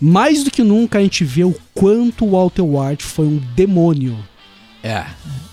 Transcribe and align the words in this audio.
mais 0.00 0.42
do 0.42 0.50
que 0.50 0.64
nunca 0.64 0.98
a 0.98 1.00
gente 1.02 1.22
vê 1.24 1.44
o 1.44 1.54
quanto 1.72 2.24
o 2.24 2.30
Walter 2.32 2.62
White 2.62 3.04
foi 3.04 3.26
um 3.26 3.40
demônio. 3.54 4.18
É. 4.82 5.04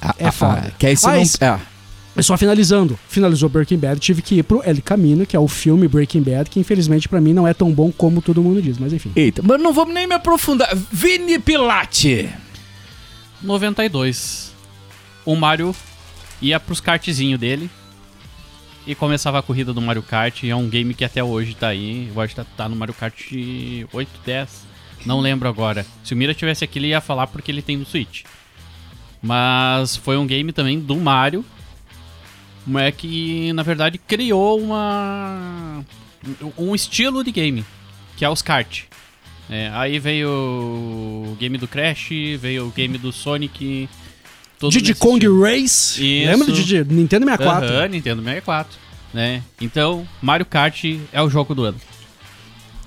A- 0.01 0.15
É 0.17 0.27
a- 0.27 0.31
foda. 0.31 0.53
a- 0.69 0.71
que 0.71 0.87
aí 0.87 0.97
você 0.97 1.07
Ah, 1.07 1.47
não... 1.47 1.55
é. 1.55 1.59
E 2.19 2.23
só 2.23 2.37
finalizando, 2.37 2.99
finalizou 3.07 3.47
Breaking 3.47 3.77
Bad, 3.77 3.99
tive 3.99 4.21
que 4.21 4.35
ir 4.35 4.43
pro 4.43 4.61
El 4.63 4.81
Camino, 4.81 5.25
que 5.25 5.37
é 5.37 5.39
o 5.39 5.47
filme 5.47 5.87
Breaking 5.87 6.21
Bad, 6.21 6.49
que 6.49 6.59
infelizmente 6.59 7.07
pra 7.07 7.21
mim 7.21 7.33
não 7.33 7.47
é 7.47 7.53
tão 7.53 7.71
bom 7.71 7.91
como 7.91 8.21
todo 8.21 8.43
mundo 8.43 8.61
diz, 8.61 8.77
mas 8.77 8.91
enfim. 8.91 9.11
Eita, 9.15 9.41
mas 9.41 9.61
não 9.61 9.73
vamos 9.73 9.93
nem 9.93 10.05
me 10.05 10.15
aprofundar. 10.15 10.75
Vini 10.91 11.39
Pilate. 11.39 12.29
92. 13.41 14.53
O 15.25 15.35
Mario 15.35 15.73
ia 16.41 16.59
pros 16.59 16.81
kartzinhos 16.81 17.39
dele 17.39 17.69
e 18.85 18.93
começava 18.95 19.39
a 19.39 19.41
corrida 19.41 19.73
do 19.73 19.81
Mario 19.81 20.03
Kart. 20.03 20.43
E 20.43 20.49
é 20.49 20.55
um 20.55 20.67
game 20.67 20.93
que 20.93 21.05
até 21.05 21.23
hoje 21.23 21.55
tá 21.55 21.69
aí. 21.69 22.11
Eu 22.13 22.21
acho 22.21 22.35
que 22.35 22.41
tá, 22.41 22.47
tá 22.57 22.67
no 22.67 22.75
Mario 22.75 22.93
Kart 22.93 23.31
8, 23.93 24.09
10. 24.25 24.67
Não 25.05 25.21
lembro 25.21 25.47
agora. 25.47 25.85
Se 26.03 26.13
o 26.13 26.17
Mira 26.17 26.33
tivesse 26.33 26.65
aqui, 26.65 26.79
ele 26.79 26.87
ia 26.87 26.99
falar 26.99 27.27
porque 27.27 27.49
ele 27.49 27.61
tem 27.61 27.77
no 27.77 27.85
Switch. 27.85 28.23
Mas 29.21 29.95
foi 29.95 30.17
um 30.17 30.27
game 30.27 30.51
também 30.51 30.79
do 30.79 30.97
Mario. 30.97 31.45
É 32.77 32.91
que, 32.91 33.53
na 33.53 33.63
verdade, 33.63 33.97
criou 33.97 34.59
uma 34.59 35.83
um 36.57 36.75
estilo 36.75 37.23
de 37.23 37.31
game, 37.31 37.65
que 38.17 38.25
é 38.25 38.29
os 38.29 38.41
kart. 38.41 38.83
É, 39.49 39.71
aí 39.73 39.97
veio 39.97 40.29
o 40.29 41.37
game 41.39 41.57
do 41.57 41.67
Crash, 41.67 42.09
veio 42.39 42.67
o 42.67 42.71
game 42.71 42.97
do 42.97 43.11
Sonic. 43.11 43.89
Diddy 44.61 44.93
Kong 44.93 45.15
estilo. 45.15 45.41
Race, 45.41 46.03
Isso. 46.03 46.29
lembra 46.29 46.45
do 46.45 46.53
Diddy? 46.53 46.93
Nintendo 46.93 47.25
64. 47.25 47.69
Aham, 47.69 47.87
Nintendo 47.87 48.21
64. 48.21 48.77
Né? 49.11 49.41
Então, 49.59 50.07
Mario 50.21 50.45
Kart 50.45 50.83
é 51.11 51.21
o 51.21 51.29
jogo 51.29 51.55
do 51.55 51.63
ano. 51.63 51.77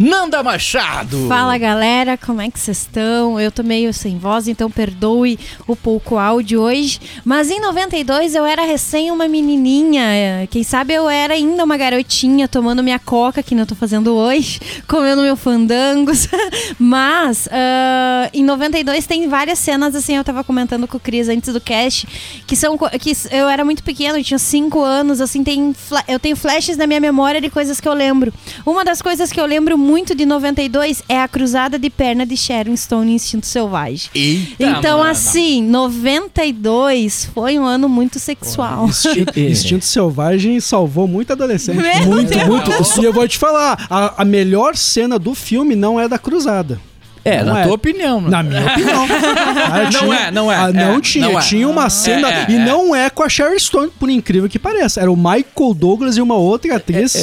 Nanda 0.02 0.42
Machado. 0.42 1.28
Fala 1.28 1.56
galera, 1.56 2.16
como 2.16 2.40
é 2.40 2.50
que 2.50 2.58
vocês 2.58 2.78
estão? 2.78 3.38
Eu 3.38 3.52
tô 3.52 3.62
meio 3.62 3.94
sem 3.94 4.18
voz, 4.18 4.48
então 4.48 4.68
perdoe 4.68 5.38
o 5.64 5.76
pouco 5.76 6.18
áudio 6.18 6.60
hoje. 6.60 7.00
Mas 7.24 7.52
em 7.52 7.60
92 7.60 8.34
eu 8.34 8.44
era 8.44 8.64
recém 8.64 9.12
uma 9.12 9.28
menininha. 9.28 10.48
Quem 10.50 10.64
sabe 10.64 10.92
eu 10.92 11.08
era 11.08 11.34
ainda 11.34 11.62
uma 11.62 11.76
garotinha 11.76 12.48
tomando 12.48 12.82
minha 12.82 12.98
coca, 12.98 13.44
que 13.44 13.54
não 13.54 13.64
tô 13.64 13.76
fazendo 13.76 14.12
hoje, 14.12 14.58
comendo 14.88 15.22
meu 15.22 15.36
fandangos. 15.36 16.26
Mas 16.80 17.48
ah, 17.52 18.28
em 18.34 18.42
92 18.42 19.06
tem 19.06 19.28
várias 19.28 19.60
cenas, 19.60 19.94
assim, 19.94 20.16
eu 20.16 20.24
tava 20.24 20.42
comentando 20.42 20.88
com 20.88 20.96
o 20.96 21.00
Cris 21.00 21.28
antes 21.28 21.52
do 21.52 21.60
cast, 21.60 22.08
que 22.44 22.56
são 22.56 22.76
que 22.76 23.12
eu 23.30 23.48
era 23.48 23.64
muito 23.64 23.84
pequena, 23.84 24.18
eu 24.18 24.24
tinha 24.24 24.38
5 24.38 24.82
anos, 24.82 25.20
assim, 25.20 25.44
tem 25.44 25.72
eu 26.08 26.18
tenho 26.18 26.34
flashes 26.34 26.76
na 26.76 26.88
minha 26.88 26.98
memória 26.98 27.41
de 27.41 27.48
coisas 27.48 27.80
que 27.80 27.86
eu 27.86 27.94
lembro. 27.94 28.34
Uma 28.66 28.84
das 28.84 29.00
coisas 29.00 29.30
que 29.30 29.41
eu 29.41 29.46
lembro 29.46 29.78
muito 29.78 29.91
de 30.14 30.25
92 30.26 31.03
é 31.08 31.20
a 31.20 31.28
cruzada 31.28 31.78
de 31.78 31.88
perna 31.91 32.25
de 32.26 32.36
Sharon 32.36 32.76
Stone 32.76 33.12
em 33.12 33.14
Instinto 33.14 33.47
Selvagem. 33.47 34.10
Eita, 34.14 34.54
Então, 34.64 34.98
mano. 34.98 35.10
assim, 35.10 35.62
92 35.62 37.26
foi 37.32 37.58
um 37.58 37.64
ano 37.64 37.88
muito 37.88 38.19
sexual. 38.19 38.86
Instinto, 38.86 39.38
Instinto 39.41 39.84
Selvagem 39.84 40.58
salvou 40.60 41.06
muito 41.06 41.32
adolescente. 41.32 41.76
Meu 41.76 42.06
muito, 42.06 42.28
Deus. 42.30 42.47
muito. 42.48 43.00
E 43.00 43.04
eu 43.04 43.12
vou 43.12 43.26
te 43.28 43.38
falar, 43.38 43.86
a, 43.88 44.22
a 44.22 44.25
melhor 44.25 44.76
cena 44.76 45.19
do 45.19 45.34
filme 45.34 45.75
não 45.76 45.98
é 46.00 46.09
da 46.09 46.19
cruzada. 46.19 46.80
É, 47.25 47.43
Não 47.44 47.53
na 47.55 47.60
é. 47.60 47.62
tua 47.65 47.75
opinião. 47.75 48.21
né? 48.21 48.31
Na 48.31 48.43
minha 48.43 48.65
opinião. 48.66 49.06
Ah, 49.72 49.83
Não 49.84 49.91
tinha- 49.91 50.16
é, 50.16 50.31
não 50.31 50.53
é. 50.53 50.56
Ah, 50.56 50.72
não 50.72 50.97
É, 50.97 51.00
tinha. 51.00 51.28
não 51.28 51.38
é. 51.38 51.43
Tinha 51.43 51.69
uma 51.69 51.88
cena. 51.88 52.28
É, 52.28 52.33
é, 52.33 52.47
e 52.50 52.55
é. 52.56 52.59
não 52.65 52.94
é 52.94 53.09
com 53.09 53.22
a 53.22 53.28
Sharon 53.28 53.59
Stone, 53.59 53.91
por 53.99 54.10
incrível 54.10 54.49
que 54.49 54.59
pareça. 54.59 55.00
Era 55.00 55.10
o 55.10 55.16
Michael 55.16 55.75
Douglas 55.75 56.16
e 56.16 56.21
uma 56.22 56.34
outra 56.34 56.77
atriz. 56.77 57.15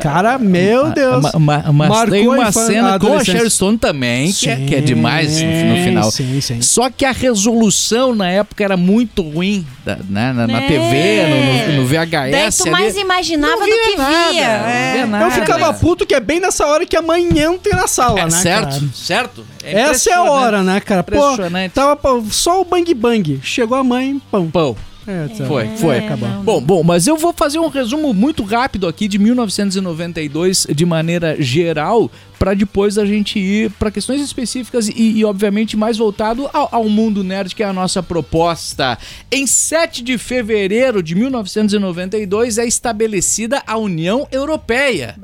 Cara, 0.00 0.38
meu 0.38 0.90
Deus. 0.90 1.22
Ma- 1.22 1.38
ma- 1.38 1.72
mas 1.72 1.88
Marcou 1.88 2.10
tem 2.10 2.26
uma 2.28 2.50
cena 2.50 2.98
com 2.98 3.16
a. 3.16 3.24
Sharon 3.24 3.48
Stone 3.50 3.78
também, 3.78 4.32
que 4.32 4.48
é, 4.48 4.56
que 4.56 4.74
é 4.74 4.80
demais 4.80 5.40
no, 5.40 5.46
no 5.48 5.76
Sim, 5.76 5.84
final. 5.84 6.10
Sim, 6.10 6.40
sim. 6.40 6.60
Só 6.62 6.88
que 6.90 7.04
a 7.04 7.12
resolução 7.12 8.14
na 8.14 8.28
época 8.30 8.64
era 8.64 8.76
muito 8.76 9.22
ruim 9.22 9.66
da- 9.84 9.98
né, 10.08 10.32
na, 10.32 10.46
na 10.46 10.62
É. 10.62 10.66
TV, 10.66 11.26
no, 11.26 11.72
no- 11.76 11.82
no 11.82 11.86
VHS. 11.86 12.30
Daí 12.32 12.50
tu 12.52 12.62
ali. 12.62 12.70
mais 12.70 12.96
imaginava 12.96 13.56
do 13.58 13.64
que 13.66 13.96
nada, 13.96 14.30
via. 14.32 14.58
não 14.58 14.66
É. 14.68 14.92
via 14.94 15.06
nada. 15.06 15.24
Eu 15.26 15.30
ficava 15.30 15.72
puto 15.74 16.06
que 16.06 16.14
é 16.14 16.20
bem 16.20 16.40
nessa 16.40 16.66
hora 16.66 16.86
que 16.86 16.96
a 16.96 17.02
mãe 17.02 17.26
entra 17.38 17.76
na 17.76 17.86
sala, 17.86 18.20
É, 18.20 18.24
né? 18.24 18.30
certo, 18.30 19.41
certo. 19.60 19.76
Essa 19.76 20.10
é 20.10 20.14
a 20.14 20.22
hora, 20.22 20.62
né, 20.62 20.80
cara? 20.80 21.02
Pô, 21.02 21.36
tava 21.72 21.96
pô, 21.96 22.22
só 22.30 22.60
o 22.60 22.64
bang 22.64 22.92
bang. 22.94 23.40
Chegou 23.42 23.76
a 23.76 23.84
mãe, 23.84 24.20
pão. 24.30 24.50
Pão. 24.50 24.76
É, 25.06 25.26
tá. 25.28 25.46
Foi, 25.46 25.66
foi. 25.76 25.98
acabou. 25.98 26.28
Bom, 26.42 26.60
bom, 26.60 26.82
mas 26.82 27.06
eu 27.06 27.16
vou 27.16 27.32
fazer 27.32 27.58
um 27.58 27.68
resumo 27.68 28.14
muito 28.14 28.44
rápido 28.44 28.86
aqui 28.86 29.08
de 29.08 29.18
1992 29.18 30.66
de 30.72 30.86
maneira 30.86 31.36
geral 31.40 32.10
para 32.38 32.54
depois 32.54 32.98
a 32.98 33.06
gente 33.06 33.38
ir 33.38 33.70
para 33.72 33.90
questões 33.90 34.20
específicas 34.20 34.88
e, 34.88 35.18
e, 35.18 35.24
obviamente 35.24 35.76
mais 35.76 35.96
voltado 35.96 36.48
ao, 36.52 36.68
ao 36.72 36.88
mundo 36.88 37.22
nerd 37.22 37.54
que 37.54 37.62
é 37.62 37.66
a 37.66 37.72
nossa 37.72 38.02
proposta. 38.02 38.98
Em 39.30 39.46
7 39.46 40.02
de 40.02 40.18
fevereiro 40.18 41.02
de 41.02 41.14
1992 41.14 42.58
é 42.58 42.66
estabelecida 42.66 43.62
a 43.66 43.76
União 43.76 44.26
Europeia. 44.30 45.16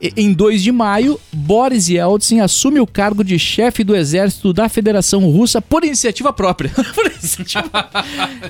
E- 0.00 0.12
Em 0.16 0.32
2 0.32 0.62
de 0.62 0.70
maio, 0.70 1.18
Boris 1.32 1.88
Yeltsin 1.88 2.40
assume 2.40 2.78
o 2.80 2.86
cargo 2.86 3.24
de 3.24 3.38
chefe 3.38 3.82
do 3.82 3.96
exército 3.96 4.52
da 4.52 4.68
Federação 4.68 5.20
Russa 5.30 5.62
por 5.62 5.84
iniciativa 5.84 6.32
própria. 6.32 6.70
Por 6.94 7.06
Tipo, 7.44 7.70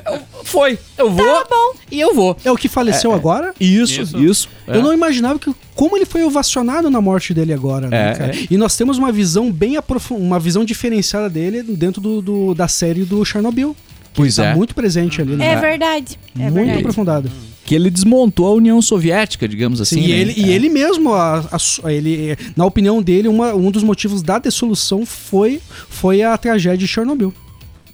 eu- 0.04 0.20
foi, 0.44 0.78
eu 0.98 1.10
vou 1.10 1.24
Tá 1.24 1.46
bom. 1.48 1.78
e 1.90 1.98
eu 2.00 2.14
vou. 2.14 2.36
É 2.44 2.50
o 2.52 2.56
que 2.56 2.68
faleceu 2.68 3.12
agora? 3.12 3.54
Isso, 3.60 4.02
isso. 4.02 4.18
Isso. 4.18 4.48
é. 4.66 4.76
Eu 4.76 4.82
não 4.82 4.92
imaginava 4.92 5.38
que 5.38 5.52
como 5.74 5.96
ele 5.96 6.04
foi 6.04 6.22
ovacionado 6.24 6.90
na 6.90 7.00
morte 7.00 7.32
dele 7.32 7.52
agora, 7.52 7.88
né, 7.88 8.10
É, 8.10 8.14
cara? 8.14 8.36
é. 8.36 8.46
E 8.50 8.56
nós 8.56 8.76
temos 8.76 8.98
uma 8.98 9.10
visão 9.10 9.50
bem 9.50 9.76
aprofundada, 9.76 10.26
uma 10.26 10.38
visão 10.38 10.64
diferenciada 10.64 11.28
dele 11.30 11.62
dentro 11.62 12.00
do, 12.00 12.20
do- 12.20 12.54
da 12.54 12.68
série 12.68 13.04
do 13.04 13.24
Chernobyl. 13.24 13.74
Que 14.12 14.22
Pois 14.22 14.38
ele 14.38 14.46
tá 14.46 14.52
é. 14.52 14.56
muito 14.56 14.74
presente 14.74 15.20
ali, 15.22 15.36
né? 15.36 15.52
É 15.52 15.56
verdade. 15.56 16.18
É 16.38 16.42
muito 16.42 16.54
verdade. 16.54 16.78
aprofundado. 16.80 17.30
Que 17.66 17.74
ele 17.74 17.90
desmontou 17.90 18.46
a 18.46 18.52
União 18.54 18.80
Soviética, 18.80 19.46
digamos 19.48 19.80
assim. 19.80 19.96
Sim, 19.96 20.06
e, 20.06 20.08
né? 20.08 20.18
ele, 20.20 20.34
e 20.36 20.50
ele 20.50 20.68
mesmo, 20.70 21.12
a- 21.12 21.44
a- 21.82 21.92
ele, 21.92 22.36
na 22.56 22.64
opinião 22.64 23.02
dele, 23.02 23.26
uma- 23.28 23.52
um 23.54 23.70
dos 23.70 23.82
motivos 23.82 24.22
da 24.22 24.38
dissolução 24.38 25.04
foi, 25.04 25.60
foi 25.88 26.22
a 26.22 26.38
tragédia 26.38 26.78
de 26.78 26.86
Chernobyl. 26.86 27.34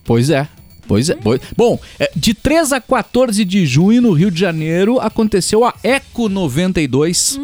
Pois 0.04 0.28
é. 0.30 0.46
Pois 0.86 1.08
é. 1.08 1.14
Pois... 1.14 1.40
Bom, 1.56 1.78
é, 1.98 2.10
de 2.14 2.34
3 2.34 2.72
a 2.72 2.80
14 2.80 3.44
de 3.44 3.64
junho, 3.64 4.02
no 4.02 4.12
Rio 4.12 4.30
de 4.30 4.38
Janeiro, 4.38 4.98
aconteceu 5.00 5.64
a 5.64 5.72
Eco 5.82 6.28
92. 6.28 7.40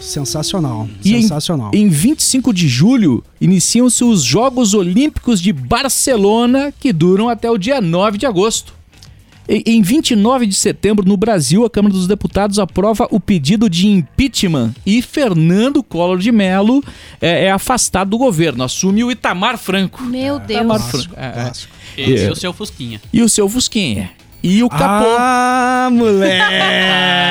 Sensacional. 0.00 0.88
E 1.04 1.14
em- 1.14 1.22
sensacional. 1.22 1.70
Em 1.74 1.88
25 1.88 2.52
de 2.52 2.68
julho, 2.68 3.24
iniciam-se 3.40 4.04
os 4.04 4.22
Jogos 4.22 4.74
Olímpicos 4.74 5.40
de 5.40 5.52
Barcelona, 5.52 6.72
que 6.78 6.92
duram 6.92 7.28
até 7.28 7.50
o 7.50 7.58
dia 7.58 7.80
9 7.80 8.18
de 8.18 8.26
agosto. 8.26 8.74
E- 9.48 9.62
Em 9.66 9.82
29 9.82 10.46
de 10.46 10.54
setembro, 10.54 11.06
no 11.06 11.16
Brasil, 11.16 11.64
a 11.64 11.70
Câmara 11.70 11.94
dos 11.94 12.06
Deputados 12.06 12.58
aprova 12.58 13.06
o 13.10 13.20
pedido 13.20 13.68
de 13.70 13.86
impeachment 13.86 14.74
e 14.84 15.00
Fernando 15.02 15.82
Collor 15.82 16.18
de 16.18 16.32
Mello 16.32 16.82
é, 17.20 17.44
é 17.44 17.50
afastado 17.50 18.10
do 18.10 18.18
governo, 18.18 18.64
assume 18.64 19.04
o 19.04 19.10
Itamar 19.10 19.56
Franco. 19.58 20.02
Meu 20.02 20.38
Deus. 20.38 20.60
Itamar 20.60 20.80
Franco. 20.80 21.14
É, 21.16 21.26
é. 21.26 21.32
Clássico. 21.32 21.74
Esse 21.96 22.24
É. 22.24 22.26
é 22.26 22.30
o 22.32 22.36
seu 22.36 22.52
Fusquinha. 22.52 23.00
E 23.12 23.22
o 23.22 23.28
seu 23.28 23.48
Fusquinha. 23.48 24.10
E 24.42 24.62
o 24.62 24.68
capô. 24.68 25.06
Ah, 25.18 25.88
moleque! 25.90 26.44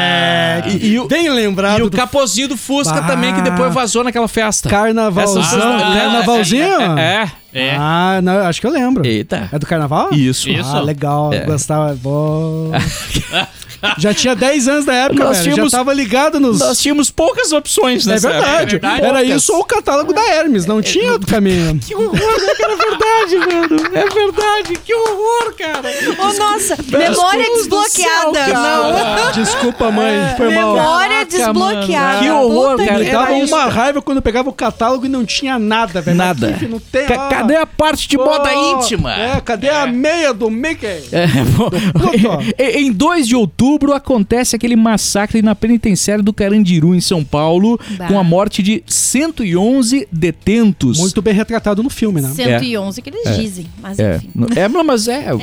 E- 0.67 0.93
e 0.93 0.99
o- 0.99 1.07
Bem 1.07 1.29
lembrado 1.29 1.79
e 1.79 1.83
o 1.83 1.89
do 1.89 1.97
capozinho 1.97 2.47
do 2.47 2.55
Fusca 2.57 2.99
Bah. 3.01 3.07
também, 3.07 3.33
que 3.33 3.41
depois 3.41 3.71
vazou 3.73 4.03
naquela 4.03 4.27
festa. 4.27 4.67
carnavalzão. 4.69 5.43
Ah, 5.61 5.93
é, 5.95 5.99
carnavalzinho? 5.99 6.81
É. 6.97 7.31
É. 7.53 7.75
Ah, 7.77 8.19
não, 8.23 8.39
acho 8.39 8.61
que 8.61 8.65
eu 8.67 8.71
lembro. 8.71 9.05
Eita. 9.05 9.49
É 9.51 9.59
do 9.59 9.65
carnaval? 9.65 10.09
Isso. 10.13 10.49
Isso. 10.49 10.75
Ah, 10.75 10.79
legal. 10.79 11.31
É. 11.33 11.41
Gostava. 11.41 11.93
Bom. 12.01 12.71
Já 13.97 14.13
tinha 14.13 14.35
10 14.35 14.67
anos 14.67 14.85
da 14.85 14.93
época, 14.93 15.23
Nós 15.23 15.37
velho. 15.39 15.51
tínhamos- 15.53 15.71
Já 15.71 15.77
tava 15.77 15.93
ligado 15.93 16.39
nos. 16.39 16.59
Nós 16.59 16.79
tínhamos 16.79 17.09
poucas 17.11 17.51
opções 17.51 18.05
É 18.07 18.11
nessa 18.11 18.29
verdade. 18.29 18.51
época. 18.51 18.65
É 18.65 18.69
verdade. 18.79 19.01
Era 19.05 19.19
Poucas. 19.19 19.41
isso 19.43 19.53
ou 19.53 19.59
o 19.61 19.65
catálogo 19.65 20.13
da 20.13 20.21
Hermes. 20.21 20.65
Não 20.65 20.81
tinha 20.81 21.11
outro 21.13 21.27
caminho. 21.27 21.79
Que 21.85 21.95
horror, 21.95 22.13
né, 22.15 22.53
cara? 22.57 22.73
É 22.73 22.75
verdade, 22.75 23.37
mano. 23.37 23.81
É 23.93 24.09
verdade. 24.09 24.79
Que 24.83 24.93
horror, 24.93 25.53
cara. 25.57 25.89
Ô, 26.19 26.33
nossa, 26.37 26.75
memória 26.87 27.45
do 27.45 27.59
céu, 27.89 28.31
desbloqueada. 28.31 28.51
cara. 28.51 29.31
Desculpa, 29.31 29.91
mãe. 29.91 30.33
Foi 30.37 30.53
mal. 30.53 30.73
Memória 30.75 31.25
desbloqueada. 31.25 32.13
mano. 32.13 32.19
Que 32.23 32.29
horror, 32.31 32.71
Puta 32.77 32.85
cara. 32.85 32.99
Me 32.99 33.11
dava 33.11 33.25
Era 33.35 33.39
isso. 33.43 33.53
uma 33.55 33.65
raiva 33.65 34.01
quando 34.01 34.17
eu 34.17 34.21
pegava 34.21 34.49
o 34.49 34.53
catálogo 34.53 35.05
e 35.05 35.09
não 35.09 35.25
tinha 35.25 35.57
nada, 35.59 36.01
velho. 36.01 36.17
Nada. 36.17 36.49
Aqui, 36.49 36.67
Não 36.67 36.79
tem, 36.79 37.05
cadê 37.05 37.55
a 37.55 37.65
parte 37.65 38.07
de 38.07 38.17
moda 38.17 38.49
Pô, 38.49 38.79
íntima? 38.79 39.13
É, 39.15 39.41
cadê 39.41 39.69
a 39.69 39.85
meia 39.87 40.33
do 40.33 40.49
Mickey? 40.49 40.85
É, 41.11 41.27
bom, 41.55 41.69
puto. 41.69 42.43
em 42.59 42.91
2 42.91 43.27
de 43.27 43.35
outubro 43.35 43.64
acontece 43.93 44.55
aquele 44.55 44.75
massacre 44.75 45.41
na 45.41 45.55
penitenciária 45.55 46.23
do 46.23 46.33
Carandiru, 46.33 46.93
em 46.95 47.01
São 47.01 47.23
Paulo, 47.23 47.79
Bah. 47.97 48.07
com 48.07 48.19
a 48.19 48.23
morte 48.23 48.61
de 48.63 48.83
111 48.85 50.07
detentos. 50.11 50.97
Muito 50.99 51.21
bem 51.21 51.33
retratado 51.33 51.81
no 51.83 51.89
filme, 51.89 52.21
né? 52.21 52.31
111 52.33 53.01
que 53.01 53.09
eles 53.09 53.37
dizem, 53.37 53.65
mas 53.81 53.99
É, 53.99 54.17
enfim. 54.17 54.29
é, 54.55 54.67
mas 54.67 55.07
é, 55.07 55.25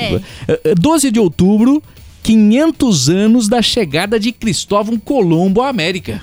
É. 0.49 0.61
é, 0.71 0.75
12 0.75 1.11
de 1.11 1.19
outubro, 1.21 1.83
500 2.23 3.09
anos 3.09 3.49
da 3.49 3.61
chegada 3.61 4.19
de 4.19 4.33
Cristóvão 4.33 4.99
Colombo 4.99 5.61
à 5.63 5.69
América. 5.69 6.23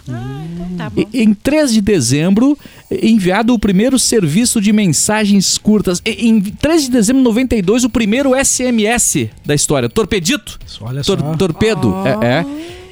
Tá 0.77 0.89
bom. 0.89 1.03
Em 1.13 1.33
3 1.33 1.73
de 1.73 1.81
dezembro, 1.81 2.57
enviado 2.89 3.53
o 3.53 3.59
primeiro 3.59 3.99
serviço 3.99 4.61
de 4.61 4.71
mensagens 4.71 5.57
curtas. 5.57 6.01
E- 6.05 6.27
Em 6.27 6.39
3 6.41 6.83
de 6.83 6.91
dezembro 6.91 7.21
de 7.21 7.27
92, 7.27 7.83
o 7.83 7.89
primeiro 7.89 8.31
SMS 8.33 9.29
da 9.45 9.53
história. 9.53 9.89
Torpedito. 9.89 10.57
Olha 10.81 11.03
só. 11.03 11.15
Tor- 11.17 11.35
torpedo. 11.37 11.93
É, 12.21 12.27
é. 12.39 12.45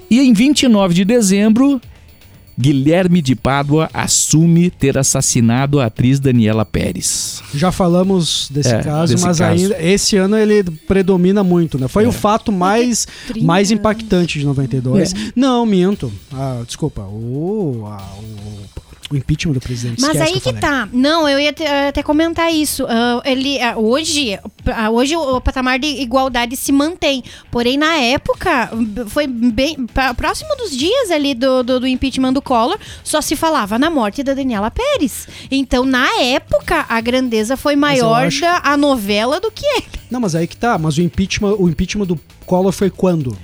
E 0.10 0.20
em 0.20 0.34
29 0.34 0.94
de 0.94 1.06
dezembro, 1.06 1.82
Guilherme 2.60 3.22
de 3.22 3.36
Pádua 3.36 3.88
assume 3.94 4.70
ter 4.72 4.98
assassinado 4.98 5.80
a 5.80 5.86
atriz 5.86 6.20
Daniela 6.20 6.66
Pérez. 6.66 7.42
Já 7.54 7.72
falamos 7.72 8.48
desse 8.52 8.74
É, 8.74 8.82
caso, 8.82 9.14
desse 9.14 9.26
mas 9.26 9.38
caso. 9.40 9.52
ainda 9.64 9.82
esse 9.82 10.18
ano 10.18 10.36
ele 10.36 10.64
predomina 10.64 11.44
muito, 11.44 11.78
né? 11.78 11.88
Foi 11.88 12.06
É. 12.06 12.08
o 12.08 12.12
fato 12.12 12.52
mais, 12.52 13.08
30 13.28 13.46
mais 13.46 13.70
impactante 13.72 14.40
de 14.40 14.46
92. 14.46 15.14
Não, 15.36 15.66
minto. 15.66 16.12
Ah, 16.34 16.62
desculpa. 16.66 17.02
O, 17.04 17.84
a- 17.86 18.14
o, 18.18 18.67
o 19.10 19.16
impeachment 19.16 19.54
do 19.54 19.62
presidente. 19.62 20.02
Mas 20.02 20.20
aí 20.20 20.34
que 20.34 20.40
falei. 20.42 20.60
tá. 20.60 20.90
Não, 20.92 21.28
eu 21.30 21.40
ia 21.40 21.54
até 21.90 22.04
comentar 22.04 22.52
isso. 22.54 22.86
Ah, 22.90 23.22
ele, 23.26 23.60
ah, 23.62 23.78
hoje, 23.78 24.38
ah, 24.66 24.90
hoje 24.90 25.16
o 25.16 25.40
patamar 25.40 25.80
de 25.80 25.88
igualdade 25.88 26.56
se 26.58 26.72
mantém. 26.72 27.24
Porém, 27.52 27.78
na 27.78 27.96
época, 27.96 28.70
foi 29.08 29.26
bem 29.28 29.78
próximo 30.18 30.56
dos 30.58 30.72
dias 30.76 31.10
ali 31.12 31.34
do, 31.34 31.64
do, 31.64 31.80
do 31.80 31.88
impeachment 31.88 32.34
do 32.34 32.42
Collor, 32.42 32.78
só 33.04 33.22
se 33.22 33.36
falava 33.36 33.80
na 33.80 33.90
morte 33.90 34.24
da 34.24 34.34
Daniela 34.34 34.70
Pérez. 34.70 35.28
Então, 35.50 35.86
na 35.86 36.08
época, 36.22 36.86
a 36.90 37.00
grandeza 37.00 37.56
foi 37.56 37.76
maior 37.76 38.28
acho- 38.28 38.42
da 38.42 38.62
a 38.64 38.76
novela 38.76 39.40
do 39.40 39.50
que 39.52 39.66
ele. 39.66 39.86
Não, 40.12 40.20
mas 40.20 40.36
aí 40.36 40.48
que 40.48 40.58
tá. 40.58 40.78
Mas 40.78 40.98
o 40.98 41.02
impeachment, 41.02 41.56
o 41.58 41.70
impeachment 41.70 42.06
do 42.08 42.20
Collor 42.46 42.72
foi 42.72 42.90
quando? 42.90 43.38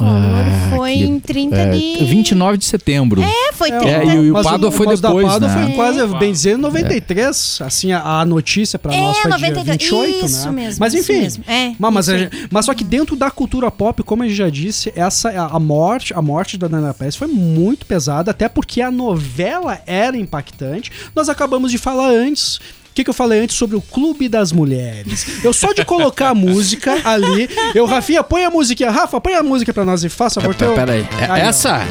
Collor 0.00 0.44
Ah, 0.46 0.76
foi 0.76 0.92
que- 0.94 1.04
em 1.04 1.20
30 1.20 1.56
É, 1.56 1.70
de... 1.70 2.04
29 2.04 2.58
de 2.58 2.64
setembro. 2.64 3.22
É, 3.22 3.52
foi 3.52 3.70
30. 3.70 3.86
É, 3.88 4.04
e 4.04 4.18
o, 4.18 4.24
e 4.24 4.30
o 4.30 4.34
Mas 4.34 4.46
Pádua 4.46 4.70
foi 4.72 4.86
mas 4.86 4.98
o 4.98 5.02
depois, 5.02 5.26
da 5.26 5.30
Pádua 5.32 5.48
né? 5.48 5.66
foi 5.66 5.72
quase, 5.74 6.00
É. 6.00 6.06
bem 6.18 6.32
dizer, 6.32 6.56
93. 6.58 7.58
Assim, 7.62 7.92
a, 7.92 8.20
a 8.20 8.24
notícia 8.24 8.78
pra 8.78 8.94
É, 8.94 9.00
nós 9.00 9.18
foi 9.18 9.30
93, 9.30 9.78
dia 9.78 9.90
28, 9.90 10.26
isso 10.26 10.46
né? 10.46 10.52
mesmo, 10.52 10.80
mas 10.80 10.94
isso 10.94 11.12
enfim. 11.12 11.20
mesmo. 11.22 11.44
É, 11.46 11.72
mas, 11.78 11.92
mas, 11.94 12.08
a 12.08 12.14
mas 12.50 12.64
só 12.66 12.74
que 12.74 12.84
dentro 12.84 13.14
da 13.16 13.30
cultura 13.30 13.70
pop, 13.70 14.02
como 14.02 14.22
a 14.22 14.26
gente 14.26 14.36
já 14.36 14.48
disse, 14.48 14.92
essa 14.96 15.28
a, 15.30 15.56
a 15.56 15.60
morte, 15.60 16.14
a 16.14 16.22
morte 16.22 16.56
da 16.56 16.66
Daniela 16.68 16.94
Pérez 16.94 17.16
foi 17.16 17.28
muito 17.28 17.84
pesada, 17.86 18.30
até 18.30 18.48
porque 18.48 18.80
a 18.80 18.90
novela 18.90 19.78
era 19.86 20.16
impactante. 20.16 20.90
Nós 21.14 21.28
acabamos 21.28 21.70
de 21.70 21.78
falar 21.78 22.08
antes 22.08 22.58
o 22.90 22.94
que, 22.94 23.04
que 23.04 23.10
eu 23.10 23.14
falei 23.14 23.40
antes 23.40 23.56
sobre 23.56 23.76
o 23.76 23.80
Clube 23.80 24.28
das 24.28 24.50
Mulheres? 24.52 25.44
Eu 25.44 25.52
só 25.52 25.72
de 25.72 25.84
colocar 25.84 26.30
a 26.30 26.34
música 26.34 27.00
ali, 27.04 27.48
eu, 27.74 27.86
Rafinha, 27.86 28.22
põe 28.22 28.44
a 28.44 28.50
música. 28.50 28.90
Rafa, 28.90 29.20
põe 29.20 29.34
a 29.34 29.42
música 29.42 29.72
pra 29.72 29.84
nós 29.84 30.02
e 30.04 30.08
faça, 30.08 30.40
favor. 30.40 30.54
teu- 30.54 30.74
Peraí, 30.74 31.06
é- 31.20 31.24
Aí, 31.24 31.42
ó. 31.42 31.44
essa? 31.46 31.86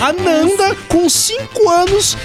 A 0.00 0.12
Nanda, 0.12 0.74
com 0.88 1.08
5 1.08 1.68
anos, 1.70 2.16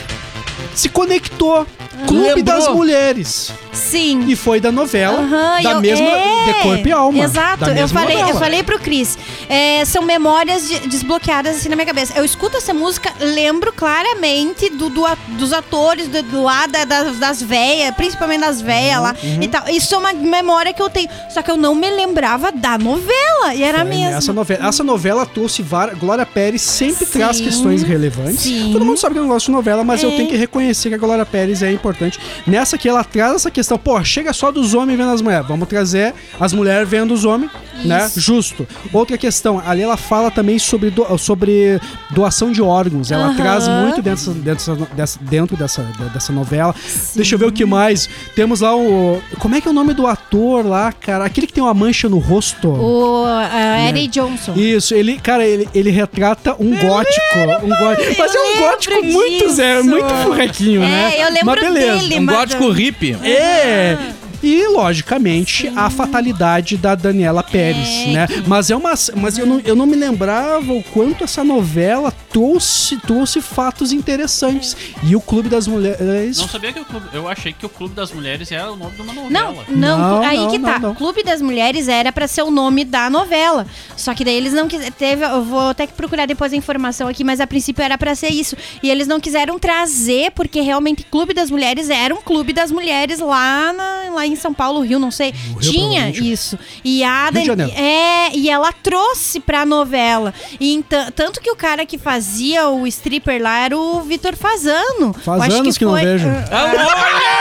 se 0.76 0.90
conectou. 0.90 1.66
Clube 2.06 2.28
Lembrou. 2.36 2.44
das 2.44 2.68
Mulheres. 2.68 3.52
Sim. 3.78 4.26
E 4.28 4.36
foi 4.36 4.60
da 4.60 4.72
novela, 4.72 5.20
Aham, 5.22 5.62
da 5.64 5.72
eu- 5.72 5.82
mesma 5.82 6.06
é, 6.08 6.46
de 6.46 6.54
corpo 6.64 6.88
e 6.88 6.92
alma. 6.92 7.24
Exato, 7.24 7.66
eu 7.70 7.88
falei, 7.88 8.22
eu 8.22 8.36
falei 8.38 8.64
pro 8.64 8.80
Cris. 8.80 9.18
é, 9.50 9.86
são 9.86 10.02
memórias 10.04 10.68
de- 10.68 10.88
desbloqueadas 10.88 11.58
assim 11.58 11.70
na 11.70 11.76
minha 11.76 11.86
cabeça. 11.86 12.14
Eu 12.18 12.26
escuto 12.26 12.58
essa 12.58 12.74
música, 12.74 13.12
lembro 13.20 13.72
claramente 13.74 14.70
do, 14.70 14.90
do 14.90 15.06
dos 15.38 15.54
atores, 15.54 16.08
do, 16.08 16.22
do 16.24 16.44
lá, 16.44 16.66
da- 16.68 16.86
das, 16.86 17.18
das 17.18 17.42
véias, 17.42 17.94
principalmente 17.96 18.42
das 18.42 18.62
véias 18.62 19.02
lá 19.02 19.16
Uhum, 19.24 19.42
e 19.42 19.48
tal. 19.48 19.68
Isso 19.70 19.94
é 19.96 19.98
uma 19.98 20.14
memória 20.14 20.74
que 20.74 20.82
eu 20.82 20.90
tenho. 20.90 21.10
Só 21.30 21.42
que 21.42 21.50
eu 21.52 21.58
não 21.58 21.74
me 21.76 21.90
lembrava 21.90 22.52
da 22.52 22.78
novela. 22.78 23.54
E 23.56 23.64
era 23.64 23.80
Foi 23.80 23.90
mesmo. 23.90 24.16
Essa 24.18 24.34
novela, 24.34 24.68
essa 24.68 24.84
novela 24.84 25.26
trouxe 25.26 25.62
várias. 25.62 25.98
Glória 25.98 26.26
Pérez 26.26 26.62
sempre 26.62 27.06
Sim, 27.06 27.20
traz 27.20 27.40
questões 27.40 27.84
relevantes. 27.84 28.42
sim. 28.42 28.70
Todo 28.74 28.84
mundo 28.86 28.98
sabe 28.98 29.14
que 29.14 29.20
eu 29.20 29.24
não 29.24 29.30
gosto 29.30 29.48
de 29.48 29.52
novela, 29.52 29.84
mas 29.84 30.02
eu 30.04 30.12
É. 30.12 30.16
tenho 30.16 30.28
que 30.30 30.36
reconhecer 30.38 30.90
que 30.90 30.96
a 30.96 30.98
Glória 30.98 31.26
Pérez 31.26 31.62
é 31.64 31.72
importante. 31.72 32.20
Nessa 32.46 32.78
que 32.78 32.88
ela 32.90 33.04
traz 33.04 33.36
essa 33.36 33.52
questão, 33.52 33.67
pô, 33.76 34.04
chega 34.04 34.32
só 34.34 34.52
dos 34.52 34.76
homens 34.76 34.98
vendo 35.00 35.10
as 35.10 35.22
mulheres. 35.24 35.48
Vamos 35.48 35.68
trazer 35.68 36.14
as 36.40 36.54
mulheres 36.54 36.88
vendo 36.88 37.12
os 37.12 37.26
homens, 37.26 37.50
né? 37.84 38.08
Justo. 38.16 38.68
Outra 38.94 39.18
questão, 39.18 39.60
ali 39.66 39.82
ela 39.82 39.98
fala 39.98 40.30
também 40.30 40.60
sobre, 40.60 40.92
do- 40.92 41.18
sobre 41.18 41.82
doação 42.12 42.52
de 42.52 42.62
órgãos. 42.62 43.12
Ela 43.12 43.30
Aham. 43.30 43.36
traz 43.36 43.68
muito 43.68 44.00
dentro 44.04 44.32
dessa, 44.34 44.76
dessa, 44.94 45.20
dentro 45.22 45.58
dessa, 45.58 45.82
dessa 46.14 46.32
novela. 46.32 46.76
Deixa 47.16 47.34
eu 47.34 47.40
ver 47.40 47.48
o 47.48 47.52
que 47.52 47.66
mais. 47.66 48.08
Temos 48.36 48.62
lá 48.62 48.76
o. 48.78 49.20
Como 49.40 49.56
é 49.56 49.62
que 49.62 49.68
é 49.68 49.72
o 49.72 49.74
nome 49.74 49.96
do 49.96 50.06
ator 50.06 50.64
lá, 50.64 50.92
cara? 50.92 51.26
Aquele 51.26 51.48
que 51.48 51.54
tem 51.54 51.64
uma 51.64 51.74
mancha 51.74 52.08
no 52.08 52.20
rosto. 52.20 52.68
O 52.70 53.24
uh, 53.26 53.90
Eddie 53.90 54.08
Johnson. 54.08 54.54
Isso, 54.56 54.94
ele, 54.94 55.18
cara, 55.18 55.44
ele, 55.48 55.68
ele 55.74 55.90
retrata 55.90 56.56
um 56.60 56.76
gótico. 56.78 57.18
Um 57.64 57.70
gótico 57.70 58.16
mas 58.20 58.36
é 58.36 58.40
um 58.40 58.44
lembro 58.44 58.62
gótico 58.70 59.04
muito, 59.06 59.50
Zé, 59.50 59.78
disso. 59.78 59.90
muito 59.90 60.14
furrequinho, 60.24 60.82
né? 60.82 61.14
É, 61.16 61.24
eu 61.26 61.30
lembro 61.32 61.46
mas 61.46 61.60
beleza. 61.62 61.98
dele, 62.00 62.20
Um 62.20 62.26
gótico 62.26 62.70
hippie. 62.70 63.18
É. 63.24 63.57
Yeah. 63.58 64.14
E, 64.44 64.68
logicamente, 64.68 65.68
a 65.76 65.90
fatalidade 65.90 66.78
da 66.78 66.96
Daniela 66.96 67.44
Pérez, 67.44 67.88
É, 68.08 68.12
né? 68.12 68.28
que- 68.28 68.44
Mas 68.48 68.70
é 68.70 68.76
uma. 68.76 68.94
Mas 69.16 69.38
eu 69.38 69.46
não, 69.46 69.60
eu 69.66 69.76
não 69.76 69.86
me 69.86 69.96
lembrava 69.96 70.72
o 70.74 70.84
quanto 70.84 71.24
essa 71.24 71.44
novela 71.44 72.12
trouxe, 72.32 72.98
trouxe 72.98 73.42
fatos 73.42 73.92
interessantes. 73.92 74.76
E 75.04 75.16
o 75.16 75.22
Clube 75.22 75.50
das 75.50 75.68
Mulheres. 75.68 76.38
Não 76.38 76.48
sabia 76.48 76.72
que 76.72 76.80
o 76.80 76.86
clube. 76.86 77.08
Eu 77.14 77.28
achei 77.28 77.52
que 77.54 77.66
o 77.66 77.70
Clube 77.70 77.96
das 77.96 78.12
Mulheres 78.12 78.52
era 78.52 78.72
o 78.72 78.76
nome 78.76 78.92
de 78.96 79.02
uma 79.02 79.14
Não, 79.14 79.24
novela. 79.24 79.66
não, 79.70 79.98
Não, 79.98 80.22
aí 80.24 80.38
não, 80.38 80.50
que 80.52 80.58
não, 80.58 80.70
tá. 80.72 80.80
não. 80.80 80.96
Clube 80.96 81.24
das 81.24 81.42
Mulheres 81.42 81.88
era 81.88 82.12
pra 82.12 82.28
ser 82.28 82.44
o 82.44 82.52
nome 82.52 82.84
da 82.86 83.10
novela. 83.10 83.66
Só 83.96 84.14
que 84.14 84.24
daí 84.24 84.36
eles 84.36 84.54
não 84.54 84.68
quiseram. 84.68 84.92
Teve, 84.92 85.26
eu 85.26 85.44
vou 85.44 85.70
até 85.70 85.88
que 85.88 85.94
procurar 85.94 86.26
depois 86.26 86.54
a 86.54 86.56
informação 86.56 87.08
aqui, 87.08 87.24
mas 87.24 87.40
a 87.42 87.48
princípio 87.48 87.84
era 87.84 87.98
pra 87.98 88.14
ser 88.16 88.30
isso. 88.30 88.56
E 88.84 88.90
eles 88.90 89.08
não 89.08 89.20
quiseram 89.20 89.58
trazer, 89.60 90.32
porque 90.32 90.62
realmente 90.62 91.04
Clube 91.10 91.34
das 91.34 91.50
Mulheres 91.50 91.90
era 91.90 92.14
um 92.14 92.22
clube 92.22 92.54
das 92.54 92.72
mulheres 92.72 93.20
lá, 93.20 93.74
na- 93.74 94.14
lá 94.14 94.27
em 94.28 94.36
São 94.36 94.54
Paulo, 94.54 94.82
Rio, 94.82 95.00
não 95.00 95.12
sei. 95.12 95.32
Rio, 95.32 95.60
Tinha 95.60 96.10
isso. 96.10 96.58
E 96.84 97.04
a 97.04 97.26
Rio 97.30 97.32
de 97.32 97.34
Dani- 97.34 97.46
Janeiro. 97.46 97.74
É, 97.82 98.32
e 98.36 98.50
ela 98.50 98.72
trouxe 98.72 99.40
pra 99.40 99.66
novela. 99.66 100.34
E 100.60 100.74
então, 100.74 101.12
tanto 101.12 101.42
que 101.42 101.50
o 101.52 101.56
cara 101.56 101.86
que 101.86 101.98
fazia 101.98 102.68
o 102.70 102.86
stripper 102.88 103.42
lá 103.42 103.60
era 103.60 103.78
o 103.78 104.02
Vitor 104.02 104.36
Fazano. 104.36 105.14
Faz 105.14 105.54
anos 105.54 105.78
que 105.78 105.86
não 105.86 105.94
vejo. 105.94 106.28
Essa 106.28 107.37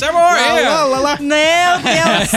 é 0.00 0.12
boa, 0.12 0.40
hein? 0.40 0.68
Lá, 0.68 0.84
lá, 0.84 0.98
lá. 1.00 1.18
Meu 1.20 1.78
Deus! 1.82 2.32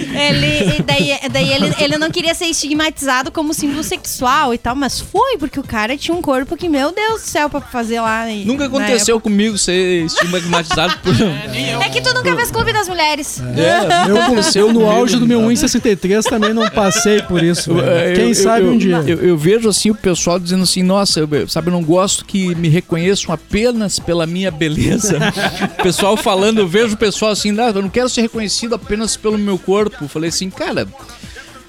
ele, 0.14 0.78
e 0.78 0.82
daí 0.82 1.18
daí 1.30 1.52
ele, 1.52 1.74
ele 1.78 1.98
não 1.98 2.10
queria 2.10 2.34
ser 2.34 2.46
estigmatizado 2.46 3.30
como 3.30 3.52
símbolo 3.52 3.82
sexual 3.82 4.54
e 4.54 4.58
tal, 4.58 4.74
mas 4.74 5.00
foi, 5.00 5.36
porque 5.38 5.58
o 5.58 5.62
cara 5.62 5.96
tinha 5.96 6.16
um 6.16 6.22
corpo 6.22 6.56
que, 6.56 6.68
meu 6.68 6.92
Deus 6.92 7.22
do 7.22 7.26
céu, 7.26 7.48
pra 7.50 7.60
fazer 7.60 8.00
lá. 8.00 8.26
Nunca 8.44 8.68
na 8.68 8.76
aconteceu 8.76 9.20
comigo 9.20 9.58
ser 9.58 10.04
estigmatizado 10.04 10.98
por. 11.02 11.14
época. 11.14 11.84
É 11.84 11.88
que 11.88 12.00
tu 12.00 12.12
nunca 12.14 12.34
fez 12.36 12.50
Clube 12.50 12.72
das 12.72 12.88
Mulheres. 12.88 13.40
É, 13.40 14.10
Eu, 14.10 14.66
eu 14.66 14.72
no 14.72 14.88
auge 14.88 15.16
do 15.16 15.26
meu 15.26 15.40
1,63 15.40 16.22
também 16.24 16.52
não 16.52 16.68
passei 16.70 17.22
por 17.22 17.42
isso. 17.42 17.78
É, 17.80 18.12
Quem 18.14 18.28
eu- 18.28 18.34
sabe 18.34 18.62
eu- 18.66 18.72
um 18.72 18.78
dia. 18.78 19.02
Eu, 19.06 19.20
eu 19.20 19.36
vejo 19.36 19.68
assim 19.68 19.90
o 19.90 19.94
pessoal 19.94 20.38
dizendo 20.38 20.62
assim, 20.62 20.82
nossa, 20.82 21.20
eu, 21.20 21.48
sabe, 21.48 21.68
eu 21.68 21.72
não 21.72 21.82
gosto 21.82 22.24
que 22.24 22.54
me 22.54 22.68
reconheçam 22.68 23.32
apenas 23.34 23.98
pela 23.98 24.26
minha 24.26 24.50
beleza. 24.50 25.18
o 25.78 25.82
pessoal 25.82 26.16
falando, 26.30 26.58
eu 26.58 26.68
vejo 26.68 26.94
o 26.94 26.96
pessoal 26.96 27.32
assim, 27.32 27.58
"Ah, 27.58 27.72
eu 27.74 27.82
não 27.82 27.88
quero 27.88 28.08
ser 28.08 28.20
reconhecido 28.22 28.76
apenas 28.76 29.16
pelo 29.16 29.36
meu 29.36 29.58
corpo. 29.58 30.06
Falei 30.06 30.28
assim, 30.28 30.48
cara, 30.48 30.86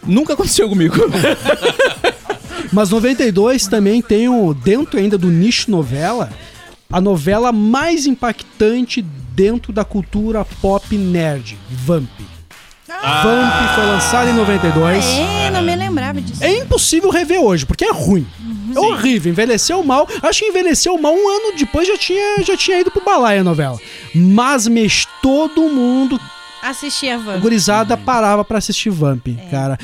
nunca 0.06 0.34
aconteceu 0.34 0.70
comigo. 0.70 0.96
Mas 2.72 2.92
92 2.92 3.66
também 3.66 4.04
tem 4.04 4.30
um, 4.30 4.54
dentro 4.54 5.00
ainda 5.00 5.18
do 5.18 5.30
nicho 5.32 5.72
novela, 5.72 6.32
a 6.92 7.02
novela 7.02 7.52
mais 7.52 8.06
impactante 8.06 9.02
dentro 9.02 9.74
da 9.74 9.84
cultura 9.84 10.46
pop 10.62 10.96
nerd, 10.96 11.58
Vamp. 11.68 12.08
Vamp 13.24 13.76
foi 13.76 13.86
lançada 13.86 14.30
em 14.30 14.34
92. 14.34 15.06
É, 15.06 15.50
não 15.50 15.62
me 15.62 15.76
lembrava 15.76 16.22
disso. 16.22 16.44
É 16.44 16.58
impossível 16.60 17.10
rever 17.10 17.40
hoje, 17.42 17.66
porque 17.66 17.86
é 17.86 17.92
ruim. 17.92 18.28
É 18.76 18.80
horrível, 18.80 19.32
envelheceu 19.32 19.84
mal. 19.84 20.08
Acho 20.22 20.40
que 20.40 20.46
envelheceu 20.46 20.98
mal 20.98 21.14
um 21.14 21.30
ano 21.30 21.58
depois 21.58 21.88
já 21.88 21.98
tinha, 21.98 22.44
já 22.44 22.56
tinha 22.56 22.80
ido 22.80 22.92
pro 22.92 23.04
balaio 23.04 23.42
a 23.42 23.44
novela. 23.44 23.78
Mas 24.14 24.68
mex 24.68 25.08
todo 25.22 25.62
mundo, 25.64 26.20
Assisti 26.62 27.10
a 27.10 27.16
a 27.16 27.18
Van. 27.18 27.40
gurizada 27.40 27.98
parava 27.98 28.46
pra 28.46 28.60
assistir 28.60 28.90
Vamp, 28.90 29.28
cara. 29.50 29.78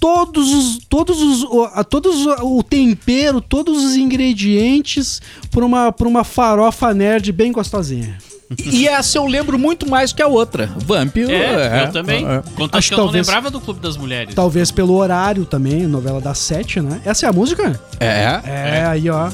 Todos 0.00 0.52
os, 0.52 0.78
todos 0.88 1.20
os, 1.20 1.42
o, 1.44 1.84
todos 1.84 2.26
o, 2.26 2.58
o 2.58 2.62
tempero, 2.62 3.40
todos 3.40 3.82
os 3.84 3.96
ingredientes 3.96 5.20
pra 5.50 5.64
uma, 5.64 5.90
pra 5.92 6.06
uma 6.08 6.22
farofa 6.24 6.92
nerd 6.94 7.32
bem 7.32 7.50
gostosinha. 7.52 8.18
E 8.64 8.86
essa 8.86 9.18
eu 9.18 9.26
lembro 9.26 9.58
muito 9.58 9.88
mais 9.88 10.12
que 10.12 10.22
a 10.22 10.26
outra. 10.28 10.70
Vamp. 10.76 11.16
É, 11.16 11.84
eu 11.86 11.92
também. 11.92 12.24
é. 12.24 12.42
Contanto 12.54 12.76
Acho 12.78 12.88
que 12.88 12.94
eu 12.94 12.98
não 12.98 13.04
talvez- 13.06 13.26
lembrava 13.26 13.50
do 13.50 13.60
Clube 13.60 13.80
das 13.80 13.96
Mulheres. 13.96 14.34
Talvez 14.34 14.70
pelo 14.70 14.94
horário 14.94 15.44
também, 15.44 15.86
novela 15.86 16.20
das 16.20 16.38
sete, 16.38 16.80
né? 16.80 17.00
Essa 17.04 17.26
é 17.26 17.28
a 17.28 17.32
música? 17.32 17.78
É, 17.98 18.40
É, 18.44 18.84
aí 18.86 19.10
ó. 19.10 19.28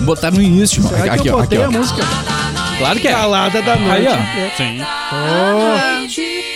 botar 0.00 0.30
no 0.30 0.42
início. 0.42 0.82
Será 0.82 1.14
aqui, 1.14 1.22
que 1.22 1.28
eu 1.30 1.34
ó, 1.36 1.40
botei 1.40 1.58
aqui, 1.58 1.66
ó. 1.66 1.68
a 1.68 1.80
música? 1.80 2.02
Claro 2.78 3.00
que 3.00 3.08
é. 3.08 3.12
Calada 3.12 3.62
da 3.62 3.74
Aí, 3.74 4.04
noite. 4.04 4.08
ó. 4.08 4.56
Sim. 4.56 6.53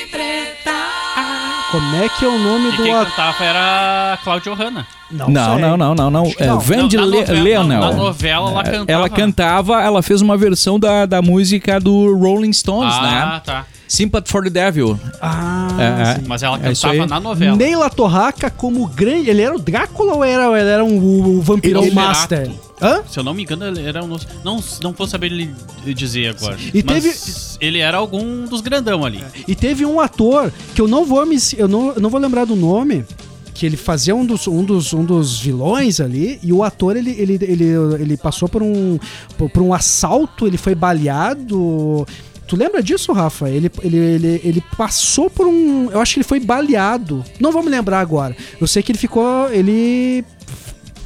Como 1.70 1.96
é 1.96 2.08
que 2.08 2.25
é 2.25 2.28
o 2.28 2.38
nome 2.38 2.68
E 2.72 2.76
do 2.76 2.82
quem 2.82 2.94
ator? 2.94 3.10
cantava 3.10 3.44
era 3.44 4.12
a 4.14 4.16
Cláudia 4.25 4.54
Hanna. 4.54 4.87
Não, 5.10 5.28
não, 5.28 5.76
não, 5.76 5.94
não, 5.94 6.10
não. 6.10 6.30
que 6.30 6.42
É, 6.42 6.46
não. 6.46 6.58
Vandy 6.58 6.96
Não, 6.96 7.04
na 7.06 7.10
novela- 7.18 7.40
Leonel. 7.42 7.80
Na 7.80 7.92
novela 7.92 8.50
ela 8.50 8.62
cantava. 8.64 8.84
Ela 8.92 9.08
cantava, 9.10 9.82
ela 9.82 10.02
fez 10.02 10.22
uma 10.22 10.37
versão 10.37 10.78
da, 10.78 11.04
da 11.04 11.20
música 11.20 11.78
do 11.78 12.14
Rolling 12.16 12.52
Stones, 12.52 12.94
Ah, 12.94 13.02
né? 13.02 13.42
tá. 13.44 13.66
Sympathy 13.88 14.30
for 14.30 14.45
the 14.45 14.50
Devil. 14.50 15.00
Ah, 15.21 15.68
É, 15.78 16.21
é. 16.21 16.28
Mas 16.28 16.42
ela 16.42 16.57
É 16.59 16.61
cantava 16.75 17.07
na 17.07 17.18
novela. 17.18 17.57
Neila 17.57 17.88
Torraca 17.90 18.50
como 18.50 18.87
grande. 18.87 19.30
Ele 19.30 19.42
era 19.42 19.54
o 19.57 19.59
Drácula 19.59 20.14
ou 20.14 20.23
era, 20.25 20.45
ele 20.61 20.68
era 20.71 20.85
um, 20.85 20.99
o, 20.99 21.38
o 21.38 21.42
vampirão 21.42 21.83
Ele- 21.83 21.95
master? 21.95 22.50
Hã? 22.80 23.00
Se 23.11 23.18
eu 23.18 23.25
não 23.25 23.35
me 23.35 23.42
engano, 23.42 23.64
ele 23.66 23.83
era 23.83 24.04
um. 24.04 24.16
Não, 24.45 24.62
não 24.83 24.92
vou 24.92 25.07
saber 25.09 25.30
lhe 25.30 25.50
dizer 25.95 26.28
agora. 26.28 26.57
E 26.73 26.85
mas 26.87 27.02
teve- 27.02 27.57
ele 27.66 27.78
era 27.78 27.97
algum 27.97 28.45
dos 28.45 28.61
grandão 28.61 29.04
ali. 29.04 29.25
E 29.49 29.54
teve 29.57 29.85
um 29.85 29.99
ator 29.99 30.52
que 30.76 30.80
eu 30.80 30.87
não 30.87 31.04
vou 31.04 31.26
me, 31.26 31.37
eu 31.57 31.66
não, 31.66 31.92
eu 31.95 32.00
não 32.00 32.09
vou 32.11 32.21
lembrar 32.21 32.45
do 32.45 32.54
nome. 32.54 33.04
Que 33.52 33.66
ele 33.66 33.76
fazia 33.76 34.14
um 34.14 34.25
dos, 34.25 34.47
um 34.47 34.62
dos, 34.62 34.92
um 34.92 35.04
dos 35.04 35.40
vilões 35.40 36.00
ali, 36.00 36.38
e 36.45 36.52
o 36.52 36.62
ator 36.62 36.97
ele, 36.97 37.11
ele, 37.18 37.35
ele, 37.42 37.64
ele 37.99 38.16
passou 38.16 38.49
por 38.49 38.62
um, 38.62 39.00
por, 39.37 39.50
por 39.50 39.61
um 39.64 39.75
assalto, 39.75 40.47
ele 40.47 40.57
foi 40.57 40.76
baleado. 40.76 42.07
Tu 42.49 42.57
lembra 42.57 42.83
disso, 42.83 43.12
Rafa? 43.12 43.49
Ele, 43.50 43.71
ele, 43.83 43.97
ele, 43.97 44.40
ele 44.43 44.64
passou 44.76 45.28
por 45.28 45.47
um. 45.47 45.90
Eu 45.90 46.00
acho 46.00 46.14
que 46.14 46.21
ele 46.21 46.25
foi 46.28 46.40
baleado. 46.40 47.23
Não 47.38 47.52
vou 47.52 47.62
me 47.62 47.69
lembrar 47.69 48.00
agora. 48.00 48.35
Eu 48.61 48.67
sei 48.67 48.83
que 48.83 48.90
ele 48.90 48.99
ficou. 48.99 49.50
Ele 49.52 50.25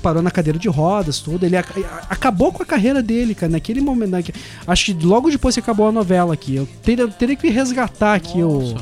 parou 0.01 0.23
na 0.23 0.31
cadeira 0.31 0.59
de 0.59 0.69
rodas, 0.69 1.19
tudo. 1.19 1.45
Ele 1.45 1.57
ac- 1.57 1.85
acabou 2.09 2.53
com 2.53 2.63
a 2.63 2.67
carreira 2.67 3.03
dele, 3.03 3.35
cara, 3.35 3.51
naquele 3.53 3.81
momento. 3.81 4.11
naque- 4.11 4.33
acho 4.67 4.85
que 4.87 5.05
logo 5.05 5.31
depois 5.31 5.55
que 5.55 5.61
acabou 5.61 5.89
a 5.89 5.93
novela 5.93 6.33
aqui. 6.33 6.55
Eu 6.57 6.69
teria, 6.83 7.09
teria 7.09 7.35
que 7.37 7.49
resgatar 7.51 8.15
aqui 8.15 8.41
o. 8.43 8.75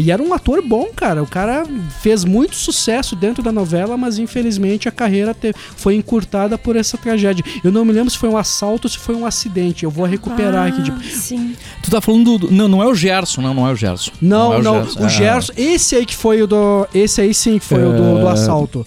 E 0.00 0.10
era 0.10 0.22
um 0.22 0.32
ator 0.34 0.62
bom, 0.62 0.88
cara. 0.94 1.22
O 1.22 1.26
cara 1.26 1.64
fez 2.02 2.24
muito 2.24 2.54
sucesso 2.56 3.14
dentro 3.16 3.42
da 3.42 3.50
novela, 3.52 3.96
mas 3.96 4.18
infelizmente 4.18 4.88
a 4.88 4.92
carreira 4.92 5.34
te- 5.34 5.54
foi 5.76 5.94
encurtada 5.96 6.56
por 6.58 6.76
essa 6.76 6.96
tragédia. 6.96 7.44
Eu 7.64 7.72
não 7.72 7.84
me 7.84 7.92
lembro 7.92 8.10
se 8.10 8.18
foi 8.18 8.28
um 8.28 8.36
assalto 8.36 8.86
ou 8.86 8.90
se 8.90 8.98
foi 8.98 9.14
um 9.14 9.26
acidente. 9.26 9.84
Eu 9.84 9.90
vou 9.90 10.04
recuperar 10.06 10.68
aqui. 10.68 10.82
De... 10.82 10.90
Ah, 10.90 10.96
Sim. 11.10 11.54
Tu 11.82 11.90
tá 11.90 12.00
falando 12.00 12.38
do. 12.38 12.50
Não, 12.50 12.68
não 12.68 12.82
é 12.82 12.86
o 12.86 12.94
Gerson, 12.94 13.40
não, 13.42 13.54
não 13.54 13.66
é 13.68 13.72
o 13.72 13.76
Gerson. 13.76 14.12
Não, 14.20 14.54
é 14.54 14.62
não. 14.62 14.82
O 14.82 15.04
Ah. 15.04 15.08
Gerson, 15.08 15.52
esse 15.56 15.96
aí 15.96 16.06
que 16.06 16.14
foi 16.16 16.42
o 16.42 16.46
do. 16.46 16.86
Esse 16.94 17.20
aí 17.20 17.32
sim 17.34 17.58
que 17.58 17.64
foi 17.64 17.82
o 17.84 17.92
do, 17.92 18.20
do 18.20 18.28
É. 18.28 18.32
assalto. 18.32 18.86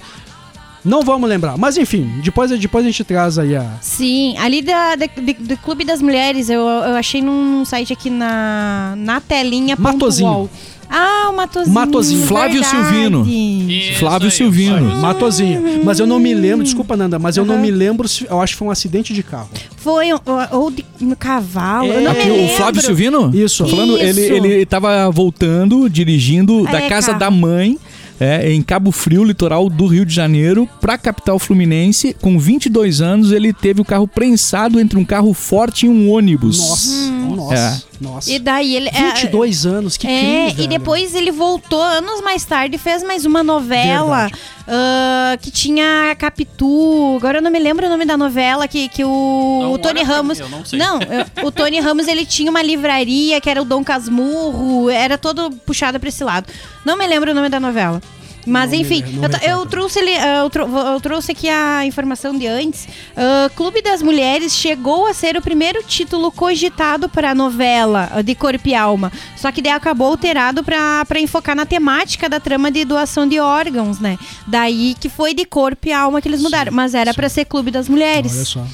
Não 0.84 1.04
vamos 1.04 1.30
lembrar. 1.30 1.58
Mas 1.60 1.78
enfim, 1.78 2.10
depois, 2.24 2.50
depois 2.60 2.84
a 2.84 2.88
gente 2.88 3.04
traz 3.04 3.38
aí 3.38 3.56
a. 3.56 3.72
Sim, 3.82 4.36
ali 4.40 4.64
da, 4.64 4.96
da- 4.96 5.06
de- 5.06 5.34
do 5.36 5.56
Clube 5.58 5.86
das 5.86 6.02
Mulheres, 6.02 6.50
eu, 6.50 6.62
eu 6.62 6.96
achei 6.96 7.22
num 7.22 7.64
site 7.64 7.94
aqui 7.94 8.10
na, 8.10 8.96
na 8.98 9.22
telinha. 9.22 9.76
Matozinho. 9.78 10.50
Ah, 10.94 11.30
o 11.32 11.36
Matozinho. 11.38 11.74
Matozinho. 11.74 12.28
Flávio 12.28 12.62
verdade. 12.62 12.86
Silvino. 12.90 13.26
Isso 13.26 14.00
Flávio 14.00 14.26
aí, 14.28 14.32
Silvino. 14.32 14.78
Flávio. 14.78 14.98
Matozinho. 15.02 15.82
Mas 15.86 16.00
eu 16.00 16.06
não 16.06 16.20
me 16.20 16.34
lembro, 16.34 16.64
desculpa, 16.66 16.98
Nanda, 16.98 17.18
mas 17.18 17.38
eu 17.38 17.46
não 17.46 17.54
Aham. 17.56 17.62
me 17.64 17.72
lembro 17.72 18.08
se. 18.08 18.28
Eu 18.30 18.42
acho 18.42 18.54
que 18.54 18.60
foi 18.60 18.68
um 18.68 18.72
acidente 18.72 19.14
de 19.14 19.24
carro. 19.24 19.50
Foi 19.78 20.14
um- 20.14 20.20
ou 20.52 20.70
de, 20.70 20.86
no 21.00 21.16
cavalo. 21.16 21.92
É, 21.92 21.98
eu 21.98 22.02
não 22.02 22.12
Aqui, 22.12 22.26
me 22.26 22.32
o 22.32 22.36
lembro. 22.36 22.56
Flávio 22.58 22.82
Silvino? 22.82 23.32
Isso. 23.34 23.66
Falando, 23.68 23.98
ele, 23.98 24.22
Isso. 24.22 24.34
ele 24.34 24.66
tava 24.66 25.10
voltando, 25.10 25.90
dirigindo 25.90 26.64
da 26.66 26.82
É, 26.82 26.90
casa 26.90 27.08
carro. 27.08 27.20
da 27.20 27.32
mãe. 27.32 27.78
é, 28.20 28.54
em 28.54 28.62
Cabo 28.62 28.92
Frio, 28.92 29.24
litoral 29.24 29.68
do 29.68 29.88
Rio 29.88 30.06
de 30.06 30.14
Janeiro, 30.14 30.70
pra 30.80 30.96
capital 30.96 31.40
fluminense. 31.40 32.16
Com 32.22 32.38
22 32.38 33.02
anos, 33.02 33.32
ele 33.32 33.52
teve 33.52 33.82
o 33.82 33.86
carro 33.86 34.08
prensado 34.08 34.80
entre 34.80 35.00
um 35.00 35.04
carro 35.04 35.34
forte 35.34 35.88
e 35.88 35.90
um 35.90 36.12
ônibus. 36.12 36.60
Nossa, 36.60 37.12
nossa, 37.36 37.56
É. 37.56 37.91
nossa. 38.02 38.32
E 38.32 38.40
daí 38.40 38.76
ele. 38.76 38.90
é, 38.90 39.14
22 39.14 39.66
anos, 39.66 39.96
que 39.96 40.08
É, 40.08 40.48
crime, 40.52 40.64
e 40.64 40.68
depois 40.68 41.14
ele 41.16 41.32
voltou 41.32 41.82
anos 41.82 42.22
mais 42.22 42.44
tarde 42.44 42.76
e 42.76 42.80
fez 42.80 43.04
mais 43.04 43.26
uma 43.26 43.44
novela 43.44 44.30
ah, 44.68 45.38
que 45.40 45.52
tinha 45.52 46.16
Capitu. 46.18 47.16
Agora 47.18 47.38
eu 47.38 47.42
não 47.42 47.52
me 47.52 47.60
lembro 47.60 47.86
o 47.86 47.90
nome 47.90 48.06
da 48.06 48.18
novela 48.18 48.68
que, 48.68 48.90
que 48.90 49.04
o, 49.04 49.60
Não 49.62 49.74
o 49.74 49.78
Tony 49.78 50.02
Ramos. 50.04 50.40
mim, 50.40 50.46
eu 50.46 50.50
não 50.50 50.66
sei. 50.66 50.80
eu- 51.02 51.48
o 51.48 51.52
Tony 51.52 51.80
Ramos 51.80 52.08
ele 52.08 52.26
tinha 52.26 52.50
uma 52.50 52.62
livraria 52.62 53.40
que 53.40 53.50
era 53.50 53.62
o 53.62 53.66
Dom 53.66 53.84
Casmurro, 53.84 54.90
era 54.90 55.18
todo 55.18 55.52
puxado 55.52 56.00
pra 56.00 56.10
esse 56.10 56.24
lado. 56.24 56.48
Não 56.86 56.98
me 56.98 57.06
lembro 57.06 57.32
o 57.32 57.34
nome 57.36 57.50
da 57.50 57.60
novela. 57.60 58.02
Mas 58.46 58.74
enfim, 58.74 59.04
eu, 59.44 59.58
eu 59.60 59.66
trouxe 59.68 60.00
ele, 60.00 60.12
eu, 60.42 60.50
trou- 60.50 60.68
eu 60.68 61.00
trouxe 61.00 61.32
aqui 61.32 61.48
a 61.48 61.86
informação 61.86 62.38
de 62.38 62.48
antes. 62.48 62.88
Ah, 63.16 63.50
Clube 63.56 63.82
das 63.82 64.02
Mulheres 64.02 64.54
chegou 64.54 65.06
a 65.06 65.14
ser 65.14 65.38
o 65.38 65.42
primeiro 65.42 65.84
título 65.84 66.32
cogitado 66.32 67.08
para 67.08 67.32
a 67.32 67.36
novela 67.36 68.10
ah, 68.12 68.22
de 68.22 68.34
Corpo 68.34 68.68
e 68.68 68.74
Alma. 68.74 69.12
Só 69.38 69.52
que 69.52 69.62
daí 69.62 69.72
acabou 69.72 70.08
alterado 70.08 70.64
para 70.64 71.20
enfocar 71.20 71.56
na 71.56 71.66
temática 71.66 72.28
da 72.28 72.40
trama 72.40 72.72
de 72.72 72.84
doação 72.84 73.28
de 73.28 73.40
órgãos, 73.40 74.00
né? 74.00 74.18
Daí 74.48 74.96
que 75.00 75.08
foi 75.10 75.34
de 75.34 75.46
Corpo 75.46 75.88
e 75.88 75.94
Alma 75.94 76.20
que 76.22 76.28
eles 76.28 76.42
mudaram. 76.42 76.72
Mas 76.72 76.94
era 76.96 77.14
para 77.14 77.30
ser 77.30 77.46
Clube 77.46 77.70
das 77.72 77.88
Mulheres. 77.88 78.34
Olha 78.34 78.46
só. 78.46 78.66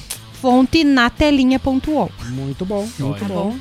Fonte 0.41 0.83
na 0.83 1.09
telinha.uol. 1.09 2.11
Muito 2.29 2.63
bom, 2.65 2.87
muito 2.99 3.19
Tá 3.19 3.25
bom. 3.25 3.33
bom? 3.51 3.57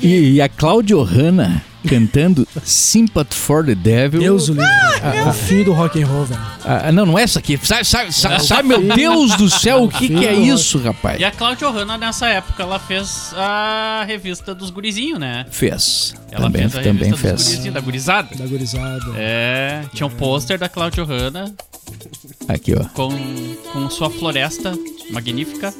E, 0.00 0.32
e 0.34 0.40
a 0.42 0.48
Claudio 0.48 1.02
Hanna, 1.02 1.64
cantando 1.88 2.46
Sympathy 2.62 3.34
for 3.34 3.64
the 3.64 3.74
Devil. 3.74 4.20
Deus 4.20 4.48
o 4.48 4.52
livre. 4.52 4.68
o 5.28 5.32
fim 5.32 5.62
do 5.62 5.72
rock 5.72 6.02
and 6.02 6.06
roll, 6.06 6.24
velho. 6.24 6.40
Ah, 6.64 6.90
não, 6.90 7.06
não 7.06 7.18
é 7.18 7.22
essa 7.22 7.38
aqui. 7.38 7.58
Sabe, 7.62 7.84
sabe, 7.84 8.12
sabe, 8.12 8.42
sabe, 8.42 8.68
meu 8.68 8.82
Deus 8.82 9.36
do 9.36 9.48
céu, 9.50 9.84
o 9.84 9.88
que, 9.88 10.08
que 10.08 10.26
é 10.26 10.34
isso, 10.34 10.78
rapaz? 10.78 11.20
E 11.20 11.24
a 11.24 11.30
Claudia 11.30 11.68
Hanna, 11.68 11.98
nessa 11.98 12.28
época, 12.28 12.62
ela 12.62 12.78
fez 12.78 13.32
a 13.36 14.04
revista 14.06 14.54
dos 14.54 14.70
gurizinhos, 14.70 15.18
né? 15.18 15.46
Fez. 15.50 16.14
Ela 16.30 16.42
também 16.46 16.68
fez 16.68 16.74
a 16.74 16.82
também 16.82 17.10
revista 17.10 17.10
dos 17.10 17.20
fez. 17.20 17.48
gurizinhos, 17.48 17.74
da 17.74 17.80
gurizada. 17.80 18.28
Da 18.36 18.46
gurizada. 18.46 19.04
É, 19.16 19.82
tinha 19.92 20.06
um 20.06 20.10
pôster 20.10 20.58
da 20.58 20.68
Claudia 20.68 21.04
Hanna 21.04 21.54
Aqui, 22.48 22.74
ó. 22.74 22.84
com, 22.94 23.10
com 23.72 23.90
sua 23.90 24.10
floresta 24.10 24.72
magnífica. 25.10 25.72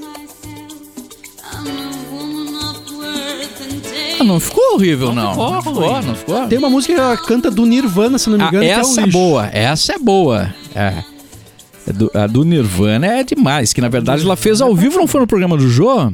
Ah, 4.25 4.27
não 4.27 4.41
ficou 4.41 4.75
horrível, 4.75 5.13
não. 5.15 5.35
Não 5.35 5.53
Não 5.53 5.63
ficou 5.63 5.75
ficou, 5.75 5.93
ruim. 5.93 6.07
não 6.07 6.15
ficou. 6.15 6.47
Tem 6.49 6.59
uma 6.59 6.71
música 6.71 6.95
que 6.95 7.01
ela 7.01 7.17
canta 7.17 7.51
do 7.51 7.65
Nirvana, 7.67 8.19
se 8.19 8.29
não 8.31 8.39
me 8.39 8.45
Ah, 8.45 8.49
engano, 8.49 8.65
que 8.65 8.71
é 8.71 8.77
um 8.77 8.81
essa 8.81 9.01
é 9.03 9.07
boa, 9.07 9.47
essa 9.53 9.93
é 9.95 9.99
boa. 9.99 10.55
É. 10.75 11.05
É 11.87 11.93
do- 11.93 12.11
a 12.15 12.27
do 12.27 12.45
Nirvana 12.45 13.07
é 13.07 13.23
demais, 13.23 13.73
que 13.73 13.81
na 13.81 13.89
verdade 13.89 14.25
ela 14.25 14.37
fez 14.37 14.61
ao 14.61 14.75
vivo, 14.75 14.99
não 14.99 15.07
foi 15.07 15.21
no 15.21 15.27
programa 15.27 15.57
do 15.57 15.69
Jô? 15.69 16.11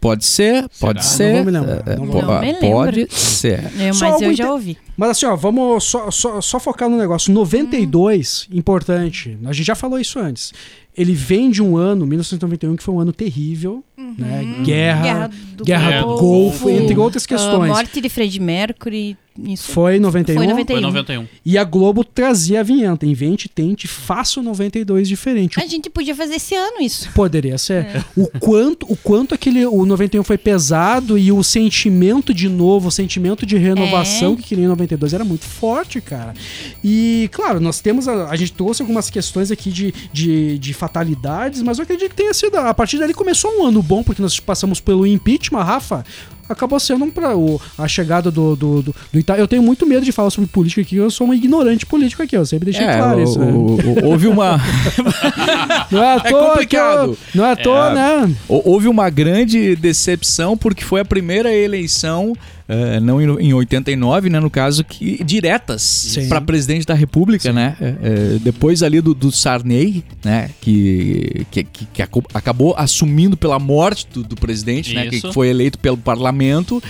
Pode 0.00 0.24
ser, 0.24 0.64
pode 0.78 1.04
Será? 1.04 1.16
ser. 1.16 1.26
Não 1.26 1.34
vou 1.34 1.44
me 1.44 1.50
lembrar, 1.50 1.82
É, 1.88 1.92
é, 1.92 1.96
não 1.96 2.06
po- 2.06 2.22
Não 2.22 2.30
ah, 2.32 2.40
me 2.40 2.46
lembro. 2.52 2.70
Pode 2.70 3.06
ser. 3.10 3.72
Eu, 3.80 3.92
Só 3.94 4.12
mas 4.12 4.22
eu 4.22 4.32
já 4.32 4.52
ouvi. 4.52 4.78
Mas 4.96 5.10
assim, 5.10 5.26
ó, 5.26 5.34
vamos 5.34 5.82
só, 5.82 6.08
só, 6.12 6.40
só 6.40 6.60
focar 6.60 6.88
no 6.88 6.96
negócio. 6.96 7.32
92, 7.32 8.46
importante, 8.52 9.36
a 9.44 9.52
gente 9.52 9.66
já 9.66 9.74
falou 9.74 9.98
isso 9.98 10.20
antes. 10.20 10.52
Ele 10.96 11.12
vem 11.14 11.50
de 11.50 11.60
um 11.60 11.76
ano, 11.76 12.06
1991, 12.06 12.76
que 12.76 12.82
foi 12.84 12.94
um 12.94 13.00
ano 13.00 13.12
terrível, 13.12 13.82
né? 13.98 14.62
Guerra, 14.64 15.02
Guerra 15.02 15.30
guerra 15.64 16.00
do 16.02 16.06
do, 16.14 16.20
Golfo. 16.20 16.64
Golfo, 16.64 16.70
entre 16.70 16.96
outras 16.98 17.24
A 17.24 17.28
questões. 17.28 17.68
morte 17.70 18.00
de 18.00 18.08
Freddie 18.08 18.40
Mercury. 18.40 19.16
Isso. 19.40 19.70
Foi 19.70 19.96
em 19.98 20.00
91. 20.00 20.34
Foi 20.34 20.44
em 20.46 20.48
Foi 20.48 20.56
91. 20.56 20.78
em 20.78 20.82
91. 20.82 21.26
E 21.46 21.56
a 21.56 21.62
Globo 21.62 22.02
trazia 22.02 22.58
a 22.58 22.62
vinheta. 22.64 23.06
Invente, 23.06 23.48
tente, 23.48 23.86
faça 23.86 24.40
o 24.40 24.42
92 24.42 25.08
diferente. 25.08 25.60
A 25.60 25.66
gente 25.66 25.88
podia 25.88 26.12
fazer 26.12 26.34
esse 26.34 26.56
ano 26.56 26.80
isso. 26.80 27.08
Poderia 27.14 27.56
ser. 27.56 28.04
O 28.16 28.26
quanto, 28.40 28.84
o 28.92 28.96
quanto 28.96 29.36
aquele 29.36 29.64
o 29.64 29.86
91 29.86 30.24
foi 30.24 30.36
pesado 30.36 31.16
e 31.16 31.30
o 31.30 31.40
sentimento 31.44 32.34
de 32.34 32.48
novo, 32.48 32.88
o 32.88 32.90
sentimento 32.90 33.46
de 33.46 33.56
renovação 33.56 34.32
É. 34.32 34.36
que 34.36 34.42
queria 34.42 34.64
em 34.64 34.68
92 34.68 35.14
era 35.14 35.24
muito 35.24 35.44
forte, 35.44 36.00
cara. 36.00 36.34
E, 36.82 37.28
claro, 37.32 37.60
nós 37.60 37.80
temos 37.80 38.08
a, 38.08 38.30
a 38.30 38.34
gente 38.34 38.52
trouxe 38.52 38.82
algumas 38.82 39.08
questões 39.08 39.52
aqui 39.52 39.70
de, 39.70 39.94
de, 40.12 40.58
de 40.58 40.74
fatalidades, 40.74 41.62
mas 41.62 41.78
eu 41.78 41.84
acredito 41.84 42.10
que 42.10 42.16
tenha 42.16 42.34
sido 42.34 42.56
a 42.56 42.74
partir 42.74 42.98
dali 42.98 43.14
começou 43.14 43.52
um 43.60 43.66
ano 43.66 43.82
bom 43.88 44.02
porque 44.04 44.22
nós 44.22 44.38
passamos 44.38 44.80
pelo 44.80 45.06
impeachment, 45.06 45.62
Rafa. 45.64 46.04
Acabou 46.48 46.80
sendo 46.80 47.04
um 47.04 47.10
pra, 47.10 47.36
o, 47.36 47.60
a 47.76 47.86
chegada 47.86 48.30
do, 48.30 48.56
do, 48.56 48.80
do, 48.82 48.94
do 49.12 49.18
Ita- 49.18 49.36
Eu 49.36 49.46
tenho 49.46 49.62
muito 49.62 49.84
medo 49.86 50.02
de 50.02 50.10
falar 50.12 50.30
sobre 50.30 50.48
política 50.48 50.80
aqui, 50.80 50.96
eu 50.96 51.10
sou 51.10 51.26
um 51.26 51.34
ignorante 51.34 51.84
político 51.84 52.22
aqui, 52.22 52.34
eu 52.34 52.46
sempre 52.46 52.66
deixei 52.66 52.86
É, 52.86 52.96
claro 52.96 53.18
o- 53.18 53.22
isso. 53.22 53.38
né? 53.38 53.52
o- 53.52 54.06
houve 54.06 54.26
uma. 54.28 54.58
Não 55.92 56.02
é 56.02 56.14
à 56.14 56.16
É 56.16 56.30
toa 56.30 56.50
complicado. 56.52 57.10
eu- 57.10 57.18
Não 57.34 57.44
é 57.44 57.52
à 57.52 57.56
toa, 57.56 57.90
né? 57.92 58.34
Hou- 58.48 58.62
Houve 58.64 58.88
uma 58.88 59.10
grande 59.10 59.76
decepção 59.76 60.56
porque 60.56 60.82
foi 60.84 61.00
a 61.00 61.04
primeira 61.04 61.52
eleição, 61.54 62.32
eh, 62.68 63.00
não 63.00 63.20
em, 63.20 63.48
em 63.48 63.54
89, 63.54 64.28
né, 64.30 64.38
no 64.40 64.50
caso, 64.50 64.84
que 64.84 65.24
diretas 65.24 65.80
Sim. 65.82 66.28
para 66.28 66.40
presidente 66.40 66.84
da 66.86 66.94
República, 66.94 67.52
né? 67.52 67.76
Eh, 67.80 67.94
eh, 68.02 68.38
depois 68.42 68.82
ali 68.82 69.00
do, 69.00 69.14
do 69.14 69.32
Sarney, 69.32 70.04
né, 70.24 70.50
que, 70.60 71.46
que, 71.50 71.64
que- 71.64 71.86
que 71.86 72.02
acabou 72.34 72.74
assumindo 72.76 73.36
pela 73.36 73.58
morte 73.58 74.06
do, 74.12 74.22
do 74.22 74.36
presidente, 74.36 74.94
né, 74.94 75.06
que 75.08 75.16
Isso. 75.16 75.32
foi 75.32 75.48
eleito 75.48 75.78
pelo 75.78 75.96
parlamento, 75.96 76.82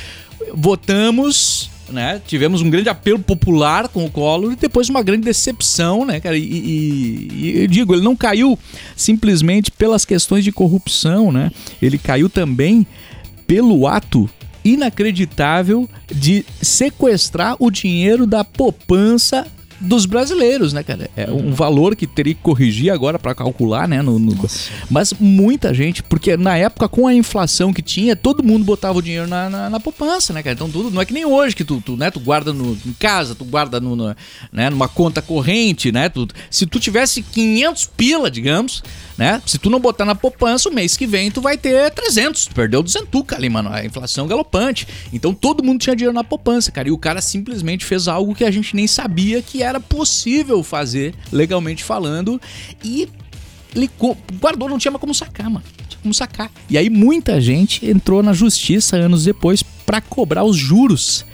votamos. 0.55 1.71
Né? 1.91 2.21
Tivemos 2.27 2.61
um 2.61 2.69
grande 2.69 2.91
apelo 2.91 3.19
popular 3.19 3.89
com 3.89 4.05
o 4.05 4.11
Collor 4.11 4.53
e 4.53 4.57
depois 4.57 4.91
uma 4.91 5.03
grande 5.03 5.23
decepção, 5.25 6.05
né, 6.05 6.21
cara? 6.21 6.37
E, 6.37 6.43
e- 6.43 7.29
e 7.33 7.61
eu 7.63 7.67
digo, 7.67 7.95
ele 7.95 8.03
não 8.03 8.15
caiu 8.15 8.59
simplesmente 8.95 9.71
pelas 9.71 10.05
questões 10.05 10.45
de 10.45 10.53
corrupção, 10.53 11.33
né? 11.33 11.51
Ele 11.81 11.97
caiu 11.97 12.29
também 12.29 12.87
pelo 13.47 13.87
ato 13.87 14.29
inacreditável 14.73 15.89
de 16.13 16.45
sequestrar 16.61 17.57
o 17.59 17.71
dinheiro 17.71 18.27
da 18.27 18.45
poupança 18.45 19.47
dos 19.81 20.07
brasileiros, 20.07 20.73
né, 20.73 20.83
cara? 20.83 21.09
É 21.17 21.31
um 21.31 21.53
valor 21.53 21.95
que 21.95 22.07
teria 22.07 22.35
que 22.35 22.41
corrigir 22.41 22.91
agora 22.91 23.19
para 23.19 23.35
calcular, 23.35 23.87
né? 23.89 24.03
no- 24.03 24.19
no- 24.19 24.37
Mas 24.91 25.13
muita 25.19 25.73
gente, 25.75 26.03
porque 26.03 26.37
na 26.37 26.57
época 26.57 26.89
com 26.89 27.07
a 27.07 27.15
inflação 27.15 27.73
que 27.73 27.83
tinha, 27.83 28.15
todo 28.17 28.43
mundo 28.43 28.65
botava 28.65 28.99
o 28.99 29.03
dinheiro 29.03 29.27
na, 29.27 29.49
na, 29.51 29.71
na 29.71 29.81
poupança, 29.81 30.33
né, 30.33 30.43
cara? 30.43 30.55
Então 30.55 30.71
tudo 30.71 30.91
não 30.91 31.01
é 31.01 31.05
que 31.05 31.13
nem 31.13 31.25
hoje 31.25 31.55
que 31.55 31.65
tu, 31.65 31.81
tu, 31.85 31.97
né, 31.97 32.11
tu 32.11 32.21
guarda 32.21 32.53
no, 32.53 32.73
em 32.87 32.93
casa, 32.99 33.35
tu 33.35 33.45
guarda 33.45 33.81
no, 33.81 33.95
no- 33.97 34.17
né, 34.53 34.71
numa 34.71 34.89
conta 34.89 35.21
corrente, 35.23 35.91
né? 35.93 36.09
Tu, 36.09 36.27
se 36.51 36.67
tu 36.67 36.79
tivesse 36.81 37.23
500 37.23 37.87
pila, 37.97 38.31
digamos, 38.31 38.83
né? 39.17 39.43
Se 39.45 39.59
tu 39.59 39.69
não 39.69 39.81
botar 39.81 40.05
na 40.05 40.15
poupança, 40.15 40.69
o 40.69 40.73
mês 40.73 40.97
que 40.97 41.07
vem 41.07 41.31
tu 41.31 41.41
vai 41.41 41.57
ter 41.59 41.91
300. 41.91 42.47
Tu 42.47 42.55
perdeu 42.55 42.83
200 42.83 43.09
ali, 43.35 43.49
mano. 43.49 43.69
A 43.73 43.85
inflação 43.85 44.27
galopante. 44.29 44.87
Então 45.13 45.35
todo 45.35 45.63
mundo 45.63 45.81
tinha 45.81 45.97
dinheiro 45.97 46.15
na 46.15 46.23
poupança, 46.23 46.71
cara. 46.71 46.89
E 46.89 46.93
o 46.93 46.99
cara 46.99 47.21
simplesmente 47.21 47.85
fez 47.85 48.07
algo 48.09 48.35
que 48.35 48.45
a 48.45 48.51
gente 48.51 48.77
nem 48.77 48.87
sabia 48.87 49.43
que 49.43 49.61
era 49.63 49.68
possível 49.79 50.63
fazer, 50.63 51.15
legalmente 51.31 51.85
falando. 51.85 52.41
E 52.83 53.09
ele 53.77 53.91
guardou, 54.41 54.69
não 54.69 54.79
tinha 54.79 54.91
mais 54.91 55.01
como 55.01 55.15
sacar, 55.15 55.51
mano. 55.51 55.65
Não 55.79 55.87
tinha 55.87 56.01
como 56.03 56.15
sacar. 56.15 56.51
E 56.71 56.79
aí 56.79 56.89
muita 56.89 57.41
gente 57.41 57.85
entrou 57.85 58.23
na 58.23 58.33
justiça 58.33 58.97
anos 58.97 59.25
depois 59.25 59.63
pra 59.63 60.01
cobrar 60.01 60.45
os 60.45 60.57
juros 60.57 61.25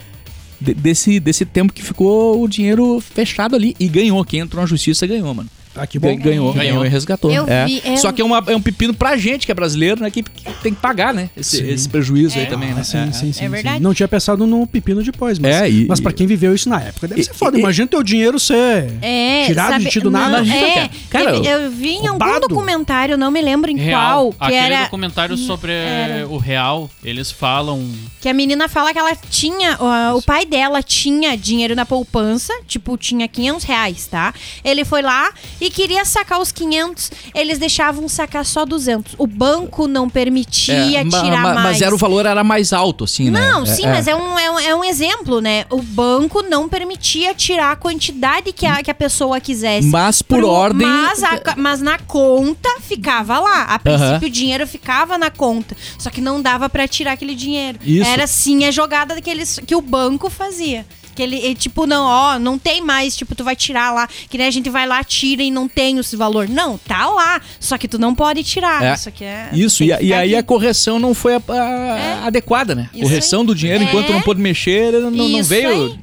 de- 0.61 0.75
desse, 0.75 1.21
desse 1.21 1.45
tempo 1.45 1.73
que 1.73 1.83
ficou 1.83 2.43
o 2.43 2.49
dinheiro 2.49 3.01
fechado 3.01 3.55
ali. 3.55 3.77
E 3.79 3.87
ganhou. 3.89 4.25
Quem 4.25 4.41
entrou 4.41 4.61
na 4.63 4.67
justiça 4.67 5.07
ganhou, 5.07 5.33
mano. 5.35 5.49
Ah, 5.77 5.87
que 5.87 5.99
bom. 5.99 6.09
Ganhou, 6.17 6.53
ganhou, 6.53 6.53
Ganhou. 6.55 6.87
e 6.87 6.89
resgatou. 6.89 7.31
Eu 7.33 7.45
é. 7.49 7.65
vi, 7.67 7.83
é- 7.85 7.97
Só 7.97 8.13
que 8.13 8.23
é, 8.23 8.25
uma- 8.25 8.43
é 8.47 8.57
um 8.57 8.61
pepino 8.63 8.95
pra 8.95 9.17
gente 9.17 9.45
que 9.47 9.53
é 9.53 9.55
brasileiro, 9.55 10.01
né? 10.03 10.11
Que, 10.11 10.23
que 10.23 10.53
tem 10.63 10.73
que 10.75 10.81
pagar, 10.81 11.13
né? 11.13 11.31
Esse, 11.37 11.59
Sim. 11.59 11.69
esse 11.69 11.89
prejuízo 11.89 12.39
aí 12.39 12.47
também, 12.47 12.71
né? 12.71 12.81
Ah, 12.81 12.85
sim, 12.85 12.99
É. 12.99 13.07
sim, 13.13 13.13
sim, 13.13 13.29
É 13.31 13.33
sim. 13.33 13.49
verdade. 13.49 13.83
Não 13.83 13.93
tinha 13.95 14.07
pensado 14.09 14.47
no 14.47 14.67
pepino 14.67 15.03
depois, 15.03 15.39
mas, 15.39 15.55
É, 15.57 15.71
e- 15.71 15.87
mas 15.89 16.01
pra 16.01 16.13
quem 16.13 16.27
viveu 16.27 16.55
isso 16.55 16.69
na 16.69 16.81
época, 16.81 17.09
deve 17.09 17.23
ser 17.25 17.35
foda. 17.35 17.57
e- 17.57 17.61
Imagina 17.61 17.89
teu 17.89 18.03
dinheiro 18.03 18.39
ser 18.39 18.93
É, 19.03 19.47
tirado 19.47 19.71
sabe, 19.73 19.85
de 19.85 19.91
ti 19.91 20.01
do 20.01 20.11
nada. 20.11 20.39
Imagina, 20.39 20.57
é, 20.67 20.91
cara. 21.11 21.33
Teve- 21.33 21.49
eu 21.49 21.71
vi 21.71 21.91
em 21.95 22.07
algum 22.07 22.41
documentário, 22.41 23.17
não 23.17 23.31
me 23.31 23.43
lembro 23.43 23.71
em 23.71 23.77
Real. 23.77 24.01
qual, 24.01 24.33
que 24.33 24.37
Aquele 24.57 24.75
era 24.75 24.85
documentário 24.85 25.37
sobre 25.37 25.73
era. 25.73 26.29
o 26.29 26.39
real, 26.39 26.89
eles 27.05 27.31
falam. 27.31 27.85
que 28.21 28.29
a 28.29 28.33
menina 28.35 28.69
fala 28.69 28.93
que 28.93 28.99
ela 28.99 29.15
tinha, 29.31 29.77
ó, 29.79 30.17
o 30.17 30.23
pai 30.23 30.47
dela 30.47 30.83
tinha 30.83 31.37
dinheiro 31.37 31.75
na 31.75 31.85
poupança, 31.85 32.53
tipo, 32.67 32.97
tinha 32.97 33.29
500 33.29 33.65
reais, 33.65 34.07
tá? 34.07 34.33
Ele 34.65 34.85
foi 34.85 35.03
lá 35.03 35.31
e 35.67 35.71
queria 35.71 36.05
sacar 36.05 36.41
os 36.41 36.53
500, 36.53 37.11
eles 37.35 37.59
deixavam 37.59 38.09
sacar 38.09 38.45
só 38.45 38.65
200. 38.65 39.15
O 39.19 39.27
banco 39.27 39.87
não 39.89 40.09
permitia 40.11 41.01
É, 41.01 41.05
tirar 41.05 41.43
ma- 41.43 41.55
mais. 41.55 41.65
Mas 41.65 41.83
era 41.83 41.95
o 41.95 41.99
valor 41.99 42.27
era 42.27 42.45
mais 42.45 42.73
alto, 42.73 43.05
assim, 43.05 43.31
né? 43.31 43.41
Não, 43.41 43.65
sim, 43.65 43.87
mas 43.87 44.07
é 44.07 44.15
um, 44.15 44.39
é, 44.39 44.51
um, 44.51 44.59
é 44.59 44.75
um 44.77 44.85
exemplo, 44.85 45.41
né? 45.41 45.65
O 45.71 45.81
banco 45.83 46.43
não 46.43 46.69
permitia 46.69 47.35
tirar 47.35 47.73
a 47.73 47.77
quantidade 47.77 48.53
que 48.53 48.67
a, 48.67 48.83
que 48.83 48.91
a 48.91 48.95
pessoa 48.95 49.41
quisesse. 49.41 49.87
Mas 49.89 50.21
por 50.23 50.39
Pro- 50.41 50.49
ordem. 50.49 50.87
Mas, 50.87 51.23
a- 51.23 51.41
mas 51.57 51.81
na 51.81 51.99
conta 51.99 52.69
ficava 52.81 53.39
lá. 53.39 53.63
A 53.65 53.79
princípio 53.79 54.29
o 54.29 54.31
dinheiro 54.31 54.67
ficava 54.67 55.17
na 55.17 55.31
conta. 55.31 55.77
Só 55.99 56.11
que 56.11 56.21
não 56.21 56.43
dava 56.43 56.69
pra 56.69 56.87
tirar 56.87 57.13
aquele 57.13 57.35
dinheiro. 57.35 57.79
Isso. 57.85 58.09
Era 58.09 58.27
sim 58.27 58.65
a 58.65 58.71
jogada 58.71 59.15
daqueles, 59.15 59.59
que 59.67 59.75
o 59.75 59.81
banco 59.81 60.29
fazia. 60.29 60.85
Que 61.15 61.23
ele, 61.23 61.37
ele, 61.37 61.55
tipo, 61.55 61.87
não, 61.87 62.05
ó, 62.07 62.39
não 62.39 62.59
tem 62.59 62.81
mais, 62.81 63.17
tipo, 63.17 63.35
tu 63.35 63.45
vai 63.45 63.55
tirar 63.55 63.93
lá. 63.93 64.09
Que 64.29 64.37
nem 64.37 64.47
a 64.47 64.51
gente 64.51 64.69
vai 64.69 64.87
lá, 64.87 65.03
tira 65.05 65.43
e 65.43 65.51
não 65.51 65.69
tem 65.69 65.99
esse 65.99 66.17
valor. 66.17 66.49
Não, 66.49 66.77
tá 66.79 67.07
lá. 67.07 67.41
Só 67.61 67.79
que 67.79 67.87
tu 67.87 67.99
não 67.99 68.15
pode 68.15 68.43
tirar. 68.43 68.83
É. 68.83 68.95
Isso 68.95 69.09
aqui 69.09 69.25
é. 69.25 69.49
Isso, 69.53 69.85
e, 69.85 69.93
a- 69.93 70.01
e 70.03 70.13
aí 70.13 70.35
a 70.37 70.43
correção 70.43 70.99
não 70.99 71.15
foi 71.15 71.35
a- 71.37 71.43
a- 71.49 71.55
É. 71.99 72.27
adequada, 72.27 72.75
né? 72.75 72.89
Isso 72.93 73.03
correção 73.03 73.41
aí. 73.41 73.47
do 73.47 73.55
dinheiro, 73.55 73.85
É. 73.85 73.87
enquanto 73.87 74.13
não 74.13 74.21
pôde 74.23 74.41
mexer, 74.41 74.93
não, 75.01 75.11
não 75.11 75.43
veio 75.45 75.69
aí. 75.69 75.99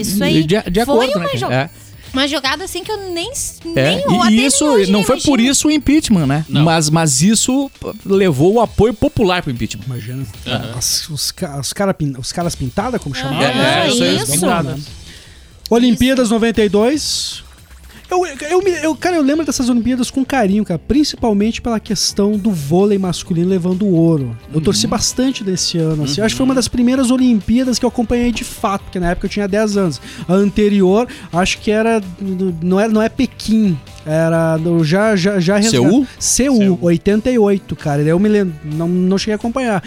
Isso 0.00 0.22
aí. 0.22 0.42
de, 0.44 0.62
de 0.62 0.84
Foi 0.84 1.06
acordo, 1.06 1.18
uma 1.18 1.48
né? 1.48 1.70
É. 2.12 2.16
Uma 2.16 2.28
jogada 2.28 2.64
assim 2.64 2.84
que 2.84 2.92
eu 2.92 3.10
nem. 3.10 3.30
É, 3.74 3.96
nem 3.96 3.98
e- 3.98 4.02
e 4.02 4.36
nem 4.36 4.46
isso 4.46 4.64
hoje 4.64 4.90
não 4.92 5.00
nem 5.00 5.06
foi 5.06 5.20
por 5.20 5.40
isso 5.40 5.68
o 5.68 5.70
impeachment, 5.70 6.26
né? 6.26 6.44
Não. 6.48 6.64
Mas, 6.64 6.90
mas 6.90 7.22
isso 7.22 7.70
levou 8.04 8.54
o 8.54 8.60
apoio 8.60 8.92
popular 8.94 9.42
pro 9.42 9.50
impeachment. 9.50 9.84
Imagina. 9.86 10.26
As- 10.76 11.08
os, 11.08 11.30
ca- 11.30 11.58
os, 11.58 11.72
cara 11.72 11.96
os 12.18 12.32
caras 12.32 12.54
pintadas, 12.54 13.00
como 13.02 13.14
chamavam? 13.14 13.40
Ah, 13.40 13.84
É, 13.86 13.88
isso 13.88 14.02
aí, 14.02 14.16
isso. 14.16 14.32
Pintadas. 14.32 14.80
Olimpíadas 15.70 16.30
92. 16.30 17.42
Eu, 18.12 18.26
eu, 18.26 18.60
eu, 18.82 18.94
cara, 18.94 19.16
eu 19.16 19.22
lembro 19.22 19.44
dessas 19.46 19.68
Olimpíadas 19.68 20.10
com 20.10 20.24
carinho, 20.24 20.64
cara. 20.64 20.78
Principalmente 20.78 21.62
pela 21.62 21.80
questão 21.80 22.32
do 22.36 22.50
vôlei 22.50 22.98
masculino 22.98 23.48
levando 23.48 23.82
o 23.86 23.92
ouro. 23.94 24.36
Eu 24.52 24.60
torci 24.60 24.86
bastante 24.86 25.42
desse 25.42 25.78
ano. 25.78 26.04
Assim. 26.04 26.20
Eu 26.20 26.26
Acho 26.26 26.34
que 26.34 26.38
foi 26.38 26.44
uma 26.44 26.54
das 26.54 26.68
primeiras 26.68 27.10
Olimpíadas 27.10 27.78
que 27.78 27.84
eu 27.84 27.88
acompanhei 27.88 28.30
de 28.30 28.44
fato, 28.44 28.82
porque 28.82 29.00
na 29.00 29.10
época 29.10 29.26
eu 29.26 29.30
tinha 29.30 29.48
10 29.48 29.76
anos. 29.76 30.00
A 30.28 30.34
anterior, 30.34 31.08
acho 31.32 31.58
que 31.58 31.70
era. 31.70 32.02
Não 32.62 32.78
é, 32.78 32.86
não 32.88 33.00
é 33.00 33.08
Pequim. 33.08 33.78
Era. 34.04 34.56
do- 34.56 34.84
Já, 34.84 35.16
já, 35.16 35.38
já 35.40 35.62
Seul? 35.62 36.06
Seul, 36.18 36.78
88, 36.82 37.76
cara. 37.76 38.02
Eu 38.02 38.18
me 38.18 38.28
lembro. 38.28 38.54
Não, 38.64 38.88
não 38.88 39.16
cheguei 39.16 39.34
a 39.34 39.36
acompanhar. 39.36 39.82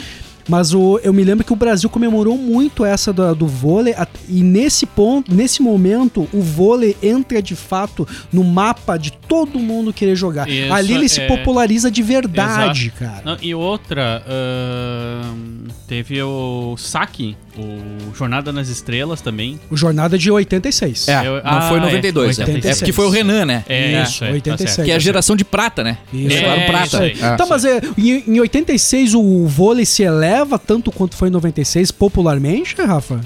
Mas 0.48 0.74
o, 0.74 1.00
eu 1.04 1.12
me 1.14 1.24
lembro 1.24 1.44
que 1.44 1.52
o 1.54 1.56
Brasil 1.56 1.90
comemorou 1.90 2.38
muito 2.38 2.86
essa 2.86 3.12
do, 3.12 3.34
do 3.36 3.48
vôlei 3.48 3.94
a- 3.94 4.08
e 4.30 4.44
nesse 4.44 4.86
ponto, 4.86 5.34
nesse 5.34 5.62
momento, 5.62 6.28
o 6.32 6.42
vôlei 6.42 6.96
entra 7.02 7.42
de 7.42 7.56
fato 7.56 8.08
no 8.32 8.44
mapa 8.44 8.98
de 8.98 9.12
todo 9.12 9.58
mundo 9.60 9.92
querer 9.92 10.16
jogar. 10.16 10.48
Isso, 10.48 10.72
Ali 10.72 10.94
ele 10.94 11.10
se 11.10 11.22
é. 11.22 11.28
populariza 11.28 11.90
de 11.90 12.04
verdade, 12.04 12.94
Exato. 12.96 13.00
cara. 13.00 13.22
Não, 13.26 13.38
e 13.42 13.56
outra, 13.56 14.24
ahn, 14.28 15.68
teve 15.88 16.22
o 16.22 16.76
Saque, 16.78 17.36
o 17.58 18.16
Jornada 18.16 18.52
nas 18.52 18.70
Estrelas 18.70 19.22
também. 19.22 19.60
O 19.72 19.78
Jornada 19.78 20.18
de 20.18 20.30
86. 20.30 21.08
É, 21.08 21.26
Eu- 21.28 21.36
não 21.36 21.42
ah, 21.44 21.62
foi 21.70 21.78
é, 21.78 21.82
92. 21.82 22.38
É, 22.40 22.42
86. 22.44 22.76
é 22.76 22.80
porque 22.80 22.92
foi 22.94 23.06
o 23.06 23.10
Renan, 23.10 23.46
né? 23.46 23.64
É, 23.68 24.02
Isso, 24.04 24.12
isso, 24.12 24.26
é, 24.26 24.32
86. 24.32 24.76
Tá 24.78 24.84
Que 24.84 24.90
é 24.92 24.94
a 24.94 24.96
certo. 24.96 25.04
geração 25.04 25.36
de 25.36 25.46
prata, 25.46 25.84
né? 25.84 25.98
Isso. 26.14 26.24
Eles 26.26 26.38
É, 26.38 26.42
falaram 26.42 26.62
isso 26.62 26.72
prata. 26.72 27.00
aí. 27.00 27.12
É. 27.22 27.36
Tá, 27.36 27.46
mas 27.48 27.66
é, 27.66 27.82
em, 27.98 28.24
em 28.28 28.40
86 28.40 29.14
o 29.16 29.48
vôlei 29.48 29.86
se 29.86 30.04
eleva 30.04 30.35
tanto 30.66 30.92
quanto 30.92 31.16
foi 31.16 31.30
em 31.30 31.32
96 31.32 31.92
popularmente, 31.92 32.76
Rafa? 32.82 33.20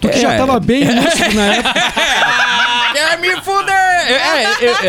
Tu 0.00 0.08
que 0.08 0.20
já 0.20 0.32
É. 0.34 0.38
tava 0.38 0.58
bem 0.60 0.84
lúcido 0.84 1.34
na 1.34 1.46
época. 1.54 1.74
Quer 2.92 3.18
me 3.20 3.30
fuder! 3.42 3.81
É, 4.08 4.12
é, 4.12 4.64
é, 4.64 4.86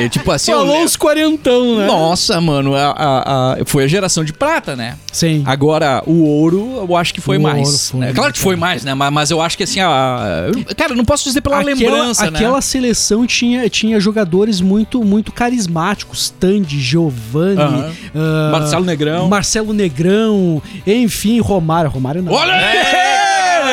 é, 0.00 0.04
é, 0.04 0.08
tipo 0.08 0.30
assim. 0.30 0.52
Falou 0.52 0.76
eu- 0.78 0.84
os 0.84 0.96
quarentão, 0.96 1.78
né? 1.78 1.86
Nossa, 1.86 2.40
mano, 2.40 2.74
a, 2.74 2.90
a- 2.90 3.52
a- 3.54 3.56
foi 3.66 3.84
a 3.84 3.86
geração 3.86 4.24
de 4.24 4.32
prata, 4.32 4.74
né? 4.76 4.96
Sim. 5.12 5.42
Agora, 5.46 6.02
o 6.06 6.22
ouro, 6.24 6.86
eu 6.88 6.96
acho 6.96 7.12
que 7.14 7.20
foi 7.20 7.38
O 7.38 7.42
mais. 7.42 7.90
foi, 7.90 8.00
né? 8.00 8.12
Claro 8.12 8.32
que 8.32 8.38
foi 8.38 8.56
mais, 8.56 8.84
né? 8.84 8.94
Mas, 8.94 9.12
mas 9.12 9.30
eu 9.30 9.40
acho 9.40 9.56
que 9.56 9.62
assim, 9.64 9.80
a, 9.80 10.46
cara, 10.76 10.94
não 10.94 11.04
posso 11.04 11.24
dizer 11.24 11.40
pela 11.40 11.60
lembrança, 11.62 12.24
aquela 12.26 12.56
né? 12.56 12.60
seleção 12.60 13.26
tinha, 13.26 13.68
tinha 13.68 13.98
jogadores 14.00 14.60
muito 14.60 15.02
muito 15.04 15.32
carismáticos. 15.32 16.32
Tandy, 16.40 16.80
Giovanni, 16.80 17.60
Aham. 17.60 17.92
ah, 18.14 18.48
Marcelo 18.52 18.84
Negrão. 18.84 19.28
Marcelo 19.28 19.72
Negrão, 19.72 20.62
enfim, 20.86 21.40
Romário. 21.40 21.90
Romário 21.90 22.22
não. 22.22 22.32
Olha 22.32 22.52
aí! 22.52 23.11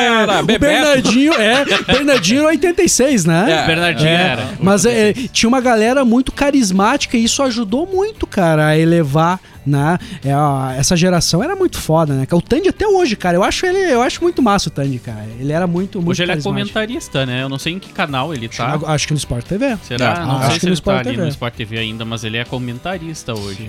Galera, 0.04 0.40
o 0.40 0.46
Bebeto. 0.46 0.72
Bernardinho, 0.72 1.32
é, 1.34 1.64
Bernardinho 1.86 2.40
era 2.40 2.48
86, 2.48 3.24
né? 3.24 3.46
É. 3.48 3.66
Bernardinho 3.66 4.08
É, 4.08 4.12
era. 4.32 4.48
Mas 4.60 4.84
é, 4.84 5.12
tinha 5.32 5.48
uma 5.48 5.60
galera 5.60 6.04
muito 6.04 6.32
carismática 6.32 7.16
e 7.16 7.24
isso 7.24 7.42
ajudou 7.42 7.86
muito, 7.86 8.26
cara, 8.26 8.68
a 8.68 8.78
elevar, 8.78 9.40
né? 9.66 9.98
É, 10.24 10.32
a- 10.32 10.74
essa 10.76 10.96
geração 10.96 11.42
era 11.42 11.54
muito 11.56 11.78
foda, 11.78 12.14
né? 12.14 12.26
O 12.32 12.40
Tandy 12.40 12.68
até 12.68 12.86
hoje, 12.86 13.16
cara, 13.16 13.36
eu 13.36 13.44
acho 13.44 13.64
ele, 13.66 13.78
eu 13.92 14.02
acho 14.02 14.22
muito 14.22 14.40
massa 14.42 14.68
o 14.68 14.72
Tandy, 14.72 14.98
cara. 14.98 15.26
Ele 15.38 15.52
era 15.52 15.66
muito, 15.66 15.98
muito 15.98 16.10
Hoje 16.10 16.22
ele 16.22 16.32
é 16.32 16.40
comentarista, 16.40 17.24
né? 17.26 17.42
Eu 17.42 17.48
não 17.48 17.58
sei 17.58 17.74
em 17.74 17.78
que 17.78 17.92
canal 17.92 18.32
ele 18.34 18.48
tá. 18.48 18.74
Acho- 18.74 18.86
Acho 18.86 19.06
que 19.06 19.12
no 19.12 19.18
Sport 19.18 19.44
TV. 19.46 19.76
Será? 19.82 20.12
Ah, 20.22 20.26
não 20.26 20.36
acho 20.38 20.46
sei 20.46 20.54
que 20.54 20.60
se 20.60 20.66
no 20.66 20.68
ele 20.70 20.74
Sport 20.74 20.94
tá 20.96 21.00
ali 21.00 21.10
TV. 21.10 21.22
no 21.22 21.28
Sport 21.28 21.54
TV 21.54 21.78
ainda, 21.78 22.04
mas 22.04 22.24
ele 22.24 22.36
é 22.36 22.44
comentarista 22.44 23.32
hoje. 23.34 23.68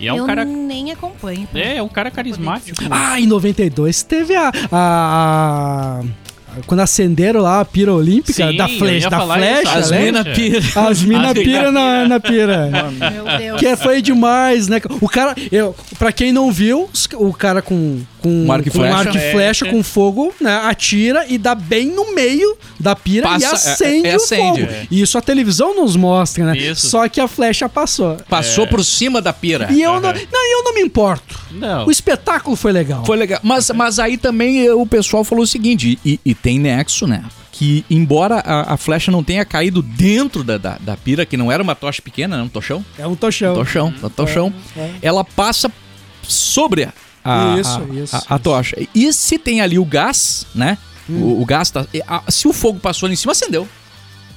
E 0.00 0.06
é 0.08 0.12
um 0.12 0.16
eu 0.18 0.26
cara. 0.26 0.44
nem 0.44 0.90
acompanho. 0.92 1.48
É, 1.54 1.76
é 1.76 1.82
um 1.82 1.88
cara 1.88 2.10
carismático. 2.10 2.82
Ah, 2.90 3.20
em 3.20 3.26
92 3.26 4.02
teve 4.02 4.34
a. 4.34 4.48
a- 4.48 4.52
a- 4.72 6.02
quando 6.66 6.80
acenderam 6.80 7.40
lá 7.40 7.60
a 7.60 7.64
pira 7.64 7.92
olímpica 7.92 8.50
Sim, 8.50 8.56
da, 8.56 8.68
flecha, 8.68 9.10
da 9.10 9.20
flecha, 9.20 9.62
isso, 9.62 9.78
As 9.78 9.90
né? 9.90 10.00
mina 10.04 10.24
pira. 10.24 10.60
As 10.88 11.02
mina 11.04 11.34
pira 11.34 11.72
na, 11.72 11.80
pira. 11.80 12.08
na 12.08 12.20
pira. 12.20 12.70
Meu 13.12 13.38
Deus. 13.38 13.60
Que 13.60 13.76
foi 13.76 14.02
demais, 14.02 14.68
né? 14.68 14.80
O 15.00 15.08
cara, 15.08 15.34
eu, 15.50 15.74
pra 15.98 16.12
quem 16.12 16.32
não 16.32 16.50
viu, 16.52 16.88
o 17.14 17.32
cara 17.32 17.62
com 17.62 18.00
com 18.22 18.46
Um 18.46 18.52
arco 18.52 18.68
e 18.68 18.70
com 18.70 18.78
flecha. 18.78 18.96
arco 18.96 19.16
e 19.16 19.20
É, 19.20 19.32
flecha 19.32 19.66
é. 19.66 19.70
com 19.70 19.82
fogo, 19.82 20.32
né? 20.40 20.56
Atira 20.64 21.26
e 21.28 21.36
dá 21.38 21.54
bem 21.54 21.86
no 21.86 22.14
meio 22.14 22.56
da 22.78 22.94
pira 22.96 23.26
e 23.36 23.40
Passa- 23.40 23.72
acende 23.72 24.06
é- 24.06 24.10
é 24.10 24.14
o 24.14 24.16
acende, 24.16 24.60
fogo. 24.62 24.72
é. 24.72 24.86
E 24.90 25.00
isso 25.02 25.18
a 25.18 25.20
televisão 25.20 25.74
nos 25.74 25.96
mostra, 25.96 26.44
né? 26.46 26.56
Isso. 26.56 26.88
Só 26.88 27.08
que 27.08 27.20
a 27.20 27.28
flecha 27.28 27.68
passou. 27.68 28.16
Passou 28.28 28.66
por 28.66 28.84
cima 28.84 29.20
da 29.20 29.32
pira. 29.32 29.68
E 29.72 29.82
eu 29.82 30.00
não, 30.00 30.08
Aham. 30.10 30.20
não, 30.32 30.52
eu 30.58 30.64
não 30.64 30.74
me 30.74 30.80
importo. 30.80 31.38
Não. 31.50 31.86
O 31.86 31.90
espetáculo 31.90 32.56
foi 32.56 32.72
legal. 32.72 33.04
Foi 33.04 33.16
legal. 33.16 33.40
Mas, 33.42 33.70
mas 33.70 33.98
aí 33.98 34.16
também 34.16 34.70
o 34.70 34.86
pessoal 34.86 35.22
falou 35.24 35.44
o 35.44 35.46
seguinte, 35.46 35.98
e, 36.04 36.18
e 36.24 36.34
tem 36.34 36.58
nexo, 36.58 37.06
né? 37.06 37.24
Que 37.50 37.84
embora 37.90 38.36
a, 38.36 38.74
a 38.74 38.76
flecha 38.76 39.10
não 39.12 39.22
tenha 39.22 39.44
caído 39.44 39.82
dentro 39.82 40.42
da, 40.42 40.56
da, 40.56 40.78
da 40.80 40.96
pira, 40.96 41.26
que 41.26 41.36
não 41.36 41.52
era 41.52 41.62
uma 41.62 41.74
tocha 41.74 42.00
pequena, 42.00 42.36
né? 42.38 42.42
Um 42.42 42.48
tochão. 42.48 42.84
É 42.98 43.06
um 43.06 43.14
tochão. 43.14 43.54
Tochão, 43.54 43.94
um 44.02 44.08
tochão. 44.08 44.52
é. 44.76 44.90
Ela 45.02 45.22
passa 45.22 45.70
sobre 46.22 46.84
a, 46.84 46.92
a, 47.24 47.56
Isso, 47.58 47.78
a- 47.80 47.94
isso, 47.94 48.16
a- 48.16 48.18
a 48.18 48.34
isso. 48.36 48.38
tocha. 48.42 48.76
E 48.94 49.12
se 49.12 49.38
tem 49.38 49.60
ali 49.60 49.78
o 49.78 49.84
gás, 49.84 50.46
né? 50.54 50.76
O, 51.08 51.42
o 51.42 51.44
gás 51.44 51.70
tá. 51.70 51.84
e 51.92 52.00
a- 52.06 52.22
se 52.28 52.46
o 52.48 52.52
fogo 52.52 52.78
passou 52.80 53.06
ali 53.06 53.14
em 53.14 53.16
cima, 53.16 53.32
acendeu. 53.32 53.68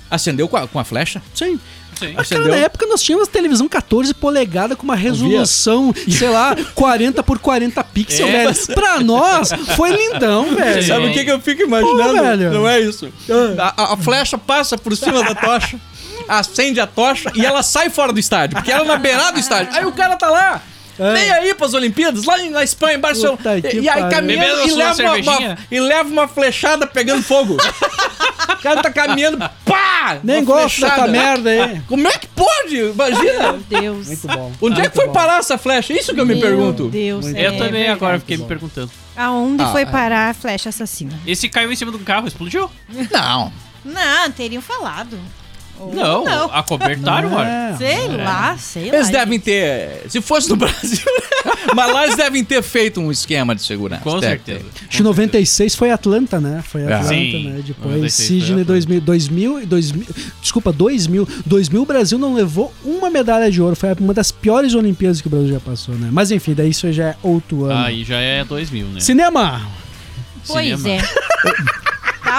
Acendeu 0.09 0.47
com 0.47 0.57
a, 0.57 0.67
com 0.67 0.79
a 0.79 0.83
flecha. 0.83 1.21
Sim. 1.33 1.59
Sim. 1.97 2.13
Mas, 2.13 2.27
cara, 2.27 2.45
na 2.49 2.57
época 2.57 2.85
nós 2.87 3.01
tínhamos 3.01 3.29
televisão 3.29 3.69
14 3.69 4.13
polegadas 4.13 4.77
com 4.77 4.83
uma 4.83 4.97
resolução, 4.97 5.93
sei 6.09 6.27
lá, 6.27 6.53
40 6.75 7.23
por 7.23 7.39
40 7.39 7.81
pixels, 7.85 8.29
É. 8.29 8.31
velho. 8.51 8.67
Pra 8.75 8.99
nós, 8.99 9.49
foi 9.77 9.91
lindão, 9.95 10.53
velho. 10.53 10.81
Sim. 10.81 10.87
Sabe 10.89 11.07
o 11.07 11.13
que 11.13 11.23
que 11.23 11.31
eu 11.31 11.39
fico 11.39 11.61
imaginando? 11.61 12.21
velho. 12.21 12.51
Não 12.51 12.67
é 12.67 12.81
isso. 12.81 13.09
A, 13.57 13.81
a- 13.83 13.93
a 13.93 13.97
flecha 13.97 14.37
passa 14.37 14.77
por 14.77 14.95
cima 14.97 15.23
da 15.23 15.33
tocha, 15.33 15.79
acende 16.27 16.81
a 16.81 16.87
tocha 16.87 17.31
e 17.33 17.45
ela 17.45 17.63
sai 17.63 17.89
fora 17.89 18.11
do 18.11 18.19
estádio, 18.19 18.57
porque 18.57 18.71
ela 18.73 18.83
é 18.83 18.87
na 18.87 18.97
beirada 18.97 19.31
do 19.31 19.39
estádio. 19.39 19.73
Aí 19.73 19.85
o 19.85 19.91
cara 19.93 20.17
tá 20.17 20.29
lá. 20.29 20.61
É. 20.97 21.13
Nem 21.13 21.31
aí 21.31 21.53
pras 21.53 21.73
Olimpíadas, 21.73 22.23
lá 22.23 22.37
na 22.37 22.63
Espanha, 22.63 22.95
em 22.97 22.99
Barcelona. 22.99 23.37
Puta 23.37 23.57
E, 23.57 23.79
e 23.81 23.89
aí 23.89 24.09
caminhando 24.09 24.67
e 24.67 24.71
leva, 24.73 25.03
uma, 25.03 25.17
uma- 25.37 25.57
e 25.69 25.79
leva 25.79 26.09
uma 26.09 26.27
flechada 26.27 26.87
pegando 26.87 27.21
fogo. 27.23 27.57
o 28.49 28.57
cara 28.61 28.81
tá 28.81 28.91
caminhando, 28.91 29.37
pá! 29.65 30.19
Nem 30.23 30.43
gosto 30.43 30.81
dessa 30.81 31.07
merda 31.07 31.49
aí. 31.49 31.81
Como 31.87 32.07
é 32.07 32.17
que 32.17 32.27
pode? 32.27 32.75
Imagina! 32.77 33.51
Meu 33.53 33.81
Deus. 33.81 34.07
Muito 34.07 34.27
bom. 34.27 34.51
Onde 34.61 34.81
é 34.81 34.89
que 34.89 34.95
foi 34.95 35.07
bom. 35.07 35.13
parar 35.13 35.39
essa 35.39 35.57
flecha? 35.57 35.93
Isso 35.93 36.13
que 36.13 36.19
eu 36.21 36.25
me 36.25 36.35
Meu 36.35 36.41
pergunto. 36.43 36.87
Deus. 36.89 37.25
Muito 37.25 37.37
é 37.37 37.47
Eu 37.47 37.51
também 37.53 37.71
verdade. 37.71 37.91
agora 37.91 38.19
fiquei 38.19 38.37
me 38.37 38.45
perguntando. 38.45 38.91
Aonde 39.17 39.63
Ah, 39.63 39.71
foi 39.71 39.81
é. 39.83 39.85
parar 39.85 40.29
a 40.29 40.33
flecha 40.33 40.69
assassina? 40.69 41.17
Esse 41.25 41.47
caiu 41.49 41.71
em 41.71 41.75
cima 41.75 41.91
do 41.91 41.99
carro, 41.99 42.27
explodiu? 42.27 42.69
Não. 43.11 43.51
Não, 43.83 44.31
teriam 44.31 44.61
falado. 44.61 45.17
Não, 45.93 46.23
não. 46.25 46.45
acobertaram, 46.53 47.29
mano. 47.29 47.49
É. 47.49 47.75
Sei 47.77 48.07
lá, 48.07 48.57
sei 48.57 48.89
lá. 48.89 48.95
Eles 48.97 49.09
devem 49.09 49.39
ter. 49.39 50.03
Se 50.09 50.21
fosse 50.21 50.49
no 50.49 50.55
Brasil. 50.57 51.05
mas 51.75 51.93
lá 51.93 52.03
eles 52.05 52.15
devem 52.15 52.43
ter 52.43 52.61
feito 52.63 52.99
um 53.01 53.11
esquema 53.11 53.53
de 53.53 53.61
segurança. 53.61 54.01
Com 54.01 54.19
Deve 54.19 54.27
certeza. 54.43 54.59
ter. 54.73 54.85
Acho 54.87 54.97
que 54.97 55.03
96 55.03 55.75
foi 55.75 55.91
Atlanta, 55.91 56.39
né? 56.39 56.63
Foi 56.65 56.81
É. 56.81 56.93
Atlanta, 56.93 57.07
Sim, 57.07 57.49
né? 57.49 57.61
Depois 57.65 57.95
96 57.95 58.15
foi 58.15 58.25
Sydney 58.39 58.61
Atlanta. 58.61 58.65
2000, 58.65 59.01
2000, 59.01 59.61
e 59.61 59.65
2000, 59.65 60.05
desculpa, 60.41 60.71
2000. 60.71 61.27
2000 61.45 61.81
o 61.81 61.85
Brasil 61.85 62.17
não 62.17 62.33
levou 62.33 62.73
uma 62.83 63.09
medalha 63.09 63.51
de 63.51 63.61
ouro. 63.61 63.75
Foi 63.75 63.89
uma 63.99 64.13
das 64.13 64.31
piores 64.31 64.73
Olimpíadas 64.73 65.21
que 65.21 65.27
o 65.27 65.29
Brasil 65.29 65.49
já 65.49 65.59
passou, 65.59 65.95
né? 65.95 66.09
Mas 66.11 66.31
enfim, 66.31 66.53
daí 66.53 66.69
isso 66.69 66.91
já 66.91 67.09
é 67.09 67.15
outro 67.21 67.65
ano. 67.65 67.85
Aí 67.85 68.03
já 68.03 68.17
é 68.19 68.43
2000, 68.43 68.85
né? 68.87 68.99
Cinema! 68.99 69.61
Pois 70.47 70.79
Cinema. 70.79 70.89
é. 71.03 71.75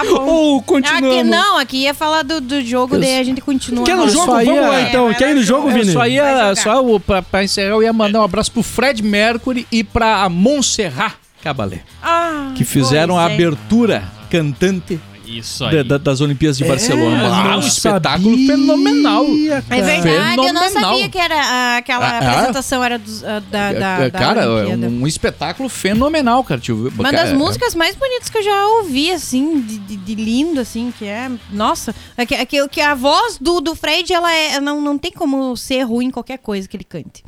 tá 0.03 0.11
bom. 0.11 0.25
Ou 0.25 0.61
continuamos. 0.61 1.19
Aqui 1.19 1.23
não, 1.23 1.57
aqui 1.57 1.77
ia 1.83 1.93
falar 1.93 2.23
do, 2.23 2.39
do 2.41 2.61
jogo, 2.61 2.97
daí 2.97 3.19
a 3.19 3.23
gente 3.23 3.41
continua. 3.41 3.85
Quer 3.85 3.95
no 3.95 4.09
jogo? 4.09 4.25
Vamos 4.27 4.45
ia- 4.47 4.61
lá 4.69 4.81
então. 4.81 5.09
É, 5.09 5.13
Quer 5.13 5.31
ir 5.31 5.35
no 5.35 5.43
jogo, 5.43 5.69
Vini? 5.69 5.91
só 5.91 6.05
ia, 6.07 6.55
só 6.55 6.85
o- 6.85 6.99
pra, 6.99 7.21
pra 7.21 7.43
encerrar, 7.43 7.69
eu 7.75 7.83
ia 7.83 7.93
mandar 7.93 8.19
um 8.21 8.23
abraço 8.23 8.51
pro 8.51 8.61
Fred 8.63 9.01
Mercury 9.03 9.65
e 9.71 9.83
pra 9.83 10.27
Montserrat 10.29 11.13
Caballé, 11.43 11.81
Ah, 12.03 12.51
que 12.55 12.63
fizeram 12.63 13.15
pois 13.15 13.25
a 13.27 13.29
é. 13.29 13.33
abertura 13.33 14.03
cantante 14.29 14.99
Isso 15.27 15.65
aí. 15.65 15.75
da- 15.77 15.83
da- 15.83 15.97
das 15.97 16.21
Olimpíadas 16.21 16.57
de 16.57 16.63
Barcelona. 16.65 17.21
É, 17.23 17.25
Ah, 17.27 17.57
um 17.57 17.59
espetáculo 17.59 18.31
sabia, 18.31 18.47
fenomenal. 18.47 19.25
É 19.25 19.61
cara. 19.61 19.81
verdade, 19.83 20.37
eu 20.47 20.53
não 20.53 20.63
Fenomenal. 20.63 20.91
sabia 20.93 21.09
que 21.09 21.17
era 21.17 21.35
ah, 21.35 21.77
aquela 21.77 22.05
Ah, 22.07 22.11
ah. 22.19 22.29
apresentação 22.31 22.83
era 22.83 22.97
dos, 22.97 23.23
ah, 23.23 23.39
da, 23.51 23.73
da, 23.73 23.97
É, 24.05 24.09
da 24.09 24.19
cara, 24.19 24.41
é 24.43 24.47
Olimpíada. 24.47 24.87
um, 24.87 25.01
um 25.03 25.07
espetáculo 25.07 25.69
fenomenal, 25.69 26.43
cara. 26.43 26.61
Ver. 26.61 26.73
Uma 26.73 27.11
Cara, 27.11 27.25
das 27.25 27.33
músicas 27.33 27.75
mais 27.75 27.95
bonitas 27.95 28.29
que 28.29 28.37
eu 28.37 28.43
já 28.43 28.67
ouvi, 28.79 29.11
assim, 29.11 29.61
de, 29.61 29.77
de- 29.79 29.97
de 29.97 30.15
lindo, 30.15 30.59
assim, 30.59 30.93
que 30.97 31.05
é. 31.05 31.29
Nossa, 31.51 31.93
é 32.15 32.25
que, 32.25 32.33
é 32.35 32.45
que, 32.45 32.67
que 32.69 32.81
a 32.81 32.95
voz 32.95 33.37
do, 33.39 33.59
do 33.61 33.75
Fred, 33.75 34.11
ela 34.13 34.31
é, 34.33 34.59
não, 34.59 34.81
não 34.81 34.97
tem 34.97 35.11
como 35.11 35.55
ser 35.57 35.81
ruim 35.83 36.09
qualquer 36.09 36.37
coisa 36.37 36.67
que 36.67 36.75
ele 36.77 36.83
cante. 36.83 37.23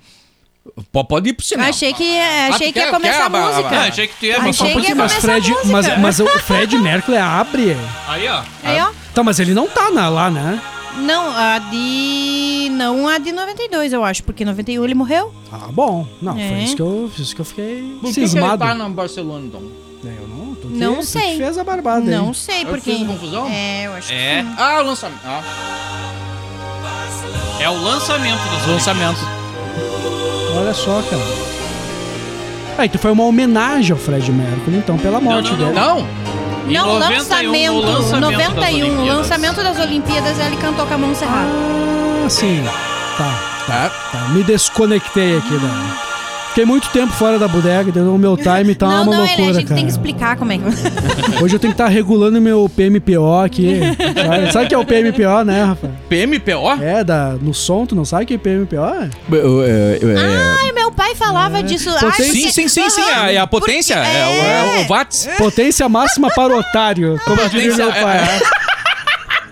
Pode 1.07 1.29
ir 1.29 1.33
pro 1.33 1.45
cinema. 1.45 1.69
Achei 1.69 1.93
que, 1.93 2.19
achei 2.51 2.67
tu 2.69 2.73
que 2.73 2.79
ia 2.79 2.91
começar 2.91 3.29
quer 3.29 3.37
a 3.37 3.47
música. 3.47 3.69
Ah, 3.71 3.83
achei 3.87 4.07
que 4.07 4.13
tu 4.19 4.25
ia 4.25 4.37
Achei 4.41 4.75
um 4.77 4.81
que 4.81 4.95
Mas, 4.95 5.13
começar 5.13 5.17
a 5.17 5.21
Fred, 5.21 5.55
mas, 5.65 5.97
mas 5.99 6.19
o 6.19 6.27
Fred 6.39 6.77
Mercury 6.77 7.17
abre. 7.17 7.77
Aí, 8.07 8.27
ó. 8.27 8.41
Aí, 8.63 8.79
ó. 8.81 8.89
Tá, 9.13 9.23
mas 9.23 9.39
ele 9.39 9.53
não 9.53 9.67
tá 9.67 9.89
na, 9.91 10.09
lá, 10.09 10.29
né? 10.29 10.61
Não, 10.97 11.31
a 11.37 11.59
de. 11.59 12.69
Não 12.71 13.07
a 13.07 13.17
de 13.19 13.31
92, 13.31 13.93
eu 13.93 14.03
acho, 14.03 14.23
porque 14.23 14.43
em 14.43 14.45
91 14.45 14.83
ele 14.83 14.95
morreu. 14.95 15.33
Ah, 15.51 15.67
bom. 15.71 16.05
Não, 16.21 16.33
foi 16.33 16.41
É. 16.43 16.63
isso 16.63 16.75
que 16.75 16.81
eu, 16.81 17.11
isso 17.17 17.35
que 17.35 17.41
eu 17.41 17.45
fiquei 17.45 17.97
Por 18.01 18.07
que 18.07 18.13
que 18.15 18.19
ele 18.21 18.27
cismado. 18.27 18.65
tá 18.65 18.73
no 18.73 18.89
Barcelona, 18.89 19.45
então? 19.45 19.61
É, 20.03 20.07
eu 20.21 20.27
não, 20.27 20.55
tu 20.55 20.67
Não 20.69 20.95
que- 20.97 21.05
sei. 21.05 21.37
fez 21.37 21.57
a 21.57 21.63
barbada 21.63 22.09
não 22.09 22.29
aí. 22.29 22.35
sei, 22.35 22.63
Eu 22.63 22.67
porque. 22.67 22.91
fiz 22.95 23.07
confusão? 23.07 23.47
É, 23.49 23.85
eu 23.87 23.93
acho 23.93 24.11
É. 24.11 24.41
que 24.43 24.49
sim. 24.49 24.55
Ah, 24.57 24.79
o 24.81 24.83
lançamento. 24.85 25.19
Ah, 25.25 25.43
É 27.61 27.69
o 27.69 27.81
lançamento 27.83 28.39
das 28.51 28.67
lançamento. 28.67 29.19
Olha 30.57 30.73
só, 30.73 31.01
cara. 31.09 31.21
Ah, 32.77 32.85
então 32.85 32.99
foi 33.01 33.11
uma 33.11 33.23
homenagem 33.25 33.91
ao 33.91 33.97
Fred 33.97 34.31
Mercury, 34.31 34.77
então, 34.77 34.97
pela 34.97 35.19
morte 35.19 35.51
não, 35.51 35.57
não. 35.59 35.65
dele. 35.67 35.79
Não? 35.79 36.07
Em 36.69 36.73
Não, 36.73 36.99
91, 36.99 37.09
lançamento. 37.17 37.71
o 37.73 37.79
lançamento 37.81 38.31
91, 38.31 38.95
das 38.95 38.99
o 38.99 39.05
lançamento 39.17 39.63
das 39.63 39.79
Olimpíadas, 39.79 40.39
ele 40.39 40.55
cantou 40.57 40.85
com 40.85 40.93
a 40.93 40.97
mão 40.97 41.15
cerrada. 41.15 41.49
Ah, 42.25 42.29
sim. 42.29 42.63
Tá, 43.17 43.39
Tá. 43.67 43.91
tá. 44.11 44.19
Me 44.29 44.43
desconectei 44.43 45.37
aqui 45.37 45.57
da. 45.57 46.08
Fiquei 46.49 46.65
muito 46.65 46.89
tempo 46.89 47.13
fora 47.13 47.37
da 47.39 47.47
bodega, 47.47 47.89
então 47.89 48.13
o 48.13 48.17
meu 48.17 48.35
time 48.35 48.75
tá 48.75 48.87
não, 48.89 49.03
uma 49.03 49.15
não, 49.17 49.23
ele, 49.23 49.27
loucura, 49.35 49.49
a 49.49 49.53
gente 49.53 49.63
cara. 49.65 49.75
tem 49.75 49.85
que 49.85 49.91
explicar 49.91 50.35
como 50.35 50.51
é 50.51 50.57
que. 50.57 50.63
Hoje 51.43 51.55
eu 51.55 51.59
tenho 51.59 51.73
que 51.73 51.81
estar 51.81 51.87
regulando 51.87 52.41
meu 52.41 52.69
PMPO 52.75 53.39
aqui. 53.43 53.79
sabe, 54.15 54.51
sabe 54.51 54.65
o 54.65 54.67
que 54.67 54.75
é 54.75 54.77
o 54.77 54.85
PMPO, 54.85 55.43
né, 55.45 55.63
Rafa? 55.63 55.91
PMPO? 56.09 56.81
É, 56.81 57.03
da, 57.03 57.33
no 57.41 57.53
som, 57.53 57.85
tu 57.85 57.95
não 57.95 58.03
sabe 58.03 58.23
o 58.23 58.27
que 58.27 58.33
é 58.33 58.37
PMPO? 58.37 58.75
é? 58.77 59.09
Ai, 60.61 60.71
meu 60.73 60.91
pai 60.91 61.15
falava 61.15 61.61
disso. 61.63 61.89
Ai, 61.91 61.99
Potência- 62.11 62.33
Sim, 62.33 62.49
sim, 62.51 62.67
sim, 62.67 62.89
sim. 62.89 63.01
Aham, 63.01 63.27
É 63.29 63.37
a 63.37 63.47
potência. 63.47 63.95
porque- 63.95 64.09
É, 64.17 64.25
o, 64.25 64.79
é 64.79 64.85
o 64.85 64.87
watts. 64.89 65.29
Potência 65.37 65.87
máxima 65.87 66.29
para 66.29 66.55
otário, 66.57 67.19
como 67.25 67.47
diria 67.49 67.75
meu 67.75 67.91
pai. 67.91 68.19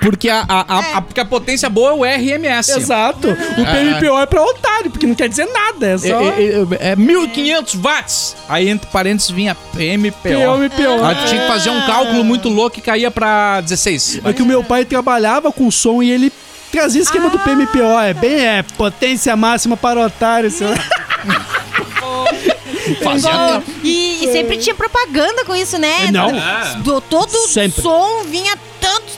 É. 0.08 0.10
Porque 0.10 0.30
a, 0.30 0.46
a, 0.48 0.62
a, 0.62 0.98
a- 0.98 1.02
porque 1.02 1.20
a 1.20 1.26
potência 1.26 1.70
boa 1.70 1.90
é 1.92 1.94
o 1.94 2.04
RMS. 2.06 2.72
Exato. 2.78 3.28
O 3.30 3.66
PMPO 3.66 4.20
é 4.20 4.26
pra 4.26 4.44
otário, 4.44 4.90
porque 4.90 5.06
não 5.06 5.16
quer 5.16 5.30
dizer 5.30 5.46
nada, 5.46 5.88
é 5.88 5.94
É, 5.94 5.98
só 5.98 6.22
é, 6.22 6.88
é, 6.88 6.92
é 6.92 6.96
1500 6.96 7.76
watts. 7.76 8.36
Aí 8.48 8.70
entre 8.70 8.90
parênteses 8.90 9.30
vinha 9.32 9.56
PMPO. 9.56 10.18
PMPO. 10.22 11.04
Aí 11.06 11.16
tu 11.16 11.26
tinha 11.28 11.42
que 11.42 11.48
fazer 11.48 11.70
um 11.70 11.86
cálculo 11.86 12.24
muito 12.24 12.50
louco 12.50 12.80
e 12.80 12.82
caía 12.82 13.12
pra 13.12 13.62
16. 13.62 14.22
É 14.24 14.34
que 14.34 14.42
o 14.42 14.46
meu 14.46 14.64
pai 14.64 14.86
trabalhava 14.86 15.52
com 15.52 15.70
som 15.72 16.02
e 16.02 16.12
ele 16.12 16.32
trazia 16.72 17.02
esquema 17.02 17.30
do 17.30 17.40
PMPO. 17.40 18.00
É 18.00 18.14
bem, 18.14 18.40
é, 18.46 18.64
potência 18.78 19.36
máxima 19.36 19.76
para 19.78 20.06
otário. 20.06 20.50
Seu... 20.52 20.68
Fazia. 23.04 23.62
E, 23.84 24.24
e 24.24 24.32
sempre 24.32 24.58
tinha 24.58 24.74
propaganda 24.74 25.44
com 25.46 25.56
isso, 25.56 25.78
né? 25.78 26.10
Não. 26.12 26.32
Do, 26.82 27.02
todo 27.02 27.36
Sempre. 27.48 27.82
som 27.82 28.24
vinha 28.26 28.58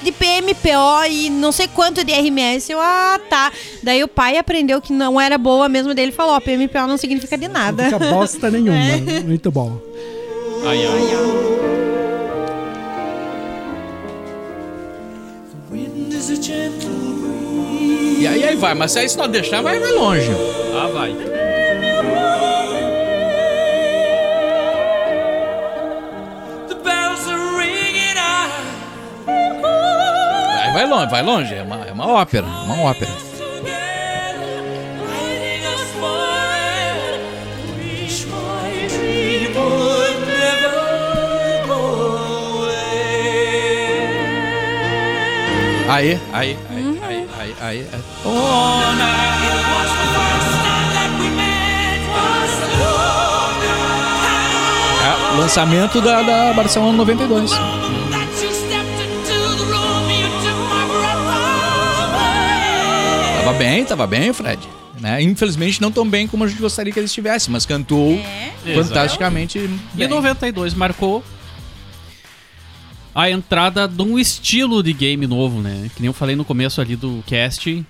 de 0.10 0.12
PMPO 0.12 1.06
e 1.10 1.30
não 1.30 1.52
sei 1.52 1.68
quanto 1.68 2.04
de 2.04 2.12
RMS. 2.12 2.72
Eu, 2.72 2.80
ah, 2.82 3.20
tá. 3.30 3.52
Daí 3.84 4.04
o 4.04 4.08
pai 4.08 4.38
aprendeu 4.38 4.82
que 4.82 4.92
não 4.92 5.20
era 5.22 5.38
boa 5.38 5.70
mesmo 5.70 5.94
dele 5.94 6.12
e 6.12 6.16
falou: 6.16 6.34
ó, 6.36 6.40
PMPO 6.40 6.88
não 6.88 6.98
significa 6.98 7.38
de 7.38 7.48
Não 7.48 7.54
nada. 7.54 7.84
fica 7.86 8.00
bosta 8.00 8.50
nenhuma. 8.52 8.78
Muito 9.26 9.52
bom. 9.52 9.80
Ai, 10.66 10.86
ai. 10.86 12.20
E 18.20 18.28
aí, 18.28 18.44
aí 18.44 18.56
vai, 18.56 18.74
mas 18.74 18.92
se 18.92 19.00
aí 19.00 19.08
se 19.08 19.18
não 19.18 19.28
deixar, 19.30 19.62
vai, 19.62 19.80
vai 19.80 19.92
longe. 19.94 20.30
Ah, 20.76 20.88
vai. 20.88 21.29
Vai, 30.72 30.86
vai 30.86 30.86
longe, 30.86 31.10
vai 31.10 31.24
longe. 31.24 31.56
É 31.56 31.64
uma, 31.64 31.86
é 31.86 31.92
uma 31.92 32.08
ópera, 32.08 32.46
uma 32.46 32.82
ópera. 32.84 33.12
Aí, 45.90 46.20
aí, 46.32 46.58
aí, 46.70 47.00
aí, 47.04 47.28
aí, 47.40 47.56
aí. 47.60 47.60
aí. 47.62 47.88
É, 55.02 55.38
lançamento 55.38 56.00
da, 56.00 56.22
da 56.22 56.54
Barcelona 56.54 56.96
92. 56.96 57.52
Tava 63.50 63.58
bem, 63.58 63.84
tava 63.86 64.06
bem, 64.08 64.32
Fred. 64.32 64.60
Né? 65.00 65.22
Infelizmente 65.24 65.82
não 65.82 65.92
tão 65.92 66.08
bem 66.08 66.28
como 66.28 66.44
a 66.44 66.48
gente 66.48 66.60
gostaria 66.62 66.92
que 66.94 67.00
ele 67.00 67.06
estivesse, 67.08 67.50
mas 67.50 67.66
cantou 67.66 68.14
É. 68.14 68.52
fantasticamente 68.76 69.58
E 69.58 69.70
bem. 69.98 70.08
92 70.08 70.74
marcou 70.74 71.24
a 73.16 73.30
entrada 73.30 73.88
de 73.88 74.02
um 74.04 74.20
estilo 74.20 74.84
de 74.84 74.94
game 74.94 75.26
novo, 75.26 75.62
né? 75.62 75.90
Que 75.96 76.02
nem 76.02 76.08
eu 76.08 76.14
falei 76.14 76.36
no 76.36 76.46
começo 76.46 76.80
ali 76.82 76.96
do 76.96 77.24
cast, 77.26 77.84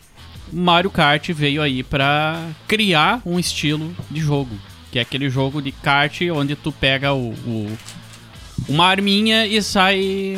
Mario 0.53 0.89
Kart 0.89 1.29
veio 1.31 1.61
aí 1.61 1.83
pra 1.83 2.41
criar 2.67 3.21
um 3.25 3.37
estilo 3.39 3.93
de 4.09 4.19
jogo, 4.21 4.55
que 4.91 4.97
é 4.97 5.01
aquele 5.01 5.29
jogo 5.29 5.61
de 5.61 5.71
kart 5.71 6.21
onde 6.33 6.55
tu 6.55 6.71
pega 6.71 7.13
o, 7.13 7.31
o- 7.45 7.77
uma 8.67 8.85
arminha 8.87 9.45
e 9.45 9.61
sai 9.61 10.37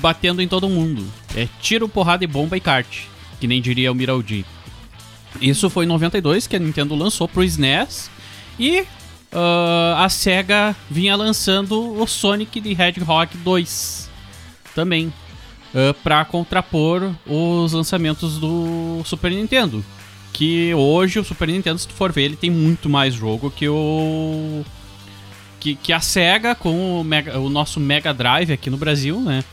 batendo 0.00 0.40
em 0.42 0.48
todo 0.48 0.68
mundo. 0.68 1.04
É 1.34 1.48
tiro, 1.60 1.88
porrada 1.88 2.24
e 2.24 2.26
bomba 2.26 2.56
e 2.56 2.60
kart, 2.60 2.86
que 3.40 3.46
nem 3.48 3.60
diria 3.60 3.90
o 3.90 3.94
Miraldi. 3.94 4.44
Isso 5.40 5.68
foi 5.70 5.84
em 5.84 5.88
92 5.88 6.46
que 6.46 6.56
a 6.56 6.58
Nintendo 6.58 6.94
lançou 6.94 7.26
pro 7.26 7.42
SNES 7.42 8.10
e 8.58 8.84
ah, 9.32 10.04
a 10.04 10.08
SEGA 10.08 10.76
vinha 10.90 11.16
lançando 11.16 11.98
o 12.00 12.06
Sonic 12.06 12.60
the 12.60 12.70
Hedgehog 12.70 13.36
2 13.38 14.10
também 14.74 15.12
ah, 15.74 15.94
pra 16.02 16.24
contrapor 16.24 17.12
os 17.26 17.72
lançamentos 17.72 18.38
do 18.38 19.02
Super 19.04 19.30
Nintendo. 19.30 19.84
Que 20.32 20.72
hoje 20.74 21.18
o 21.18 21.24
Super 21.24 21.48
Nintendo, 21.48 21.78
se 21.78 21.88
tu 21.88 21.94
for 21.94 22.12
ver, 22.12 22.22
ele 22.22 22.36
tem 22.36 22.50
muito 22.50 22.88
mais 22.88 23.14
jogo 23.14 23.50
que 23.50 23.68
o. 23.68 24.64
Que, 25.58 25.74
que 25.74 25.92
a 25.92 26.00
SEGA 26.00 26.54
com 26.54 27.00
o, 27.00 27.04
Mega- 27.04 27.38
o 27.38 27.50
nosso 27.50 27.78
Mega 27.78 28.14
Drive 28.14 28.50
aqui 28.52 28.70
no 28.70 28.76
Brasil, 28.78 29.20
né? 29.20 29.44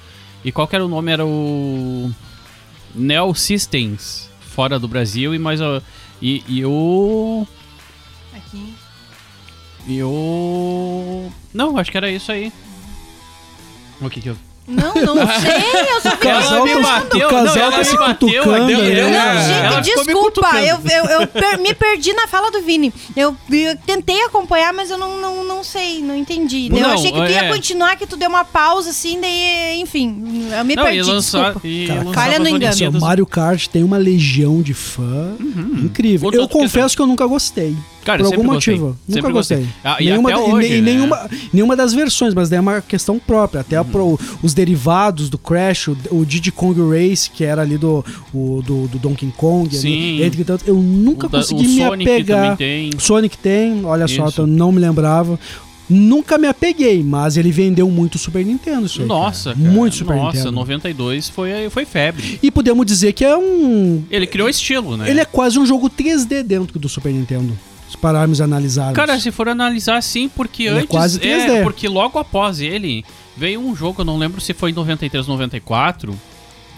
E 0.46 0.52
qual 0.52 0.68
que 0.68 0.76
era 0.76 0.86
o 0.86 0.88
nome? 0.88 1.12
Era 1.12 1.26
o. 1.26 2.10
Neo 2.94 3.34
Systems, 3.34 4.30
fora 4.40 4.80
do 4.80 4.88
Brasil, 4.88 5.34
e 5.34 5.40
mais. 5.40 5.60
E, 6.22 6.44
e 6.48 6.66
o. 6.66 7.46
Aqui. 8.34 8.74
E 9.88 10.04
o. 10.04 11.32
Não, 11.54 11.78
acho 11.78 11.92
que 11.92 11.98
era 11.98 12.10
isso 12.10 12.32
aí. 12.32 12.52
O 14.02 14.10
que 14.10 14.22
que 14.22 14.30
eu. 14.30 14.38
Não, 14.68 14.94
não 14.94 15.16
sei, 15.40 15.82
eu 15.96 16.02
só 16.02 16.12
fiquei 16.12 16.30
casal 16.32 16.66
me 16.66 16.74
tá- 16.74 16.82
bateu, 16.82 17.28
o 17.28 17.30
casal 17.32 17.46
não, 17.56 17.62
ela 17.62 17.72
tá 17.72 17.78
me 17.78 17.86
se 17.86 17.98
bateu, 17.98 18.28
cutucando 18.44 18.68
deu- 18.68 18.78
né? 18.80 19.02
Não, 19.34 19.42
gente, 19.42 19.66
ela 19.66 19.76
me 19.78 19.82
desculpa, 19.82 20.62
eu, 20.62 20.78
eu, 20.92 21.06
eu 21.22 21.28
per- 21.28 21.60
me 21.62 21.74
perdi 21.74 22.12
na 22.14 22.28
fala 22.28 22.52
do 22.52 22.62
Vini. 22.62 22.94
Eu, 23.16 23.34
eu 23.50 23.78
tentei 23.86 24.22
acompanhar, 24.24 24.74
mas 24.74 24.92
eu 24.92 24.98
não, 24.98 25.22
não, 25.22 25.44
não 25.46 25.64
sei, 25.64 26.02
não 26.02 26.16
entendi. 26.16 26.68
eu 26.72 26.80
Não, 26.80 26.92
achei 26.96 27.12
que 27.14 27.18
tu 27.18 27.32
ia 27.32 27.46
é. 27.46 27.48
continuar, 27.50 27.96
que 27.96 28.06
tu 28.06 28.18
deu 28.18 28.28
uma 28.28 28.44
pausa 28.44 28.90
assim, 28.90 29.22
daí, 29.22 29.80
enfim, 29.80 30.50
eu 30.52 30.66
me 30.66 30.76
Não, 30.76 30.84
perdi, 30.84 31.00
e 31.00 31.04
lançar. 31.04 31.44
desculpa. 31.54 31.68
E 31.68 31.88
Cara, 31.88 32.14
falha 32.14 32.40
no 32.40 32.50
engano. 32.50 32.68
Assim. 32.74 32.90
Mario 32.90 33.26
Kart 33.26 33.68
tem 33.68 33.84
uma 33.84 33.98
legião 33.98 34.62
de 34.62 34.74
fã 34.74 35.34
incrível. 35.82 36.28
Contanto 36.30 36.42
Eu 36.44 36.48
que 36.48 36.54
confesso 36.54 36.96
que 36.96 37.02
eu 37.02 37.08
nunca 37.08 37.26
gostei. 37.26 37.74
Cara, 38.08 38.24
por 38.24 38.34
algum 38.34 38.48
gostei. 38.48 38.76
motivo. 38.76 38.98
Sempre 39.08 39.22
Nunca 39.22 39.34
gostei. 39.34 39.58
gostei. 39.58 39.74
Ah, 39.84 39.98
nenhuma, 40.00 40.40
hoje, 40.40 40.82
né? 40.82 40.94
nenhuma, 40.94 41.30
nenhuma 41.54 41.76
das 41.76 41.94
versões, 41.94 42.34
mas 42.34 42.50
daí 42.50 42.58
é 42.58 42.62
uma 42.62 42.82
questão 42.82 43.20
própria. 43.20 43.62
Até 43.62 43.84
pro, 43.84 44.18
os 44.42 44.54
derivados 44.54 45.30
do 45.30 45.38
Crash, 45.38 45.90
o, 45.90 45.98
o 46.12 46.26
Diddy 46.26 46.52
Kong 46.52 46.80
Race, 46.90 47.30
que 47.30 47.44
era 47.44 47.62
ali 47.62 47.78
do, 47.78 48.04
o, 48.34 48.64
do, 48.66 48.88
do 48.88 48.98
Donkey 48.98 49.32
Kong. 49.36 49.68
ali, 49.68 49.78
Sim. 49.78 50.24
entre 50.24 50.44
tanto, 50.44 50.64
eu 50.66 50.76
nunca 50.76 51.28
O 51.28 51.30
da- 51.30 51.40
consegui 51.40 51.66
o 51.66 51.70
me 51.70 51.78
Sonic 51.82 52.10
apegar. 52.12 52.58
tem. 52.58 52.90
Sonic 52.98 53.38
tem, 53.38 53.84
olha 53.86 54.08
só, 54.08 54.30
Isso. 54.30 54.42
eu 54.42 54.48
não 54.48 54.72
me 54.72 54.80
lembrava. 54.80 55.38
Nunca 55.90 56.38
me 56.38 56.48
apeguei, 56.48 57.02
mas 57.02 57.38
ele 57.38 57.50
vendeu 57.50 57.90
muito 57.90 58.16
o 58.16 58.18
Super 58.18 58.46
Nintendo, 58.46 58.88
isso 58.88 59.02
aí, 59.02 59.08
Nossa, 59.08 59.52
cara. 59.54 59.62
cara. 59.64 59.74
Muito 59.74 59.96
Super 59.96 60.18
Nossa, 60.18 60.38
Nintendo. 60.40 60.52
92 60.56 61.30
foi, 61.30 61.50
foi 61.70 61.86
febre. 61.86 62.38
E 62.44 62.52
podemos 62.52 62.86
dizer 62.86 63.14
que 63.14 63.24
é 63.24 63.38
um 63.38 64.04
Ele 64.12 64.28
criou 64.28 64.50
estilo, 64.50 64.98
né? 64.98 65.10
Ele 65.10 65.22
é 65.22 65.26
quase 65.26 65.58
um 65.58 65.66
jogo 65.66 65.90
3D 65.90 66.44
dentro 66.44 66.78
do 66.78 66.90
Super 66.90 67.14
Nintendo. 67.14 67.58
Se 67.98 68.02
pararmos 68.02 68.40
e 68.40 68.44
analisarmos. 68.44 68.96
Cara, 68.96 69.20
se 69.20 69.32
for 69.32 69.50
analisar 69.50 70.02
sim, 70.04 70.30
porque 70.30 70.64
Ele 70.64 70.70
é 70.76 70.78
antes. 70.80 70.90
quase 70.90 71.20
3D. 71.20 71.64
porque 71.64 71.88
logo 71.88 72.20
após 72.20 72.60
ele 72.62 73.04
veio 73.36 73.60
um 73.60 73.76
jogo, 73.76 74.02
eu 74.02 74.06
não 74.06 74.18
lembro 74.18 74.40
se 74.40 74.54
foi 74.54 74.70
em 74.72 74.74
93, 74.74 75.26
94. 75.28 76.18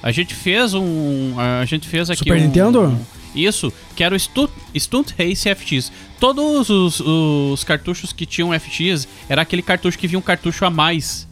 A 0.02 0.12
gente 0.12 0.34
fez 0.34 0.74
um. 0.74 1.34
A 1.62 1.66
gente 1.66 1.88
fez 1.88 2.10
aqui. 2.10 2.20
Super 2.20 2.38
um- 2.38 2.42
Nintendo? 2.42 2.98
Isso, 3.36 3.72
que 3.96 4.04
era 4.04 4.16
o 4.16 4.20
Stunt, 4.20 4.50
Stunt 4.78 5.12
Race 5.18 5.48
FX. 5.54 5.92
Todos 6.20 6.70
os, 6.70 7.00
os 7.00 7.64
cartuchos 7.64 8.12
que 8.14 8.26
tinham 8.26 8.52
FX 8.58 9.08
era 9.28 9.42
aquele 9.42 9.62
cartucho 9.62 10.00
que 10.00 10.08
vinha 10.08 10.18
um 10.18 10.22
cartucho 10.22 10.66
a 10.66 10.70
mais. 10.70 11.28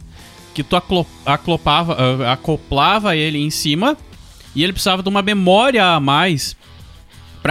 Que 0.54 0.62
tu 0.62 0.76
aclo- 0.76 1.06
aclopava, 1.24 1.96
ah, 2.24 2.32
acoplava 2.32 3.16
ele 3.16 3.38
em 3.38 3.50
cima 3.50 3.96
e 4.54 4.62
ele 4.62 4.72
precisava 4.72 5.02
de 5.02 5.08
uma 5.08 5.22
memória 5.22 5.84
a 5.94 5.98
mais 6.00 6.56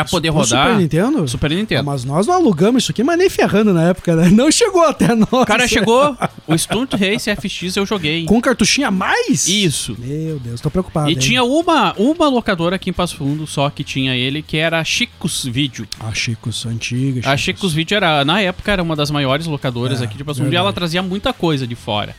pra 0.03 0.11
poder 0.11 0.29
rodar. 0.29 0.67
Super 0.67 0.77
Nintendo? 0.81 1.27
Super 1.27 1.51
Ah, 1.51 1.55
Nintendo. 1.55 1.83
mas 1.83 2.03
nós 2.03 2.27
não 2.27 2.33
alugamos 2.35 2.83
isso 2.83 2.91
aqui, 2.91 3.03
mas 3.03 3.17
nem 3.17 3.29
ferrando 3.29 3.73
na 3.73 3.83
época, 3.89 4.15
né? 4.15 4.29
Não 4.29 4.51
chegou 4.51 4.83
até 4.83 5.13
nós. 5.15 5.27
O 5.31 5.45
cara 5.45 5.67
chegou, 5.69 6.15
o 6.47 6.57
Stunt 6.57 6.93
Race 6.93 7.29
FX 7.35 7.75
eu 7.77 7.85
joguei. 7.85 8.25
Com 8.25 8.39
cartuchinho 8.41 8.87
a 8.87 8.91
mais? 8.91 9.47
Isso. 9.47 9.95
Meu 9.99 10.39
Deus, 10.39 10.61
tô 10.61 10.69
preocupado. 10.69 11.09
E 11.09 11.13
hein? 11.13 11.19
tinha 11.19 11.43
uma, 11.43 11.93
uma 11.97 12.27
locadora 12.27 12.75
aqui 12.75 12.89
em 12.89 12.93
Passo 12.93 13.17
Fundo 13.17 13.47
só 13.47 13.69
que 13.69 13.83
tinha 13.83 14.15
ele, 14.15 14.41
que 14.41 14.57
era 14.57 14.79
a 14.79 14.83
Chicos 14.83 15.45
Video. 15.45 15.87
A 15.99 16.13
Chicos, 16.13 16.65
antiga. 16.65 17.29
A 17.29 17.37
Chicos 17.37 17.73
Video 17.73 17.95
era, 17.95 18.23
na 18.25 18.41
época, 18.41 18.71
era 18.71 18.83
uma 18.83 18.95
das 18.95 19.11
maiores 19.11 19.45
locadoras 19.47 20.01
É, 20.01 20.05
aqui 20.05 20.17
de 20.17 20.23
Passo 20.23 20.41
Fundo 20.41 20.53
e 20.53 20.55
ela 20.55 20.73
trazia 20.73 21.01
muita 21.01 21.33
coisa 21.33 21.65
de 21.67 21.75
fora. 21.75 22.15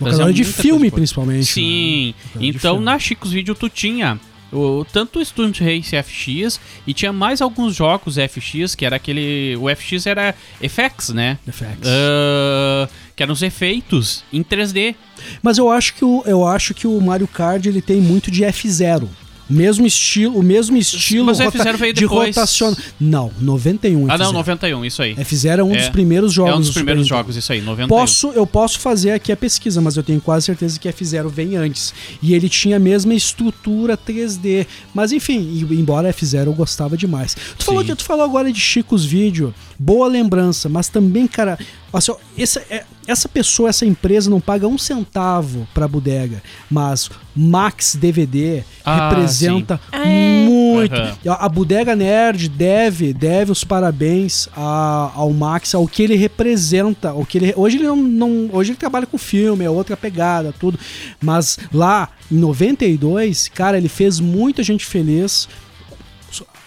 Locadora 0.00 0.32
de 0.32 0.44
filme, 0.44 0.90
principalmente. 0.90 1.46
Sim. 1.46 2.06
né? 2.06 2.14
Locadora 2.34 2.50
de 2.52 2.56
Então, 2.56 2.80
na 2.80 2.98
Chicos 2.98 3.30
Video 3.32 3.54
tu 3.54 3.68
tinha 3.68 4.18
O, 4.54 4.84
tanto 4.84 5.18
o 5.18 5.24
Stunt 5.24 5.60
Race 5.60 5.90
FX 6.02 6.60
e 6.86 6.94
tinha 6.94 7.12
mais 7.12 7.42
alguns 7.42 7.74
jogos 7.74 8.16
FX, 8.16 8.74
que 8.74 8.86
era 8.86 8.96
aquele. 8.96 9.56
O 9.56 9.64
FX 9.74 10.06
era 10.06 10.34
FX, 10.60 11.08
né? 11.10 11.38
FX. 11.46 11.86
Ah, 11.86 12.88
que 13.16 13.22
eram 13.22 13.32
os 13.32 13.42
efeitos 13.42 14.24
em 14.32 14.42
3D. 14.42 14.94
Mas 15.42 15.58
eu 15.58 15.70
acho 15.70 15.94
que 15.94 16.04
o, 16.04 16.22
eu 16.26 16.46
acho 16.46 16.72
que 16.74 16.86
o 16.86 17.00
Mario 17.00 17.28
Kart 17.28 17.64
ele 17.66 17.82
tem 17.82 18.00
muito 18.00 18.30
de 18.30 18.42
F0. 18.44 19.08
O 19.48 19.52
mesmo 19.52 19.86
estilo, 19.86 20.38
o 20.38 20.42
mesmo 20.42 20.76
estilo 20.76 21.26
Mas 21.26 21.38
F0 21.38 21.76
veio 21.76 21.92
de 21.92 22.00
depois. 22.02 22.34
rotaciona. 22.34 22.76
Não, 22.98 23.30
91 23.40 24.10
Ah, 24.10 24.16
não, 24.16 24.30
F0. 24.30 24.32
91, 24.32 24.84
isso 24.86 25.02
aí. 25.02 25.14
F0 25.16 25.58
é 25.58 25.62
um 25.64 25.74
É. 25.74 25.78
dos 25.78 25.88
primeiros 25.90 26.32
jogos. 26.32 26.52
é 26.52 26.56
um 26.56 26.60
dos 26.60 26.70
primeiros 26.70 27.06
jogos, 27.06 27.36
isso 27.36 27.52
aí, 27.52 27.60
91. 27.60 27.88
Posso, 27.88 28.28
eu 28.28 28.46
posso 28.46 28.80
fazer 28.80 29.12
aqui 29.12 29.30
a 29.32 29.36
pesquisa, 29.36 29.80
mas 29.80 29.96
eu 29.96 30.02
tenho 30.02 30.20
quase 30.20 30.46
certeza 30.46 30.78
que 30.78 30.88
F0 30.88 31.28
vem 31.28 31.56
antes. 31.56 31.92
E 32.22 32.32
ele 32.34 32.48
tinha 32.48 32.76
a 32.76 32.80
mesma 32.80 33.12
estrutura 33.14 33.96
3D. 33.98 34.66
Mas 34.94 35.12
enfim, 35.12 35.66
embora 35.70 36.12
F0 36.12 36.46
eu 36.46 36.54
gostava 36.54 36.96
demais. 36.96 37.36
Tu 37.58 37.64
falou, 37.64 37.84
que, 37.84 37.94
tu 37.94 38.04
falou 38.04 38.24
agora 38.24 38.50
de 38.52 38.60
Chicos 38.60 39.04
Vídeo, 39.04 39.54
boa 39.78 40.08
lembrança, 40.08 40.68
mas 40.68 40.88
também, 40.88 41.26
cara, 41.26 41.58
assim, 41.98 42.12
ó, 42.12 42.16
essa, 42.38 42.62
é- 42.70 42.84
essa 43.06 43.28
pessoa, 43.28 43.68
essa 43.68 43.84
empresa 43.84 44.30
não 44.30 44.40
paga 44.40 44.66
um 44.66 44.78
centavo 44.78 45.66
pra 45.74 45.86
bodega, 45.86 46.42
mas 46.70 47.10
Max 47.36 47.96
DVD 47.96 48.62
Ah, 48.84 49.08
representa 49.10 49.78
É. 49.92 50.44
muito. 50.46 50.94
Aham. 50.94 51.16
A 51.38 51.48
Bodega 51.48 51.94
Nerd 51.96 52.48
deve, 52.48 53.12
deve 53.12 53.52
os 53.52 53.62
parabéns 53.64 54.48
a- 54.56 55.10
ao 55.14 55.30
Max, 55.32 55.74
ao 55.74 55.86
que 55.86 56.02
ele 56.02 56.16
representa, 56.16 57.10
ao 57.10 57.24
que 57.26 57.38
ele, 57.38 57.52
hoje 57.56 57.76
ele 57.76 57.86
não, 57.86 57.96
não- 57.96 58.48
hoje 58.52 58.70
ele 58.72 58.78
trabalha 58.78 59.06
com 59.06 59.18
filme, 59.18 59.64
é 59.64 59.70
outra 59.70 59.96
pegada, 59.96 60.54
tudo, 60.58 60.78
mas 61.20 61.58
lá 61.72 62.08
em 62.30 62.36
92, 62.36 63.48
cara, 63.48 63.76
ele 63.76 63.88
fez 63.88 64.18
muita 64.20 64.62
gente 64.62 64.84
feliz. 64.86 65.48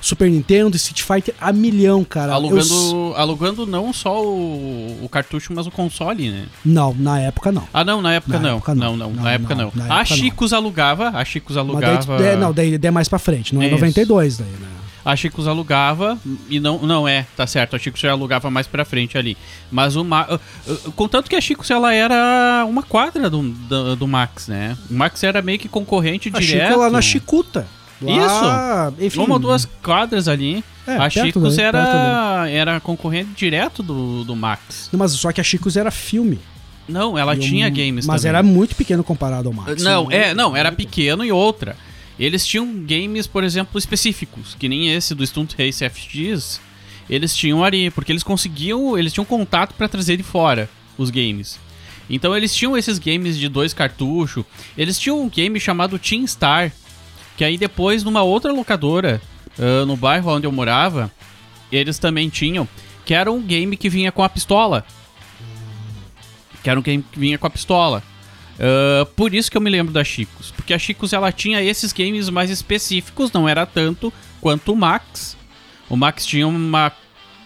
Su- 0.02 0.08
Super 0.18 0.30
Nintendo, 0.30 0.76
Street 0.76 1.02
Fighter 1.04 1.36
a 1.40 1.52
milhão, 1.54 2.04
cara. 2.04 2.34
Eu 2.34 2.58
s- 2.58 2.72
Alugando, 2.74 3.14
alugando 3.16 3.66
não 3.68 3.94
só 3.94 4.24
o, 4.24 5.00
o 5.04 5.10
cartucho, 5.10 5.54
mas 5.54 5.68
o 5.68 5.72
console, 5.72 6.30
né? 6.30 6.46
não, 6.66 6.94
na 6.94 7.20
época 7.20 7.52
não. 7.52 7.68
Ah, 7.74 7.84
não, 7.84 8.02
na 8.02 8.14
época, 8.14 8.34
Na 8.40 8.50
não. 8.50 8.56
época 8.58 8.76
não. 8.76 8.98
não. 8.98 9.10
Não, 9.12 9.24
na 9.24 9.32
época 9.34 9.56
não, 9.56 9.72
não. 9.76 9.86
na 9.88 9.96
a 9.98 10.02
época. 10.02 10.16
Chicos 10.16 10.54
alugava, 10.54 11.10
a 11.10 11.24
Chicos 11.26 11.56
alugava. 11.58 12.18
daí, 12.18 12.28
é, 12.28 12.36
não, 12.36 12.52
daí 12.54 12.80
é 12.82 12.92
mais 12.92 13.08
pra 13.08 13.20
frente, 13.20 13.54
não 13.54 13.62
é 13.62 13.66
Isso. 13.66 13.76
92 13.76 14.38
daí, 14.38 14.48
né? 14.48 14.68
A 15.06 15.16
Chicos 15.16 15.48
alugava 15.48 16.18
e 16.50 16.60
não, 16.60 16.80
não 16.80 17.08
é, 17.08 17.26
tá 17.38 17.48
certo. 17.48 17.78
A 17.78 17.80
Chicos 17.80 18.02
já 18.02 18.12
alugava 18.12 18.52
mais 18.52 18.68
pra 18.68 18.84
frente 18.84 19.18
ali. 19.18 19.38
Mas 19.72 19.96
o 19.96 20.04
Ma, 20.04 20.28
uh, 20.30 20.36
uh, 20.70 20.92
contanto 20.92 21.30
que 21.30 21.36
a 21.38 21.40
Chicos 21.40 21.72
ela 21.72 21.94
era 21.94 22.66
uma 22.68 22.84
quadra 22.84 23.30
do, 23.30 23.42
do, 23.42 23.96
do 23.96 24.06
Max, 24.08 24.50
né? 24.50 24.78
O 24.92 24.94
Max 24.94 25.24
era 25.24 25.42
meio 25.42 25.58
que 25.60 25.70
concorrente 25.70 26.28
A 26.34 26.42
Chico 26.42 26.52
direto. 26.54 26.78
lá 26.80 26.90
na 26.90 27.02
Chicuta. 27.02 27.66
Lá, 28.02 28.94
Enfim, 29.00 29.20
Uma 29.20 29.34
ou 29.36 29.40
duas 29.40 29.66
quadras 29.84 30.28
ali. 30.28 30.64
É, 30.86 30.96
a 30.98 31.10
Chicos 31.10 31.56
daí, 31.58 31.66
era, 31.66 32.46
era 32.50 32.80
concorrente 32.80 33.32
direto 33.36 33.84
do, 33.84 34.24
do 34.24 34.36
Max. 34.36 34.90
Mas 34.94 35.12
só 35.14 35.32
que 35.32 35.42
a 35.42 35.44
Chicos 35.44 35.76
era 35.76 35.92
filme. 35.92 36.40
Não, 36.88 37.18
ela 37.18 37.36
E 37.36 37.40
tinha 37.40 37.68
um- 37.68 37.72
games 37.72 38.06
Mas 38.06 38.22
também. 38.22 38.30
era 38.30 38.44
muito 38.44 38.76
pequeno 38.76 39.04
comparado 39.04 39.50
ao 39.50 39.54
Max. 39.54 39.84
Não, 39.84 40.10
é, 40.10 40.34
não, 40.34 40.56
era 40.56 40.72
pequeno 40.72 41.26
e 41.26 41.32
outra. 41.32 41.76
Eles 42.18 42.46
tinham 42.48 42.66
games, 42.86 43.28
por 43.28 43.44
exemplo, 43.44 43.78
específicos, 43.78 44.56
que 44.58 44.70
nem 44.70 44.94
esse 44.94 45.14
do 45.14 45.26
Stunt 45.28 45.54
Race 45.58 45.84
FX. 45.88 46.62
Eles 47.10 47.36
tinham 47.36 47.64
ali, 47.64 47.90
porque 47.92 48.12
eles 48.12 48.24
conseguiam, 48.24 48.98
eles 48.98 49.12
tinham 49.14 49.26
contato 49.26 49.74
pra 49.76 49.88
trazer 49.88 50.18
de 50.18 50.24
fora 50.24 50.70
os 50.98 51.10
games. 51.10 51.60
Então 52.10 52.36
eles 52.36 52.56
tinham 52.56 52.78
esses 52.78 52.98
games 52.98 53.38
de 53.38 53.50
dois 53.50 53.74
cartuchos. 53.74 54.46
Eles 54.78 54.98
tinham 54.98 55.22
um 55.22 55.30
game 55.30 55.60
chamado 55.60 56.00
Team 56.00 56.26
Star, 56.26 56.72
que 57.38 57.46
aí 57.46 57.58
depois 57.58 58.04
numa 58.04 58.24
outra 58.24 58.52
locadora, 58.52 59.22
ah, 59.58 59.86
no 59.86 59.96
bairro 59.96 60.32
onde 60.32 60.46
eu 60.46 60.52
morava, 60.52 61.12
eles 61.72 62.00
também 62.00 62.28
tinham, 62.30 62.68
que 63.06 63.14
era 63.14 63.32
um 63.32 63.42
game 63.42 63.78
que 63.78 63.90
vinha 63.90 64.12
com 64.12 64.24
a 64.24 64.30
pistola. 64.30 64.86
Que 66.64 66.70
era 66.70 66.80
um 66.80 66.84
game 66.84 67.06
que 67.10 67.20
vinha 67.20 67.38
com 67.38 67.48
a 67.48 67.50
pistola. 67.50 68.04
Ah, 68.60 69.08
por 69.16 69.34
isso 69.34 69.50
que 69.50 69.56
eu 69.56 69.62
me 69.62 69.70
lembro 69.70 69.94
da 69.94 70.04
Chicos. 70.04 70.52
Porque 70.52 70.74
a 70.74 70.80
Chicos 70.80 71.14
ela 71.14 71.32
tinha 71.32 71.62
esses 71.62 71.94
games 71.94 72.30
mais 72.30 72.50
específicos, 72.50 73.32
não 73.32 73.48
era 73.48 73.66
tanto 73.66 74.12
quanto 74.42 74.74
o 74.74 74.76
Max. 74.76 75.38
O 75.90 75.96
Max 75.96 76.26
tinha 76.26 76.48
uma 76.48 76.92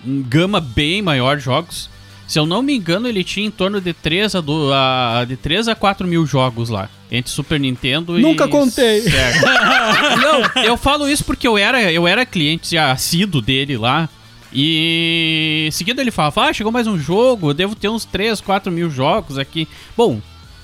um 0.03 0.23
gama 0.23 0.59
bem 0.59 1.01
maior 1.01 1.37
de 1.37 1.43
jogos. 1.43 1.90
Se 2.31 2.39
eu 2.39 2.45
não 2.45 2.61
me 2.61 2.73
engano, 2.73 3.09
ele 3.09 3.25
tinha 3.25 3.45
em 3.45 3.51
torno 3.51 3.81
de 3.81 3.91
3 3.91 4.35
a, 4.35 4.39
do, 4.39 4.71
a, 4.73 5.25
de 5.27 5.35
3 5.35 5.67
a 5.67 5.75
4 5.75 6.07
mil 6.07 6.25
jogos 6.25 6.69
lá. 6.69 6.89
Entre 7.11 7.29
Super 7.29 7.59
Nintendo 7.59 8.17
e. 8.17 8.21
Nunca 8.21 8.47
contei. 8.47 9.03
Não, 10.55 10.63
eu 10.63 10.77
falo 10.77 11.09
isso 11.09 11.25
porque 11.25 11.45
eu 11.45 11.57
era, 11.57 11.91
eu 11.91 12.07
era 12.07 12.25
cliente 12.25 12.77
assíduo 12.77 13.41
dele 13.41 13.75
lá. 13.75 14.07
E 14.53 15.67
seguido 15.73 15.99
ele 15.99 16.09
falava, 16.09 16.43
ah, 16.43 16.53
chegou 16.53 16.71
mais 16.71 16.87
um 16.87 16.97
jogo, 16.97 17.49
eu 17.49 17.53
devo 17.53 17.75
ter 17.75 17.89
uns 17.89 18.05
3, 18.05 18.39
4 18.39 18.71
mil 18.71 18.89
jogos 18.89 19.37
aqui. 19.37 19.67
Bom, 19.97 20.21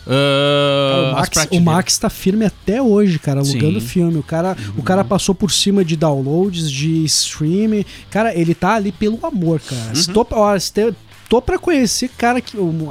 ah, 0.07 1.15
o, 1.15 1.17
as 1.17 1.29
Max, 1.35 1.47
o. 1.51 1.59
Max 1.59 1.97
tá 1.97 2.09
firme 2.09 2.45
até 2.45 2.81
hoje, 2.81 3.19
cara, 3.19 3.41
alugando 3.41 3.71
Sim. 3.71 3.75
Uhum. 3.75 3.81
filme. 3.81 4.17
O 4.19 4.23
cara, 4.23 4.55
o 4.77 4.81
cara 4.81 5.03
passou 5.03 5.35
por 5.35 5.51
cima 5.51 5.83
de 5.83 5.97
downloads, 5.97 6.71
de 6.71 7.03
streaming. 7.03 7.83
Cara, 8.09 8.33
ele 8.33 8.55
tá 8.55 8.75
ali 8.75 8.93
pelo 8.93 9.19
amor, 9.25 9.59
cara. 9.59 9.89
Uhum. 9.89 9.95
Se 9.95 10.09
tô, 10.13 10.25
ó, 10.31 10.57
se 10.57 10.71
te- 10.71 10.95
tô 11.29 11.41
pra 11.41 11.57
conhecer, 11.59 12.09
cara, 12.17 12.39
que, 12.41 12.57
um, 12.57 12.89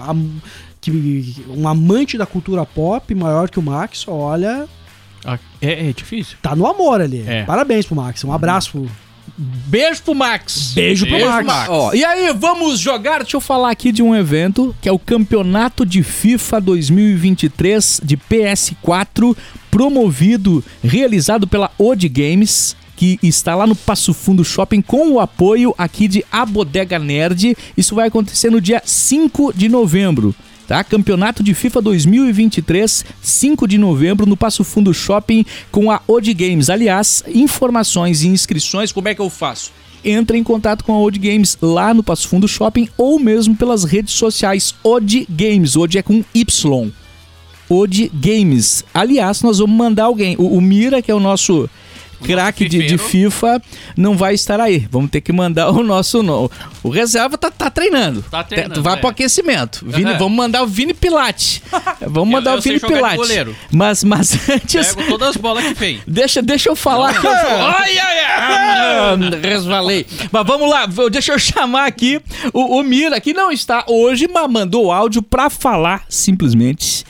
que 0.80 1.44
um 1.48 1.66
amante 1.68 2.16
da 2.18 2.26
cultura 2.26 2.64
pop 2.64 3.14
maior 3.14 3.48
que 3.50 3.58
o 3.58 3.62
Max, 3.62 4.04
olha, 4.06 4.66
Ah, 5.24 5.38
É, 5.60 5.88
é 5.88 5.92
difícil. 5.92 6.36
tá 6.40 6.54
no 6.54 6.66
amor 6.66 7.00
ali. 7.00 7.24
É. 7.26 7.42
Parabéns 7.44 7.84
pro 7.86 7.96
Max. 7.96 8.22
Um 8.22 8.32
abraço. 8.32 8.70
pro- 8.72 9.06
Beijo 9.38 10.02
pro 10.02 10.14
Max. 10.14 10.72
Beijo 10.72 11.04
pro 11.04 11.16
Beijo, 11.16 11.28
Max. 11.30 11.46
Max. 11.46 11.68
Ó, 11.68 11.92
e 11.92 12.04
aí, 12.04 12.32
vamos 12.32 12.78
jogar? 12.78 13.18
Deixa 13.22 13.36
eu 13.36 13.40
falar 13.40 13.70
aqui 13.70 13.90
de 13.90 14.00
um 14.02 14.14
evento 14.14 14.74
que 14.80 14.88
é 14.88 14.92
o 14.92 14.98
Campeonato 15.00 15.84
de 15.84 16.02
FIFA 16.04 16.60
2023 16.60 18.00
de 18.04 18.16
PS4, 18.16 19.36
promovido, 19.70 20.64
realizado 20.82 21.46
pela 21.46 21.70
Odd 21.76 22.08
Games. 22.08 22.76
Que 22.96 23.18
está 23.22 23.54
lá 23.54 23.66
no 23.66 23.76
Passo 23.76 24.14
Fundo 24.14 24.44
Shopping 24.44 24.80
com 24.80 25.12
o 25.12 25.20
apoio 25.20 25.74
aqui 25.76 26.08
de 26.08 26.24
A 26.32 26.44
Bodega 26.46 26.98
Nerd. 26.98 27.56
Isso 27.76 27.94
vai 27.94 28.08
acontecer 28.08 28.50
no 28.50 28.60
dia 28.60 28.82
5 28.84 29.52
de 29.54 29.68
novembro. 29.68 30.34
Tá? 30.66 30.82
Campeonato 30.82 31.44
de 31.44 31.54
FIFA 31.54 31.80
2023, 31.80 33.04
5 33.22 33.68
de 33.68 33.78
novembro, 33.78 34.26
no 34.26 34.36
Passo 34.36 34.64
Fundo 34.64 34.92
Shopping 34.92 35.46
com 35.70 35.92
a 35.92 36.00
Odd 36.08 36.34
Games. 36.34 36.68
Aliás, 36.68 37.22
informações 37.32 38.22
e 38.22 38.28
inscrições, 38.28 38.90
como 38.90 39.06
é 39.06 39.14
que 39.14 39.20
eu 39.20 39.30
faço? 39.30 39.70
Entre 40.04 40.36
em 40.36 40.42
contato 40.42 40.84
com 40.84 40.92
a 40.92 40.98
Odd 40.98 41.18
Games 41.18 41.56
lá 41.62 41.94
no 41.94 42.02
Passo 42.02 42.28
Fundo 42.28 42.48
Shopping 42.48 42.88
ou 42.98 43.20
mesmo 43.20 43.54
pelas 43.54 43.84
redes 43.84 44.14
sociais 44.14 44.74
Odd 44.82 45.26
Games. 45.30 45.76
Odd 45.76 45.98
é 45.98 46.02
com 46.02 46.24
Y. 46.34 46.92
Odd 47.68 48.10
Games. 48.12 48.84
Aliás, 48.92 49.42
nós 49.42 49.58
vamos 49.58 49.76
mandar 49.76 50.04
alguém. 50.04 50.36
O, 50.36 50.56
o 50.56 50.60
Mira, 50.60 51.00
que 51.00 51.10
é 51.10 51.14
o 51.14 51.20
nosso 51.20 51.68
craque 52.22 52.68
de, 52.68 52.86
de. 52.86 52.98
FIFA, 52.98 53.62
não 53.96 54.16
vai 54.16 54.34
estar 54.34 54.60
aí. 54.60 54.86
Vamos 54.90 55.10
ter 55.10 55.20
que 55.20 55.32
mandar 55.32 55.70
o 55.70 55.82
nosso. 55.82 56.22
No, 56.22 56.50
o 56.86 56.88
reserva 56.88 57.36
tá, 57.36 57.50
tá 57.50 57.68
treinando. 57.68 58.22
Tá 58.30 58.44
treinando, 58.44 58.80
vai 58.80 58.94
é. 58.94 58.96
pro 58.98 59.08
aquecimento. 59.08 59.84
Vini, 59.84 60.10
Aham. 60.10 60.18
Vamos 60.18 60.36
mandar 60.36 60.62
o 60.62 60.68
Vini 60.68 60.94
Pilate. 60.94 61.60
Vamos 62.06 62.30
mandar 62.30 62.52
eu 62.52 62.58
o 62.58 62.62
sei 62.62 62.78
Vini 62.78 62.94
Pilate. 62.94 63.56
Mas, 63.72 64.04
mas 64.04 64.38
antes. 64.48 64.94
Pego 64.94 65.08
todas 65.08 65.30
as 65.30 65.36
bolas 65.36 65.64
que 65.64 65.74
vem. 65.74 66.00
Deixa, 66.06 66.40
deixa 66.40 66.68
eu 66.68 66.76
falar 66.76 67.20
que 67.20 67.26
eu. 67.26 67.30
Ai, 67.32 67.98
ai, 67.98 68.18
ai! 68.24 69.40
Resvalei. 69.42 70.06
Mas 70.30 70.46
vamos 70.46 70.70
lá, 70.70 70.86
deixa 71.10 71.32
eu 71.32 71.38
chamar 71.40 71.86
aqui 71.86 72.20
o, 72.52 72.78
o 72.78 72.82
Mira, 72.84 73.20
que 73.20 73.32
não 73.32 73.50
está 73.50 73.84
hoje, 73.88 74.28
mas 74.32 74.48
mandou 74.48 74.92
áudio 74.92 75.22
pra 75.22 75.50
falar 75.50 76.04
simplesmente 76.08 77.04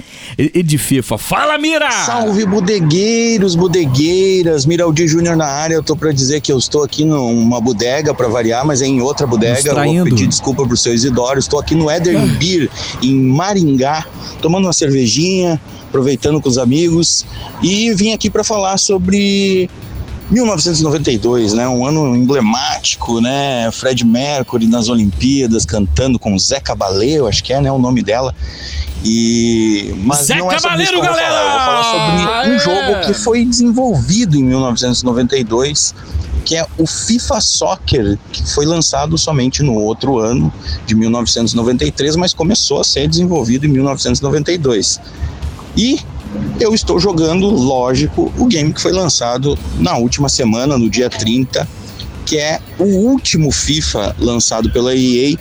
de 0.64 0.78
FIFA. 0.78 1.18
Fala, 1.18 1.58
Mira! 1.58 1.90
Salve 1.90 2.46
bodegueiros, 2.46 3.54
bodegueiras, 3.54 4.64
Miraldi 4.64 5.06
Júnior 5.06 5.36
na 5.36 5.46
área. 5.46 5.74
Eu 5.74 5.82
tô 5.82 5.94
pra 5.94 6.12
dizer 6.12 6.40
que 6.40 6.50
eu 6.50 6.56
estou 6.56 6.82
aqui 6.82 7.04
numa 7.04 7.60
bodega 7.60 8.14
pra 8.14 8.26
variar, 8.28 8.64
mas 8.64 8.80
é 8.80 8.86
em 8.86 9.02
outra 9.02 9.26
bodega. 9.26 9.65
Eu 9.68 9.74
vou 9.74 9.82
Distraindo. 9.84 10.04
pedir 10.10 10.26
desculpa 10.26 10.66
pro 10.66 10.76
seu 10.76 10.94
Isidoro. 10.94 11.38
Estou 11.38 11.58
aqui 11.58 11.74
no 11.74 11.90
Eder 11.90 12.18
Beer 12.36 12.70
em 13.02 13.14
Maringá, 13.14 14.06
tomando 14.40 14.64
uma 14.64 14.72
cervejinha, 14.72 15.60
aproveitando 15.88 16.40
com 16.40 16.48
os 16.48 16.58
amigos 16.58 17.24
e 17.62 17.92
vim 17.94 18.12
aqui 18.12 18.28
pra 18.30 18.44
falar 18.44 18.78
sobre 18.78 19.68
1992, 20.30 21.52
né? 21.52 21.68
Um 21.68 21.86
ano 21.86 22.16
emblemático, 22.16 23.20
né? 23.20 23.70
Fred 23.72 24.04
Mercury 24.04 24.66
nas 24.66 24.88
Olimpíadas 24.88 25.64
cantando 25.64 26.18
com 26.18 26.36
Zé 26.38 26.60
Cabaleiro, 26.60 27.26
acho 27.26 27.42
que 27.44 27.52
é, 27.52 27.60
né, 27.60 27.70
o 27.70 27.78
nome 27.78 28.02
dela. 28.02 28.34
E 29.04 29.94
mas 29.98 30.26
Zé 30.26 30.36
não 30.36 30.50
é 30.50 30.58
sobre 30.58 30.82
isso 30.82 30.92
que 30.92 30.98
eu 30.98 31.02
vou 31.02 31.12
Cabaleiro, 31.12 31.32
falar. 31.32 31.44
Eu 31.44 31.50
vou 31.50 31.60
falar 31.60 31.84
sobre 31.84 32.22
um 32.22 32.26
galera! 32.26 32.58
jogo 32.58 33.06
que 33.06 33.14
foi 33.14 33.44
desenvolvido 33.44 34.36
em 34.36 34.42
1992, 34.42 35.94
que 36.46 36.54
é 36.54 36.64
o 36.78 36.86
FIFA 36.86 37.40
Soccer, 37.40 38.18
que 38.30 38.48
foi 38.48 38.64
lançado 38.64 39.18
somente 39.18 39.64
no 39.64 39.74
outro 39.74 40.18
ano 40.18 40.52
de 40.86 40.94
1993, 40.94 42.14
mas 42.14 42.32
começou 42.32 42.80
a 42.80 42.84
ser 42.84 43.08
desenvolvido 43.08 43.66
em 43.66 43.68
1992. 43.68 45.00
E 45.76 45.98
eu 46.60 46.72
estou 46.72 47.00
jogando, 47.00 47.48
lógico, 47.48 48.32
o 48.38 48.46
game 48.46 48.72
que 48.72 48.80
foi 48.80 48.92
lançado 48.92 49.58
na 49.76 49.96
última 49.96 50.28
semana, 50.28 50.78
no 50.78 50.88
dia 50.88 51.10
30, 51.10 51.68
que 52.24 52.38
é 52.38 52.60
o 52.78 52.84
último 52.84 53.50
FIFA 53.50 54.14
lançado 54.16 54.70
pela 54.70 54.94
EA 54.94 55.36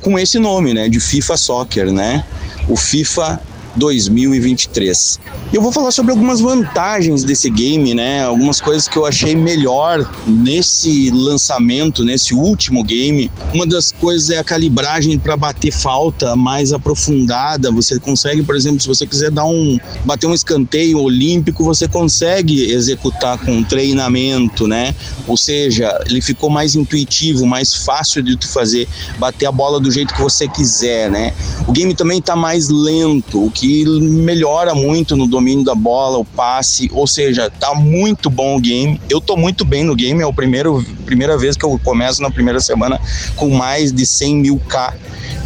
com 0.00 0.18
esse 0.18 0.38
nome, 0.38 0.72
né, 0.72 0.88
de 0.88 0.98
FIFA 0.98 1.36
Soccer, 1.36 1.92
né? 1.92 2.24
O 2.66 2.74
FIFA 2.74 3.40
2023. 3.78 5.20
Eu 5.52 5.62
vou 5.62 5.72
falar 5.72 5.90
sobre 5.92 6.10
algumas 6.10 6.40
vantagens 6.40 7.24
desse 7.24 7.48
game, 7.48 7.94
né? 7.94 8.24
Algumas 8.24 8.60
coisas 8.60 8.86
que 8.86 8.96
eu 8.96 9.06
achei 9.06 9.34
melhor 9.34 10.06
nesse 10.26 11.10
lançamento, 11.10 12.04
nesse 12.04 12.34
último 12.34 12.84
game. 12.84 13.30
Uma 13.54 13.66
das 13.66 13.92
coisas 13.92 14.28
é 14.30 14.38
a 14.38 14.44
calibragem 14.44 15.18
para 15.18 15.36
bater 15.36 15.72
falta 15.72 16.36
mais 16.36 16.72
aprofundada. 16.72 17.70
Você 17.70 17.98
consegue, 17.98 18.42
por 18.42 18.56
exemplo, 18.56 18.80
se 18.80 18.88
você 18.88 19.06
quiser 19.06 19.30
dar 19.30 19.46
um 19.46 19.78
bater 20.04 20.26
um 20.26 20.34
escanteio 20.34 21.00
olímpico, 21.00 21.64
você 21.64 21.88
consegue 21.88 22.70
executar 22.70 23.38
com 23.38 23.62
treinamento, 23.62 24.66
né? 24.66 24.94
Ou 25.26 25.36
seja, 25.36 25.98
ele 26.06 26.20
ficou 26.20 26.50
mais 26.50 26.74
intuitivo, 26.74 27.46
mais 27.46 27.72
fácil 27.72 28.22
de 28.22 28.36
tu 28.36 28.48
fazer, 28.48 28.88
bater 29.18 29.46
a 29.46 29.52
bola 29.52 29.78
do 29.80 29.90
jeito 29.90 30.12
que 30.12 30.20
você 30.20 30.48
quiser, 30.48 31.10
né? 31.10 31.32
O 31.66 31.72
game 31.72 31.94
também 31.94 32.18
está 32.18 32.34
mais 32.34 32.68
lento, 32.68 33.44
o 33.44 33.50
que 33.50 33.67
melhora 34.00 34.74
muito 34.74 35.16
no 35.16 35.26
domínio 35.26 35.64
da 35.64 35.74
bola, 35.74 36.18
o 36.18 36.24
passe, 36.24 36.90
ou 36.92 37.06
seja, 37.06 37.50
tá 37.50 37.74
muito 37.74 38.30
bom 38.30 38.56
o 38.56 38.60
game. 38.60 39.00
Eu 39.08 39.20
tô 39.20 39.36
muito 39.36 39.64
bem 39.64 39.84
no 39.84 39.94
game, 39.94 40.22
é 40.22 40.24
a 40.24 40.32
primeira 40.32 41.38
vez 41.38 41.56
que 41.56 41.64
eu 41.64 41.78
começo 41.82 42.22
na 42.22 42.30
primeira 42.30 42.60
semana 42.60 43.00
com 43.36 43.50
mais 43.50 43.92
de 43.92 44.06
100 44.06 44.36
mil 44.36 44.60
K 44.68 44.94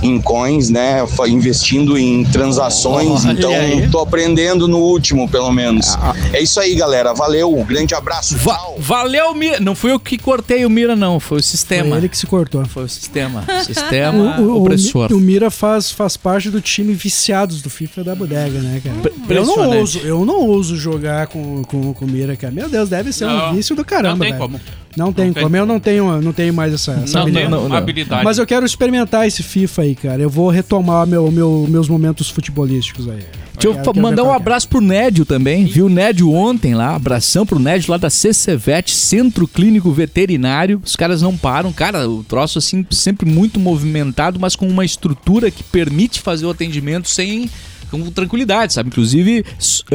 em 0.02 0.20
coins, 0.20 0.68
né? 0.68 0.98
Investindo 1.28 1.96
em 1.96 2.24
transações. 2.24 3.24
Olha 3.24 3.32
então, 3.32 3.52
aí. 3.52 3.88
tô 3.90 4.00
aprendendo 4.00 4.66
no 4.66 4.78
último, 4.78 5.28
pelo 5.28 5.50
menos. 5.52 5.96
É 6.32 6.42
isso 6.42 6.58
aí, 6.60 6.74
galera. 6.74 7.14
Valeu, 7.14 7.52
grande 7.64 7.94
abraço. 7.94 8.36
Va- 8.38 8.58
valeu, 8.78 9.34
Mira. 9.34 9.60
Não 9.60 9.74
fui 9.74 9.92
eu 9.92 10.00
que 10.00 10.18
cortei 10.18 10.64
o 10.66 10.70
Mira, 10.70 10.96
não. 10.96 11.20
Foi 11.20 11.38
o 11.38 11.42
sistema. 11.42 11.90
Foi 11.90 11.98
ele 11.98 12.08
que 12.08 12.18
se 12.18 12.26
cortou. 12.26 12.64
Foi 12.66 12.84
o 12.84 12.88
sistema. 12.88 13.44
Sistema 13.64 14.36
O, 14.42 14.42
o, 14.42 14.46
o, 14.54 14.60
opressor. 14.62 15.12
O 15.12 15.20
Mira 15.20 15.50
faz, 15.50 15.90
faz 15.90 16.16
parte 16.16 16.50
do 16.50 16.60
time 16.60 16.92
viciados 16.94 17.62
do 17.62 17.70
FIFA 17.70 18.04
da 18.04 18.14
bodega, 18.14 18.58
né, 18.60 18.80
cara? 18.82 19.14
Eu 19.28 19.46
não 19.46 19.78
ouso, 19.78 19.98
eu 20.00 20.24
não 20.24 20.40
ouso 20.46 20.76
jogar 20.76 21.26
com, 21.28 21.62
com, 21.64 21.92
com 21.92 22.04
o 22.04 22.08
Mira, 22.08 22.36
cara. 22.36 22.52
Meu 22.52 22.68
Deus, 22.68 22.88
deve 22.88 23.12
ser 23.12 23.26
um 23.26 23.36
Não, 23.36 23.54
vício 23.54 23.76
do 23.76 23.84
caramba, 23.84 24.16
não 24.16 24.20
tem 24.20 24.32
velho. 24.32 24.42
como. 24.42 24.60
Não 24.96 25.12
tem 25.12 25.26
Não 25.26 25.32
tem. 25.34 25.42
como. 25.42 25.56
Eu 25.56 25.66
não 25.66 25.80
tenho, 25.80 26.20
não 26.22 26.32
tenho 26.32 26.52
mais 26.52 26.72
essa, 26.74 26.92
essa 26.92 27.14
Não 27.14 27.22
habilidade. 27.22 27.50
não, 27.50 27.68
não. 27.68 27.76
habilidade. 27.76 28.24
Mas 28.24 28.38
eu 28.38 28.46
quero 28.46 28.66
experimentar 28.66 29.26
esse 29.26 29.42
FIFA 29.42 29.82
aí, 29.82 29.94
cara. 29.94 30.22
Eu 30.22 30.28
vou 30.30 30.50
retomar 30.50 31.06
meu, 31.06 31.30
meu, 31.30 31.66
meus 31.68 31.88
momentos 31.88 32.28
futebolísticos 32.28 33.08
aí. 33.08 33.20
Deixa 33.54 33.68
eu 33.78 33.82
Quero- 33.82 34.00
mandar 34.00 34.24
um 34.24 34.32
abraço 34.32 34.68
pro 34.68 34.80
Nédio 34.80 35.24
também. 35.24 35.64
Viu 35.66 35.86
o 35.86 35.88
Nédio 35.88 36.30
ontem 36.32 36.74
lá. 36.74 36.94
Abração 36.96 37.46
pro 37.46 37.58
Nédio 37.58 37.90
lá 37.90 37.96
da 37.96 38.10
CCVET, 38.10 38.90
Centro 38.94 39.46
Clínico 39.46 39.90
Veterinário. 39.92 40.80
Os 40.84 40.96
caras 40.96 41.22
não 41.22 41.36
param. 41.36 41.72
Cara, 41.72 42.08
o 42.08 42.24
troço 42.24 42.58
assim, 42.58 42.84
sempre 42.90 43.28
muito 43.28 43.60
movimentado, 43.60 44.40
mas 44.40 44.56
com 44.56 44.66
uma 44.66 44.84
estrutura 44.84 45.50
que 45.50 45.62
permite 45.62 46.20
fazer 46.20 46.44
o 46.46 46.50
atendimento 46.50 47.08
sem. 47.08 47.48
Com 47.90 48.10
tranquilidade, 48.10 48.72
sabe? 48.72 48.88
Inclusive, 48.88 49.44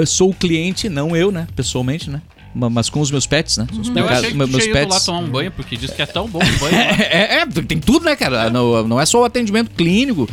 sou 0.05 0.29
o 0.29 0.33
cliente, 0.33 0.87
não 0.87 1.15
eu, 1.15 1.31
né? 1.31 1.47
Pessoalmente, 1.55 2.11
né? 2.11 2.21
Ma- 2.55 2.69
Mas 2.69 2.89
com 2.89 2.99
os 3.01 3.11
meus 3.11 3.25
pets, 3.27 3.57
né? 3.57 3.67
Os 3.79 3.87
Eu 3.87 3.93
meus- 3.93 4.09
achei 4.11 4.31
que 4.31 4.37
meus 4.37 4.49
tinha 4.49 4.63
ido 4.63 4.73
lá 4.73 4.79
pets. 4.87 5.05
tomar 5.05 5.19
um 5.19 5.27
banho, 5.29 5.51
porque 5.51 5.75
diz 5.77 5.91
que 5.91 6.01
é 6.01 6.05
tão 6.05 6.27
bom 6.27 6.39
o 6.39 6.59
banho. 6.59 6.75
lá. 6.75 6.87
É, 7.09 7.39
é, 7.41 7.45
tem 7.45 7.79
tudo, 7.79 8.05
né, 8.05 8.15
cara? 8.15 8.49
Não, 8.49 8.87
não 8.87 8.99
é 8.99 9.05
só 9.05 9.21
o 9.21 9.23
atendimento 9.25 9.71
clínico, 9.71 10.27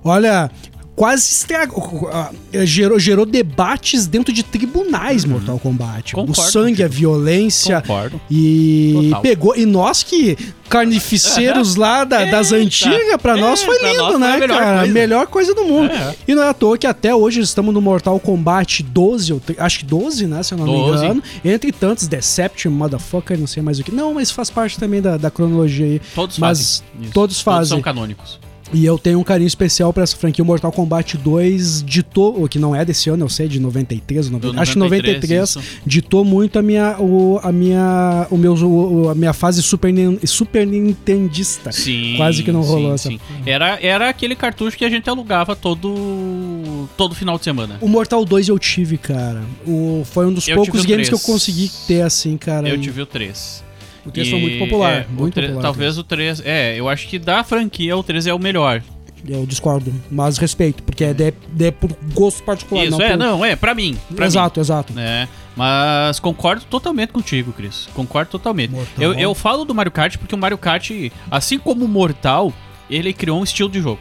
olha, 0.05 0.49
quase 0.97 1.31
estragou, 1.33 2.11
ah, 2.13 2.31
gerou, 2.65 2.99
gerou 2.99 3.25
debates 3.25 4.07
dentro 4.07 4.33
de 4.33 4.43
tribunais 4.43 5.25
Mortal 5.25 5.59
Kombat. 5.59 6.15
Uhum. 6.15 6.27
Concordo 6.27 6.41
o 6.49 6.53
sangue, 6.53 6.71
contigo. 6.83 6.85
a 6.85 6.89
violência. 6.89 7.81
Concordo. 7.81 8.21
E 8.31 9.01
Total. 9.05 9.21
pegou. 9.23 9.57
E 9.57 9.65
nós 9.65 10.03
que 10.03 10.37
carnificeiros 10.69 11.75
lá 11.77 12.05
da- 12.05 12.25
das 12.27 12.53
antigas, 12.53 13.17
pra 13.21 13.37
É, 13.37 13.41
nós 13.41 13.63
foi 13.63 13.79
pra 13.79 13.89
lindo, 13.89 14.03
nós 14.03 14.11
foi 14.13 14.21
né, 14.21 14.37
melhor 14.39 14.59
cara? 14.59 14.79
coisa. 14.79 14.93
Melhor 14.93 15.27
coisa 15.27 15.55
do 15.55 15.65
mundo. 15.65 15.91
É. 15.93 16.15
E 16.29 16.35
não 16.35 16.43
é 16.43 16.49
à 16.49 16.55
toa 16.55 16.77
que 16.79 16.87
até 16.87 17.15
hoje 17.15 17.41
estamos 17.41 17.73
no 17.73 17.81
Mortal 17.81 18.19
Kombat 18.21 18.83
12, 18.83 19.33
ou 19.33 19.41
tre- 19.41 19.57
acho 19.59 19.79
que 19.81 19.85
12, 19.85 20.27
né? 20.27 20.43
Se 20.43 20.53
eu 20.53 20.59
não 20.59 20.67
me 20.67 20.73
12. 20.73 21.05
engano. 21.05 21.23
Entre 21.45 21.73
tantos, 21.73 22.07
Deception, 22.07 22.71
Motherfucker, 22.73 23.39
não 23.39 23.47
sei 23.47 23.63
mais 23.63 23.79
o 23.79 23.85
que. 23.85 23.93
Não, 23.93 24.15
mas 24.15 24.31
faz 24.31 24.51
parte 24.51 24.79
também 24.79 25.01
da, 25.01 25.17
da 25.17 25.31
cronologia 25.31 25.87
aí. 25.87 26.01
Todos 26.15 26.39
mas 26.39 26.59
fazem. 26.59 27.05
Isso. 27.05 27.13
Todos 27.13 27.41
fazem. 27.41 27.69
são 27.71 27.81
canônicos. 27.81 28.39
E 28.73 28.85
eu 28.87 28.99
tenho 28.99 29.19
um 29.19 29.25
carinho 29.25 29.49
especial 29.49 29.93
pra 29.93 30.03
essa 30.05 30.17
franquia. 30.17 30.43
O 30.43 30.47
Mortal 30.47 30.71
Kombat 30.71 31.17
2 31.19 31.83
ditou, 31.83 32.43
o 32.45 32.49
que 32.49 32.59
não 32.59 32.75
é 32.75 32.85
desse 32.85 33.11
ano, 33.11 33.25
eu 33.25 33.29
sei, 33.29 33.49
de 33.49 33.59
93, 33.59 34.27
ou 34.27 34.33
90, 34.33 34.53
Do 34.55 34.61
acho 34.61 34.73
que 34.73 34.79
93, 34.79 35.49
isso. 35.51 35.61
ditou 35.85 36.25
muito 36.25 36.59
a 36.59 36.63
minha, 36.63 36.97
o, 37.01 37.41
a 37.43 37.51
minha, 37.51 38.27
o 38.31 38.37
meus, 38.37 38.63
o- 38.63 39.09
a 39.11 39.15
minha 39.15 39.33
fase 39.33 39.63
super, 39.63 39.93
super 40.25 40.67
nintendista. 40.67 41.73
Sim. 41.73 42.15
Quase 42.17 42.43
que 42.43 42.53
não 42.53 42.63
rolou 42.63 42.97
sim, 42.97 43.15
essa. 43.17 43.25
sim. 43.35 43.43
Era, 43.45 43.79
era 43.83 44.09
aquele 44.09 44.37
cartucho 44.37 44.77
que 44.77 44.85
a 44.85 44.91
gente 44.91 45.09
alugava 45.11 45.57
todo, 45.57 46.89
todo 46.97 47.15
final 47.15 47.39
de 47.39 47.45
semana. 47.45 47.77
O 47.81 47.89
Mortal 47.89 48.25
2 48.25 48.49
eu 48.49 48.59
tive, 48.59 48.97
cara. 48.99 49.43
O, 49.67 50.03
foi 50.05 50.27
um 50.27 50.33
dos 50.33 50.47
Eu 50.47 50.57
poucos 50.57 50.85
games 50.85 51.09
que 51.09 51.15
eu 51.15 51.19
3. 51.19 51.27
consegui 51.33 51.71
ter, 51.87 52.03
assim, 52.03 52.37
cara. 52.37 52.69
Eu 52.69 52.77
e 52.77 52.81
tive 52.81 53.03
o 53.03 53.07
3. 53.07 53.65
O 54.05 54.11
3 54.11 54.29
foi 54.31 54.41
muito 54.41 54.59
popular. 54.59 54.93
é, 54.93 55.07
muito 55.11 55.35
tre- 55.35 55.47
popular. 55.49 55.63
Talvez 55.63 55.99
o 55.99 56.05
3. 56.05 56.43
É, 56.45 56.79
eu 56.79 56.89
acho 56.89 57.07
que 57.09 57.19
da 57.19 57.43
franquia 57.45 57.97
o 57.97 58.03
3 58.03 58.27
é 58.27 58.35
o 58.35 58.39
melhor. 58.39 58.83
Eu 59.29 59.45
discordo, 59.45 59.93
mas 60.11 60.39
respeito, 60.39 60.83
porque 60.83 61.05
é, 61.05 61.13
de, 61.13 61.35
de 61.53 61.71
por 61.73 61.91
gosto 62.15 62.43
particular. 62.43 62.85
Isso, 62.87 62.93
não 62.99 63.05
é, 63.05 63.09
por- 63.11 63.19
não, 63.19 63.45
é, 63.45 63.55
pra 63.55 63.75
mim. 63.75 63.95
Pra 64.17 64.25
exato, 64.25 64.59
exato. 64.61 64.95
Mim, 64.95 65.01
né? 65.01 65.29
Mas 65.55 66.19
concordo 66.19 66.65
totalmente 66.71 67.11
contigo, 67.11 67.53
Cris. 67.53 67.87
Concordo 67.93 68.31
totalmente. 68.31 68.71
Mortal. 68.71 68.95
Eu, 69.05 69.13
eu 69.15 69.35
falo 69.35 69.67
do 69.67 69.75
Mario 69.75 69.93
Kart 69.93 70.17
porque 70.17 70.35
o 70.35 70.39
Mario 70.39 70.57
Kart, 70.57 70.91
assim 71.31 71.59
como 71.59 71.85
o 71.85 71.89
Mortal, 71.89 72.51
ele 72.89 73.13
criou 73.13 73.39
um 73.39 73.45
estilo 73.45 73.69
de 73.69 73.83
jogo. 73.83 74.01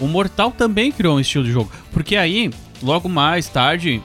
O 0.00 0.06
Mortal 0.06 0.50
também 0.50 0.90
criou 0.90 1.16
um 1.16 1.20
estilo 1.20 1.44
de 1.44 1.52
jogo. 1.52 1.70
Porque 1.92 2.16
aí, 2.16 2.50
logo 2.82 3.08
mais 3.10 3.46
tarde, 3.48 4.02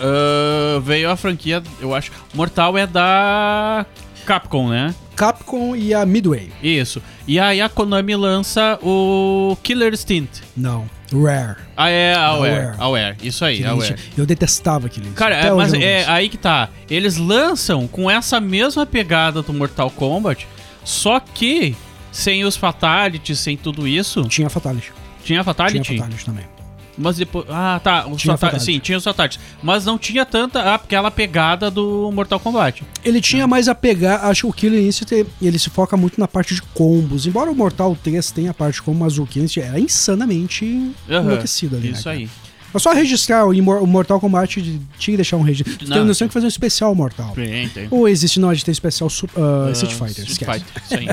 ah, 0.00 0.80
veio 0.80 1.10
a 1.10 1.16
franquia, 1.16 1.62
eu 1.80 1.94
acho. 1.94 2.10
Mortal 2.34 2.76
é 2.76 2.86
da 2.86 3.86
Capcom, 4.24 4.68
né? 4.68 4.94
Capcom 5.16 5.76
e 5.76 5.92
a 5.92 6.06
Midway. 6.06 6.50
Isso. 6.62 7.02
E 7.26 7.38
aí 7.38 7.60
a 7.60 7.68
Konami 7.68 8.16
lança 8.16 8.78
o 8.82 9.56
Killer 9.62 9.92
Instinct. 9.92 10.42
Não, 10.56 10.88
Rare. 11.12 11.56
Ah, 11.76 11.88
é, 11.90 12.14
a 12.14 12.26
Aware. 12.26 12.54
Aware. 12.54 12.76
Aware. 12.78 13.16
Isso 13.22 13.44
aí, 13.44 13.64
Aware. 13.64 13.90
lixo. 13.90 14.10
Eu 14.16 14.24
detestava 14.24 14.86
aquele. 14.86 15.10
Cara, 15.10 15.34
é, 15.34 15.52
mas 15.52 15.74
é 15.74 16.04
aí 16.08 16.28
que 16.28 16.38
tá. 16.38 16.68
Eles 16.88 17.16
lançam 17.16 17.86
com 17.86 18.10
essa 18.10 18.40
mesma 18.40 18.86
pegada 18.86 19.42
do 19.42 19.52
Mortal 19.52 19.90
Kombat, 19.90 20.46
só 20.84 21.20
que 21.20 21.76
sem 22.12 22.44
os 22.44 22.56
fatalities, 22.56 23.38
sem 23.38 23.56
tudo 23.56 23.86
isso. 23.86 24.22
Tinha 24.24 24.48
Fatality. 24.48 24.92
Tinha 25.22 25.44
fatality? 25.44 25.80
Tinha 25.80 26.00
Fatality 26.00 26.24
também. 26.24 26.59
Mas 27.00 27.16
depois. 27.16 27.46
Ah, 27.48 27.80
tá. 27.82 28.06
Os 28.06 28.20
Tinha. 28.20 28.36
Sim, 28.58 28.78
tinha 28.78 28.98
os 28.98 29.04
fatalities. 29.04 29.40
Mas 29.62 29.84
não 29.84 29.98
tinha 29.98 30.24
tanta. 30.26 30.60
Ah, 30.60 30.74
aquela 30.74 31.10
pegada 31.10 31.70
do 31.70 32.10
Mortal 32.12 32.38
Kombat. 32.38 32.82
Ele 33.04 33.20
tinha 33.20 33.46
mais 33.46 33.68
a 33.68 33.74
pegar, 33.74 34.26
acho 34.26 34.42
que 34.42 34.46
o 34.48 34.52
Killer 34.52 34.82
Instinct, 34.82 35.26
ele 35.40 35.58
se 35.58 35.70
foca 35.70 35.96
muito 35.96 36.20
na 36.20 36.28
parte 36.28 36.54
de 36.54 36.62
combos. 36.62 37.26
Embora 37.26 37.50
o 37.50 37.54
Mortal 37.54 37.96
3 38.02 38.30
tenha 38.30 38.50
a 38.50 38.54
parte 38.54 38.74
de 38.74 38.82
combo, 38.82 39.00
mas 39.00 39.18
o 39.18 39.26
Killer 39.26 39.46
Instinct 39.46 39.68
era 39.68 39.80
insanamente 39.80 40.92
Aham, 41.08 41.24
enlouquecido 41.24 41.76
ali, 41.76 41.88
né, 41.88 41.92
Isso 41.94 42.04
cara? 42.04 42.16
aí. 42.16 42.28
É 42.72 42.78
só 42.78 42.92
registrar 42.92 43.46
o, 43.46 43.50
o 43.50 43.86
Mortal 43.86 44.20
Kombat, 44.20 44.62
tinha 44.62 44.80
que 44.98 45.16
deixar 45.16 45.36
um 45.36 45.42
registro. 45.42 45.76
Tu 45.76 45.86
tem 45.86 45.98
Não. 45.98 46.04
noção 46.04 46.28
que 46.28 46.34
fazer 46.34 46.46
um 46.46 46.48
especial 46.48 46.94
Mortal. 46.94 47.32
Tem, 47.34 47.68
tem. 47.68 47.88
Ou 47.90 48.06
existe, 48.08 48.38
não, 48.38 48.48
a 48.50 48.54
gente 48.54 48.64
tem 48.64 48.70
especial 48.72 49.08
uh, 49.08 49.68
Ah, 49.68 49.72
Street 49.72 49.92
Fighter, 49.92 50.24
Street 50.24 50.30
esquece. 50.30 50.60
Fighter, 50.60 50.82
isso 50.84 50.94
aí. 50.94 51.08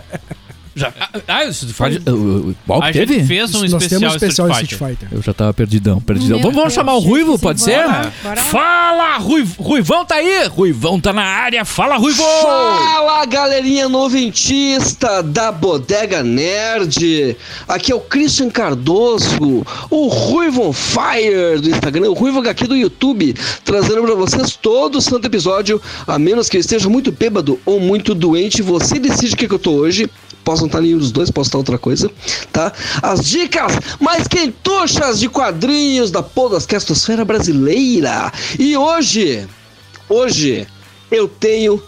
Já, 0.77 0.93
ah, 1.27 1.43
o 1.45 1.49
Street 1.49 1.73
Fighter. 1.75 2.13
Qual 2.65 2.81
que 2.81 2.87
A 2.87 2.91
gente 2.91 3.07
teve? 3.07 3.25
fez 3.25 3.55
um 3.55 3.61
Nós 3.61 3.69
temos 3.71 3.83
especial, 3.83 4.11
um 4.11 4.15
especial 4.15 4.47
Street 4.51 4.71
Street 4.71 4.79
Fighter. 4.79 5.07
Fighter. 5.09 5.17
Eu 5.17 5.21
já 5.23 5.33
tava 5.33 5.53
perdidão, 5.53 5.99
perdidão. 5.99 6.37
Meu 6.37 6.43
Vamos, 6.43 6.55
vamos 6.55 6.73
Deus, 6.73 6.73
chamar 6.75 6.93
o 6.93 6.99
Ruivo, 6.99 7.33
sim, 7.33 7.39
pode 7.39 7.59
bora. 7.59 8.03
ser? 8.03 8.11
Bora. 8.23 8.41
Fala, 8.43 9.17
Ruiv, 9.17 9.55
Ruivão 9.57 10.05
tá 10.05 10.15
aí! 10.15 10.45
Ruivão 10.47 10.99
tá 10.99 11.11
na 11.11 11.23
área, 11.23 11.65
fala, 11.65 11.97
Ruivo! 11.97 12.21
Fala 12.21 13.25
galerinha 13.25 13.89
noventista 13.89 15.23
da 15.23 15.51
Bodega 15.51 16.21
Nerd! 16.23 17.35
Aqui 17.67 17.91
é 17.91 17.95
o 17.95 17.99
Christian 17.99 18.49
Cardoso, 18.49 19.65
o 19.89 20.07
Ruivo 20.07 20.69
on 20.69 20.73
Fire 20.73 21.59
do 21.61 21.69
Instagram, 21.69 22.09
o 22.09 22.13
Ruivo 22.13 22.39
HQ 22.39 22.67
do 22.67 22.75
YouTube, 22.75 23.33
trazendo 23.65 24.03
pra 24.03 24.13
vocês 24.15 24.55
todo 24.55 24.97
o 24.97 25.01
santo 25.01 25.25
episódio, 25.25 25.81
a 26.05 26.19
menos 26.19 26.47
que 26.49 26.57
eu 26.57 26.61
esteja 26.61 26.87
muito 26.87 27.11
bêbado 27.11 27.59
ou 27.65 27.79
muito 27.79 28.13
doente, 28.13 28.61
você 28.61 28.99
decide 28.99 29.33
o 29.33 29.37
que, 29.37 29.47
que 29.47 29.53
eu 29.53 29.59
tô 29.59 29.71
hoje. 29.71 30.09
Posso 30.47 30.61
não 30.61 30.67
estar 30.67 30.79
nenhum 30.79 30.97
dos 30.97 31.11
dois, 31.11 31.29
posso 31.29 31.49
estar 31.49 31.57
outra 31.57 31.77
coisa, 31.77 32.09
tá? 32.53 32.71
As 33.03 33.25
dicas 33.25 33.69
mais 33.99 34.29
quentuchas 34.29 35.19
de 35.19 35.27
quadrinhos 35.27 36.09
da 36.09 36.23
Podoscastosfera 36.23 37.25
brasileira. 37.25 38.31
E 38.57 38.77
hoje, 38.77 39.45
hoje, 40.07 40.65
eu 41.11 41.27
tenho 41.27 41.83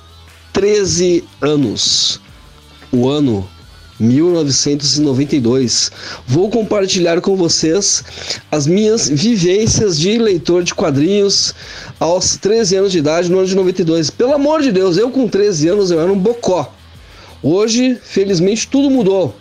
13 0.51 1.23
anos. 1.39 2.19
O 2.91 3.07
ano 3.07 3.47
1992. 3.97 5.89
Vou 6.27 6.49
compartilhar 6.49 7.21
com 7.21 7.37
vocês 7.37 8.03
as 8.51 8.67
minhas 8.67 9.07
vivências 9.07 9.97
de 9.97 10.17
leitor 10.17 10.63
de 10.63 10.75
quadrinhos 10.75 11.55
aos 11.97 12.35
13 12.35 12.75
anos 12.75 12.91
de 12.91 12.97
idade 12.97 13.31
no 13.31 13.37
ano 13.37 13.47
de 13.47 13.55
92. 13.55 14.09
Pelo 14.09 14.33
amor 14.33 14.61
de 14.61 14.73
Deus, 14.73 14.97
eu 14.97 15.09
com 15.09 15.29
13 15.29 15.69
anos 15.69 15.91
eu 15.91 16.01
era 16.01 16.11
um 16.11 16.19
bocó. 16.19 16.73
Hoje, 17.41 17.97
felizmente, 18.03 18.67
tudo 18.67 18.89
mudou. 18.89 19.33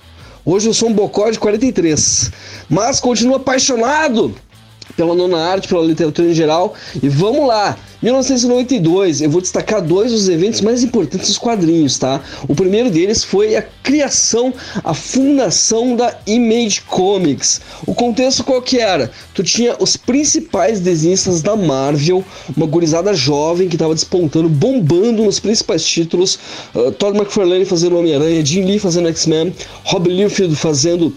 Hoje 0.45 0.69
eu 0.69 0.75
sou 0.75 0.89
um 0.89 0.93
bocó 0.93 1.31
de 1.31 1.39
43, 1.39 2.31
mas 2.71 3.01
continuo 3.01 3.35
apaixonado 3.35 4.35
pela 4.99 5.15
nona 5.15 5.39
arte, 5.39 5.69
pela 5.69 5.85
literatura 5.85 6.29
em 6.29 6.35
geral. 6.35 6.75
E 7.01 7.09
vamos 7.09 7.47
lá! 7.47 7.79
1992, 8.03 9.21
eu 9.21 9.31
vou 9.31 9.41
destacar 9.41 9.81
dois 9.83 10.13
dos 10.13 10.29
eventos 10.29 10.61
mais 10.61 10.85
importantes 10.85 11.29
dos 11.29 11.39
quadrinhos, 11.39 11.99
tá? 11.99 12.21
O 12.49 12.55
primeiro 12.55 12.91
deles 12.91 13.25
foi 13.25 13.57
a 13.57 13.63
criação, 13.63 14.53
a 14.85 14.95
fundação 14.95 15.97
da 15.97 16.17
Image 16.27 16.83
Comics. 16.83 17.61
O 17.87 17.95
contexto 17.95 18.45
qual 18.45 18.63
que 18.63 18.79
era? 18.79 19.11
Tu 19.35 19.43
tinha 19.43 19.77
os 19.81 19.97
principais 19.97 20.79
desenhistas 20.81 21.43
da 21.43 21.57
Marvel, 21.57 22.25
uma 22.57 22.67
gurizada 22.67 23.15
jovem 23.15 23.69
que 23.69 23.75
estava 23.75 23.95
despontando, 23.95 24.49
bombando 24.49 25.25
nos 25.25 25.41
principais 25.41 25.85
títulos. 25.85 26.39
Uh, 26.75 26.93
Todd 26.93 27.17
McFarlane 27.17 27.65
fazendo 27.65 27.99
Homem-Aranha, 27.99 28.45
Jim 28.45 28.63
Lee 28.63 28.79
fazendo 28.79 29.09
X-Men, 29.09 29.53
Rob 29.85 30.09
Liefeld 30.09 30.55
fazendo 30.55 31.13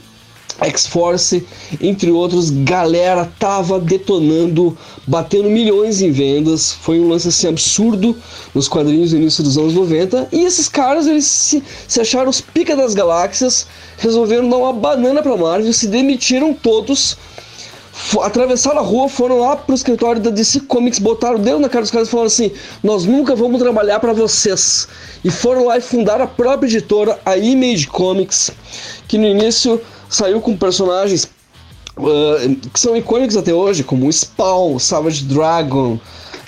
X-Force, 0.59 1.45
entre 1.79 2.11
outros, 2.11 2.49
galera 2.49 3.31
tava 3.39 3.79
detonando, 3.79 4.77
batendo 5.07 5.49
milhões 5.49 6.01
em 6.01 6.11
vendas. 6.11 6.71
Foi 6.71 6.99
um 6.99 7.09
lance 7.09 7.27
assim 7.27 7.47
absurdo 7.47 8.15
nos 8.53 8.67
quadrinhos 8.67 9.11
no 9.11 9.19
início 9.19 9.43
dos 9.43 9.57
anos 9.57 9.73
90. 9.73 10.29
E 10.31 10.43
esses 10.43 10.67
caras, 10.67 11.07
eles 11.07 11.25
se, 11.25 11.63
se 11.87 12.01
acharam 12.01 12.29
os 12.29 12.41
pica 12.41 12.75
das 12.75 12.93
galáxias, 12.93 13.67
resolveram 13.97 14.49
dar 14.49 14.57
uma 14.57 14.73
banana 14.73 15.21
pra 15.21 15.37
Marvel, 15.37 15.71
se 15.73 15.87
demitiram 15.87 16.53
todos. 16.53 17.17
Atravessaram 18.21 18.79
a 18.79 18.83
rua, 18.83 19.09
foram 19.09 19.39
lá 19.39 19.55
pro 19.55 19.75
escritório 19.75 20.21
da 20.21 20.29
DC 20.29 20.61
Comics, 20.61 20.97
botaram 20.97 21.35
o 21.35 21.39
dedo 21.39 21.59
na 21.59 21.69
cara 21.69 21.83
dos 21.83 21.91
caras 21.91 22.07
e 22.07 22.11
falaram 22.11 22.27
assim: 22.27 22.51
Nós 22.81 23.05
nunca 23.05 23.35
vamos 23.35 23.61
trabalhar 23.61 23.99
pra 23.99 24.13
vocês. 24.13 24.87
E 25.23 25.29
foram 25.29 25.65
lá 25.65 25.77
e 25.77 25.81
fundaram 25.81 26.23
a 26.23 26.27
própria 26.27 26.67
editora, 26.67 27.19
a 27.25 27.37
Image 27.37 27.87
Comics, 27.87 28.49
que 29.07 29.17
no 29.17 29.27
início 29.27 29.79
saiu 30.11 30.39
com 30.41 30.55
personagens 30.55 31.27
uh, 31.97 32.55
que 32.71 32.79
são 32.79 32.95
icônicos 32.95 33.35
até 33.37 33.53
hoje, 33.53 33.83
como 33.83 34.11
Spawn, 34.11 34.77
Savage 34.77 35.23
Dragon, 35.23 35.97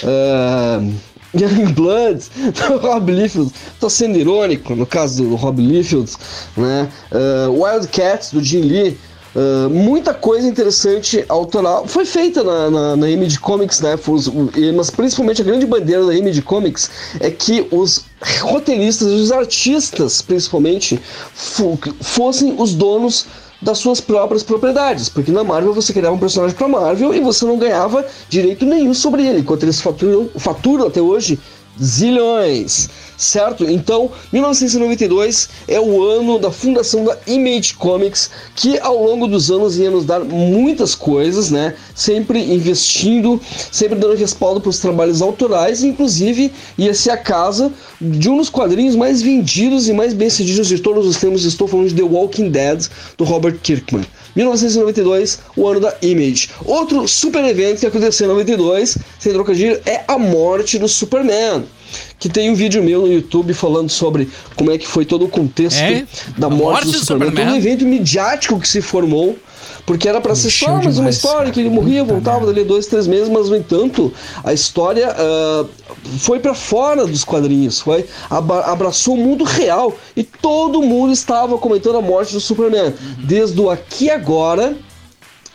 uh, 0.04 0.94
Young 1.36 1.74
Blood, 1.74 2.20
Rob 2.82 3.12
Liefeld. 3.12 3.52
Tô 3.80 3.90
sendo 3.90 4.20
irônico 4.20 4.76
no 4.76 4.86
caso 4.86 5.24
do 5.24 5.36
Rob 5.36 5.60
Liefeld, 5.60 6.12
né? 6.56 6.88
Uh, 7.12 7.64
Wildcats, 7.64 8.32
do 8.32 8.44
Jim 8.44 8.62
Lee. 8.62 8.98
Uh, 9.36 9.68
muita 9.68 10.14
coisa 10.14 10.48
interessante 10.48 11.26
autoral 11.28 11.88
foi 11.88 12.06
feita 12.06 12.44
na, 12.44 12.70
na, 12.70 12.96
na 12.96 13.10
Image 13.10 13.40
Comics, 13.40 13.82
né? 13.82 13.98
Os- 14.08 14.32
mas 14.76 14.92
principalmente 14.92 15.42
a 15.42 15.44
grande 15.44 15.66
bandeira 15.66 16.06
da 16.06 16.14
Image 16.14 16.44
Comics 16.44 16.92
é 17.20 17.32
que 17.32 17.66
os 17.72 18.06
roteiristas, 18.42 19.08
os 19.08 19.32
artistas, 19.32 20.22
principalmente, 20.22 21.00
fo- 21.34 21.80
fossem 22.00 22.54
os 22.62 22.76
donos 22.76 23.26
das 23.64 23.78
suas 23.80 24.00
próprias 24.02 24.44
propriedades, 24.44 25.10
porque 25.10 25.32
na 25.32 25.44
Marvel 25.44 25.74
você 25.74 25.94
criava 25.94 26.16
um 26.16 26.20
personagem 26.20 26.56
pra 26.56 26.68
Marvel 26.68 27.14
e 27.14 27.22
você 27.22 27.46
não 27.46 27.58
ganhava 27.58 28.06
direito 28.30 28.66
nenhum 28.66 28.94
sobre 28.94 29.26
ele, 29.26 29.40
enquanto 29.40 29.64
eles 29.64 29.82
faturam, 29.82 30.30
faturam 30.38 30.88
até 30.88 31.02
hoje 31.02 31.40
zilhões, 31.82 32.90
certo? 33.24 33.64
Então, 33.70 34.12
1992 34.32 35.50
é 35.68 35.80
o 35.80 36.04
ano 36.04 36.38
da 36.40 36.52
fundação 36.52 37.04
da 37.04 37.18
Image 37.26 37.74
Comics, 37.76 38.30
que 38.56 38.78
ao 38.80 39.02
longo 39.02 39.28
dos 39.28 39.50
anos 39.50 39.78
ia 39.78 39.90
nos 39.90 40.06
dar 40.06 40.20
muitas 40.20 40.96
coisas, 40.96 41.50
né? 41.50 41.76
Sempre 41.96 42.40
investindo, 42.54 43.40
sempre 43.72 43.98
dando 43.98 44.16
respaldo 44.16 44.60
para 44.60 44.70
os 44.70 44.80
trabalhos 44.80 45.22
autorais, 45.22 45.84
inclusive 45.84 46.52
ia 46.78 46.94
ser 46.94 47.12
a 47.12 47.18
casa 47.18 47.72
de 48.00 48.30
um 48.30 48.38
dos 48.38 48.50
quadrinhos 48.50 48.96
mais 48.96 49.22
vendidos 49.22 49.88
e 49.88 49.94
mais 49.94 50.14
bem-sucedidos 50.14 50.68
de 50.68 50.80
todos 50.80 51.08
os 51.08 51.18
tempos. 51.18 51.46
Estou 51.46 51.68
falando 51.68 51.90
de 51.90 51.96
The 51.96 52.04
Walking 52.04 52.50
Dead, 52.50 52.88
do 53.18 53.24
Robert 53.24 53.60
Kirkman. 53.62 54.06
1992, 54.36 55.40
o 55.56 55.68
ano 55.68 55.80
da 55.80 55.96
Image. 56.02 56.50
Outro 56.66 57.08
super 57.08 57.44
evento 57.46 57.80
que 57.80 57.86
aconteceu 57.86 58.26
em 58.26 58.30
92, 58.30 58.98
sem 59.20 59.32
trocadilho, 59.32 59.80
é 59.86 60.04
a 60.08 60.18
morte 60.18 60.80
do 60.80 60.88
Superman. 60.88 61.64
Que 62.20 62.30
tem 62.30 62.50
um 62.50 62.56
vídeo 62.56 62.84
meu 62.84 63.02
no 63.02 63.12
YouTube 63.12 63.54
falando 63.54 63.90
sobre 63.90 64.30
como 64.56 64.72
é 64.72 64.78
que 64.78 64.88
foi 64.88 65.06
todo 65.06 65.26
o 65.26 65.30
contexto 65.30 65.80
É? 65.80 66.06
da 66.38 66.50
morte, 66.50 66.62
morte 66.62 66.86
do, 66.86 66.92
do 66.92 66.98
Superman. 67.00 67.30
Superman? 67.30 67.46
Todo 67.46 67.54
um 67.54 67.58
evento 67.58 67.86
midiático 67.86 68.60
que 68.60 68.68
se 68.68 68.82
formou. 68.82 69.38
Porque 69.86 70.08
era 70.08 70.22
pra 70.22 70.34
ser 70.34 70.50
só 70.50 70.68
mais 70.74 70.86
uma 70.86 70.92
demais, 70.94 71.16
história 71.18 71.40
cara. 71.40 71.52
que 71.52 71.60
ele 71.60 71.70
morria, 71.70 72.06
voltava 72.06 72.38
merda. 72.40 72.54
dali 72.54 72.66
dois, 72.66 72.88
três 72.88 73.06
meses, 73.06 73.28
mas 73.28 73.50
no 73.50 73.56
entanto, 73.58 74.14
a 74.42 74.54
história 74.54 75.14
ah, 75.18 75.66
foi 76.20 76.40
pra 76.40 76.54
fora 76.54 77.06
dos 77.06 77.26
quadrinhos, 77.26 77.82
foi 77.82 78.06
abraçou 78.30 79.16
o 79.16 79.18
mundo 79.18 79.44
real 79.44 79.94
e 80.16 80.24
todo 80.24 80.82
mundo 80.82 81.12
estava 81.12 81.58
comentando 81.58 81.98
a 81.98 82.02
morte 82.02 82.32
do 82.34 82.40
Superman, 82.40 82.94
desde 83.20 83.60
o 83.60 83.70
aqui 83.70 84.06
e 84.06 84.10
agora 84.10 84.74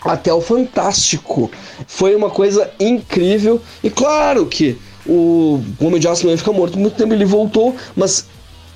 até 0.04 0.32
o 0.32 0.42
fantástico. 0.42 1.50
Foi 1.86 2.14
uma 2.14 2.28
coisa 2.28 2.70
incrível 2.78 3.60
e 3.82 3.88
claro 3.88 4.44
que 4.46 4.76
o 5.08 5.60
Homem 5.80 5.98
de 5.98 6.06
Aço 6.06 6.28
ia 6.28 6.36
ficar 6.36 6.52
morto. 6.52 6.78
Muito 6.78 6.96
tempo, 6.96 7.14
ele 7.14 7.24
voltou, 7.24 7.74
mas 7.96 8.26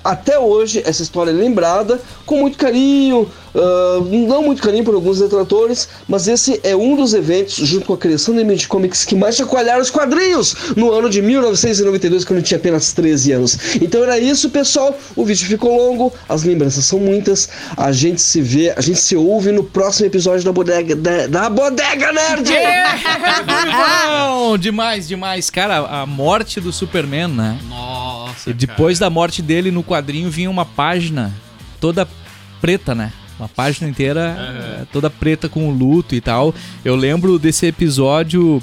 até 0.03 0.37
hoje 0.37 0.83
essa 0.85 1.01
história 1.01 1.31
é 1.31 1.33
lembrada 1.33 1.99
com 2.25 2.37
muito 2.37 2.57
carinho, 2.57 3.29
ah, 3.55 3.99
não 4.27 4.43
muito 4.43 4.61
carinho 4.61 4.83
por 4.83 4.95
alguns 4.95 5.19
detratores, 5.19 5.87
mas 6.07 6.27
esse 6.27 6.59
é 6.63 6.75
um 6.75 6.95
dos 6.95 7.13
eventos, 7.13 7.55
junto 7.55 7.85
com 7.85 7.93
a 7.93 7.97
criação 7.97 8.35
da 8.35 8.41
Image 8.41 8.67
Comics, 8.67 9.05
que 9.05 9.15
mais 9.15 9.35
chacoalharam 9.35 9.81
os 9.81 9.89
quadrinhos 9.89 10.55
no 10.75 10.91
ano 10.91 11.09
de 11.09 11.21
1992, 11.21 12.25
quando 12.25 12.39
eu 12.39 12.43
tinha 12.43 12.57
apenas 12.57 12.91
13 12.93 13.31
anos. 13.31 13.57
Então 13.81 14.03
era 14.03 14.19
isso, 14.19 14.49
pessoal. 14.49 14.97
O 15.15 15.25
vídeo 15.25 15.47
ficou 15.47 15.75
longo, 15.75 16.13
as 16.27 16.43
lembranças 16.43 16.85
são 16.85 16.99
muitas. 16.99 17.49
A 17.77 17.91
gente 17.91 18.21
se 18.21 18.41
vê, 18.41 18.73
a 18.75 18.81
gente 18.81 18.99
se 18.99 19.15
ouve 19.15 19.51
no 19.51 19.63
próximo 19.63 20.07
episódio 20.07 20.43
da 20.43 20.51
Bodega, 20.51 20.95
da, 20.95 21.27
da 21.27 21.49
Bodega 21.49 22.11
Nerd! 22.11 22.49
Demais, 24.59 25.07
demais. 25.07 25.49
Cara, 25.49 25.79
a 25.79 26.05
morte 26.05 26.59
do 26.59 26.71
Superman, 26.71 27.27
né? 27.27 27.59
Nossa. 27.67 28.02
E 28.47 28.53
depois 28.53 28.99
da 28.99 29.09
morte 29.09 29.41
dele, 29.41 29.71
no 29.71 29.83
quadrinho 29.83 30.29
vinha 30.29 30.49
uma 30.49 30.65
página 30.65 31.33
toda 31.79 32.07
preta, 32.61 32.93
né? 32.95 33.11
Uma 33.39 33.49
página 33.49 33.89
inteira 33.89 34.35
eh, 34.37 34.85
toda 34.91 35.09
preta 35.09 35.49
com 35.49 35.67
o 35.67 35.71
luto 35.71 36.13
e 36.15 36.21
tal. 36.21 36.53
Eu 36.85 36.95
lembro 36.95 37.39
desse 37.39 37.65
episódio, 37.65 38.61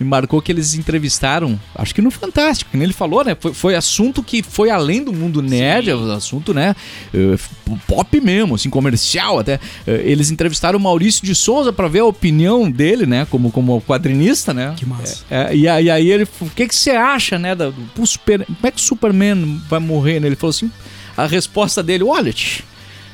me 0.00 0.06
marcou 0.06 0.40
que 0.40 0.50
eles 0.50 0.74
entrevistaram, 0.74 1.60
acho 1.74 1.94
que 1.94 2.00
no 2.00 2.10
Fantástico, 2.10 2.70
que 2.70 2.76
nem 2.76 2.84
ele 2.84 2.92
falou, 2.94 3.22
né? 3.22 3.36
Foi, 3.38 3.52
foi 3.52 3.74
assunto 3.76 4.22
que 4.22 4.42
foi 4.42 4.70
além 4.70 5.04
do 5.04 5.12
mundo 5.12 5.42
nerd, 5.42 5.90
é 5.90 5.94
um 5.94 6.10
assunto, 6.10 6.54
né? 6.54 6.74
eh, 7.12 7.38
pop 7.86 8.20
mesmo, 8.20 8.54
assim, 8.54 8.70
comercial 8.70 9.38
até. 9.38 9.60
Eh, 9.86 10.02
Eles 10.06 10.30
entrevistaram 10.30 10.78
o 10.78 10.82
Maurício 10.82 11.24
de 11.24 11.34
Souza 11.34 11.70
pra 11.72 11.86
ver 11.86 12.00
a 12.00 12.06
opinião 12.06 12.70
dele, 12.70 13.04
né? 13.04 13.26
Como, 13.30 13.50
como 13.50 13.80
quadrinista, 13.82 14.54
né? 14.54 14.74
Que 14.76 14.86
massa. 14.86 15.24
É, 15.30 15.54
e, 15.54 15.68
aí, 15.68 15.90
aí 15.90 16.10
ele 16.10 16.24
falou, 16.24 16.50
o 16.50 16.54
que, 16.54 16.66
que 16.66 16.74
você 16.74 16.90
acha, 16.92 17.38
né? 17.38 17.54
Da, 17.54 17.70
do, 17.70 18.06
super, 18.06 18.44
como 18.46 18.58
é 18.62 18.70
que 18.70 18.78
o 18.78 18.82
Superman 18.82 19.60
vai 19.68 19.80
morrer, 19.80 20.18
né? 20.18 20.28
Ele 20.28 20.36
falou 20.36 20.50
assim, 20.50 20.70
a 21.16 21.26
resposta 21.26 21.82
dele, 21.82 22.04
olha, 22.04 22.32
tch, 22.32 22.62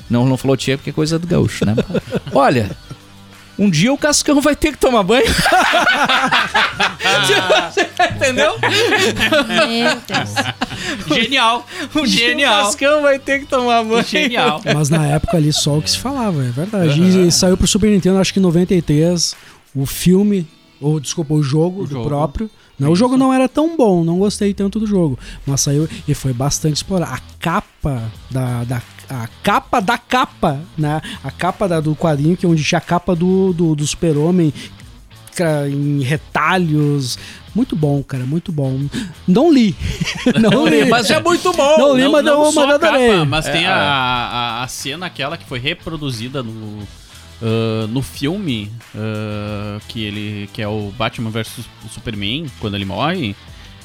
não, 0.09 0.25
não 0.25 0.37
falou 0.37 0.57
tia 0.57 0.79
porque 0.79 0.91
é 0.91 0.93
coisa 0.93 1.19
do 1.19 1.27
gaúcho, 1.27 1.65
né? 1.67 1.75
olha, 2.33 2.71
um 3.59 3.71
dia 3.71 3.93
o 3.93 3.99
Cascão 3.99 4.41
vai 4.41 4.55
ter 4.57 4.73
que 4.73 4.79
tomar 4.79 5.03
banho. 5.03 5.25
Entendeu? 8.17 8.55
Meu 8.61 9.99
Deus. 10.07 11.17
Genial. 11.19 11.67
O 11.95 12.07
Genial. 12.07 12.59
Churrascão 12.61 13.03
vai 13.03 13.19
ter 13.19 13.41
que 13.41 13.47
tomar 13.47 13.83
banho. 13.85 14.05
Genial. 14.05 14.61
Mas 14.75 14.89
na 14.91 15.07
época 15.07 15.37
ali 15.37 15.53
só 15.53 15.79
o 15.79 15.83
que 15.83 15.91
se 15.91 15.99
falava, 15.99 16.45
é 16.45 16.49
verdade. 16.51 17.01
E 17.27 17.31
saiu 17.33 17.57
pro 17.57 17.67
Super 17.67 17.91
Nintendo, 17.91 18.19
acho 18.19 18.33
que 18.33 18.39
em 18.39 18.43
93, 18.43 19.35
o 19.75 19.87
filme, 19.87 20.47
ou 20.81 21.01
desculpa, 21.01 21.35
o 21.35 21.43
jogo 21.43 21.83
O 21.83 21.87
do 21.87 21.91
jogo. 21.91 22.09
próprio. 22.09 22.51
Não, 22.79 22.91
o 22.91 22.97
jogo 22.97 23.17
não 23.17 23.33
era 23.33 23.49
tão 23.49 23.75
bom, 23.75 24.05
não 24.05 24.19
gostei 24.19 24.53
tanto 24.53 24.79
do 24.79 24.87
jogo. 24.87 25.19
Mas 25.47 25.63
saiu 25.63 25.89
e 26.07 26.13
foi 26.15 26.35
bastante 26.35 26.77
explorado. 26.77 27.15
A 27.15 27.21
capa 27.41 28.03
da. 28.31 28.65
da 28.65 28.83
a 29.09 29.29
capa 29.43 29.81
da 29.81 29.97
capa, 29.99 30.61
né? 30.77 31.01
A 31.23 31.31
capa 31.31 31.69
da- 31.69 31.81
do 31.81 31.95
quadrinho, 31.95 32.37
que 32.37 32.45
é 32.45 32.49
onde 32.49 32.63
tinha 32.65 32.79
a 32.79 32.81
capa 32.83 33.15
do, 33.15 33.53
do, 33.53 33.75
do 33.75 33.87
super-homem 33.87 34.53
em 35.71 36.01
retalhos. 36.03 37.19
Muito 37.55 37.77
bom, 37.77 38.03
cara, 38.03 38.25
muito 38.25 38.51
bom. 38.53 38.81
Não 39.29 39.53
li. 39.53 39.75
Não 40.41 40.67
li. 40.67 40.87
Mas 40.87 41.11
é 41.11 41.21
muito 41.21 41.53
bom. 41.53 41.79
Não 41.79 41.95
li, 41.97 42.03
Não, 42.05 42.13
mas 42.13 42.25
não 42.25 42.45
eu 42.47 42.53
só 42.53 42.67
mas 42.67 42.71
eu 42.71 42.77
a 42.77 42.79
capa, 42.79 43.25
mas 43.27 43.47
É, 43.47 43.53
tem 43.53 43.65
é. 43.65 43.69
a, 43.69 43.75
a, 43.77 44.63
a 44.65 44.69
cena 44.69 45.07
aquela 45.07 45.37
que 45.37 45.45
foi 45.47 45.59
reproduzida 45.59 46.43
no, 46.43 46.79
ah, 47.43 47.87
no 47.89 48.03
filme 48.03 48.71
ah, 48.95 49.79
que 49.89 50.03
ele 50.05 50.49
que 50.53 50.61
é 50.63 50.69
o 50.69 50.91
Batman 50.99 51.31
vs 51.31 51.65
Superman 51.91 52.47
quando 52.61 52.75
ele 52.75 52.85
morre 52.87 53.37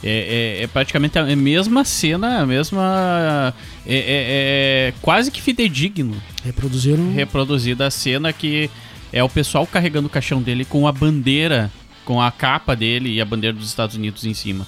é, 0.04 0.58
é- 0.60 0.64
é 0.64 0.68
praticamente 0.68 1.18
a 1.20 1.36
mesma 1.36 1.84
cena, 1.86 2.40
a 2.42 2.46
mesma 2.46 3.54
é, 3.86 3.96
é- 3.96 4.88
é 4.90 4.94
quase 5.02 5.30
que 5.32 5.42
fidedigno 5.42 6.16
Reproduziram. 6.44 7.12
reproduzida 7.14 7.88
a 7.88 7.92
cena 7.92 8.32
que 8.34 8.70
é 9.14 9.24
o 9.24 9.30
pessoal 9.30 9.68
carregando 9.68 10.08
o 10.08 10.10
caixão 10.10 10.42
dele 10.42 10.66
com 10.66 10.88
a 10.88 10.92
bandeira, 10.92 11.72
com 12.06 12.22
a 12.22 12.32
capa 12.32 12.76
dele 12.76 13.14
e 13.14 13.22
a 13.22 13.26
bandeira 13.26 13.56
dos 13.56 13.68
Estados 13.68 13.96
Unidos 13.96 14.26
em 14.26 14.34
cima. 14.34 14.66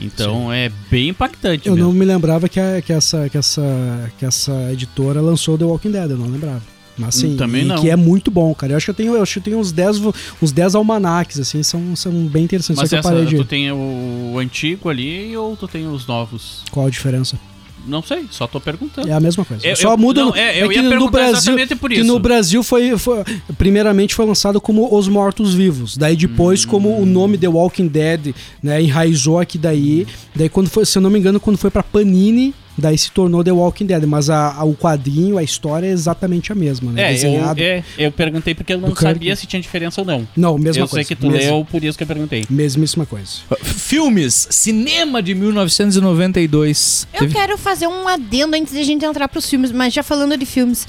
Então 0.00 0.52
é 0.52 0.72
bem 0.90 1.10
impactante 1.10 1.68
Eu 1.68 1.74
mesmo. 1.76 1.88
não 1.88 1.94
me 1.96 2.04
lembrava 2.04 2.48
que, 2.48 2.58
a- 2.58 2.82
que, 2.82 2.92
essa, 2.92 3.28
que, 3.28 3.38
essa, 3.38 4.10
que 4.18 4.24
essa 4.24 4.72
editora 4.72 5.20
lançou 5.20 5.56
The 5.56 5.64
Walking 5.64 5.92
Dead, 5.92 6.10
eu 6.10 6.18
não 6.18 6.26
lembrava. 6.26 6.62
Mas 6.96 7.16
sim, 7.16 7.34
Hum, 7.34 7.36
também 7.36 7.64
não. 7.64 7.80
que 7.80 7.90
é 7.90 7.96
muito 7.96 8.30
bom, 8.30 8.54
cara. 8.54 8.72
Eu 8.72 8.76
acho 8.76 8.86
que 8.86 8.90
eu 8.90 8.94
tenho, 8.94 9.14
eu 9.16 9.22
acho 9.22 9.32
que 9.34 9.38
eu 9.40 9.42
tenho 9.42 9.58
uns 9.58 9.72
10, 9.72 9.98
vo- 9.98 10.14
uns 10.40 10.52
10 10.52 10.74
almanaques, 10.76 11.40
assim, 11.40 11.62
são, 11.62 11.96
são 11.96 12.12
bem 12.26 12.44
interessantes. 12.44 12.80
Mas 12.80 12.90
que 12.90 12.96
essa, 12.96 13.08
eu 13.08 13.12
parei 13.12 13.26
de... 13.26 13.36
tu 13.36 13.44
tem 13.44 13.70
o 13.72 14.36
antigo 14.38 14.88
ali 14.88 15.36
ou 15.36 15.56
tu 15.56 15.66
tem 15.66 15.86
os 15.88 16.06
novos? 16.06 16.62
Qual 16.70 16.86
a 16.86 16.90
diferença? 16.90 17.38
Não 17.86 18.02
sei, 18.02 18.24
só 18.30 18.46
tô 18.46 18.58
perguntando. 18.60 19.06
É 19.08 19.12
a 19.12 19.20
mesma 19.20 19.44
coisa. 19.44 19.66
Eu- 19.66 19.76
Só 19.76 19.92
eu- 19.92 19.98
muda 19.98 20.20
não, 20.22 20.28
no- 20.30 20.36
é, 20.36 20.62
eu 20.62 20.70
que 20.70 20.76
ia 20.76 20.82
no 20.82 21.10
Brasil, 21.10 21.54
por 21.78 21.90
que 21.90 21.96
isso. 21.96 22.04
no 22.06 22.18
Brasil 22.18 22.62
foi, 22.62 22.96
foi- 22.96 23.22
primeiramente 23.58 24.14
foi 24.14 24.24
lançado 24.24 24.58
como 24.60 24.96
Os 24.96 25.06
Mortos 25.06 25.52
Vivos. 25.52 25.94
Daí 25.96 26.16
depois 26.16 26.64
Hum. 26.64 26.68
como 26.68 26.98
o 26.98 27.04
nome 27.04 27.36
The 27.36 27.48
Walking 27.48 27.88
Dead, 27.88 28.34
né, 28.62 28.80
enraizou 28.80 29.38
aqui 29.38 29.58
daí. 29.58 30.06
Daí 30.34 30.48
quando 30.48 30.70
foi, 30.70 30.86
se 30.86 30.96
eu 30.96 31.02
não 31.02 31.10
me 31.10 31.18
engano, 31.18 31.38
quando 31.38 31.58
foi 31.58 31.70
pra 31.70 31.82
Panini, 31.82 32.54
daí 32.76 32.96
se 32.98 33.10
tornou 33.10 33.42
The 33.44 33.52
Walking 33.52 33.86
Dead, 33.86 34.02
mas 34.04 34.28
a, 34.30 34.52
a- 34.54 34.64
o 34.64 34.74
quadrinho, 34.74 35.38
a 35.38 35.42
história 35.42 35.86
é 35.86 35.90
exatamente 35.90 36.50
a 36.52 36.54
mesma, 36.54 36.92
né? 36.92 37.02
É, 37.02 37.08
eu, 37.10 37.12
Desenhado. 37.14 37.62
é, 37.62 37.84
eu 37.98 38.12
perguntei 38.12 38.54
porque 38.54 38.72
eu 38.72 38.78
não 38.78 38.88
Do 38.90 38.94
Kirk. 38.94 39.12
sabia 39.14 39.36
se 39.36 39.46
tinha 39.46 39.60
diferença 39.62 40.00
ou 40.00 40.06
não. 40.06 40.26
Não, 40.36 40.58
mesma 40.58 40.82
eu 40.82 40.88
coisa. 40.88 41.06
sei 41.06 41.16
que 41.16 41.20
tu 41.20 41.30
Mesma- 41.30 41.50
leu, 41.52 41.64
por 41.70 41.82
isso 41.84 41.96
que 41.96 42.04
eu 42.04 42.08
perguntei. 42.08 42.44
Mesmíssima 42.50 43.06
coisa. 43.06 43.30
Filmes, 43.62 44.46
cinema 44.50 45.22
de 45.22 45.34
1992. 45.34 47.06
Eu 47.12 47.28
quero 47.28 47.56
fazer 47.58 47.86
um 47.86 48.06
adendo 48.08 48.56
antes 48.56 48.72
de 48.72 48.80
a 48.80 48.84
gente 48.84 49.04
entrar 49.04 49.28
pros 49.28 49.48
filmes, 49.48 49.70
mas 49.72 49.92
já 49.92 50.02
falando 50.02 50.36
de 50.36 50.46
filmes. 50.46 50.86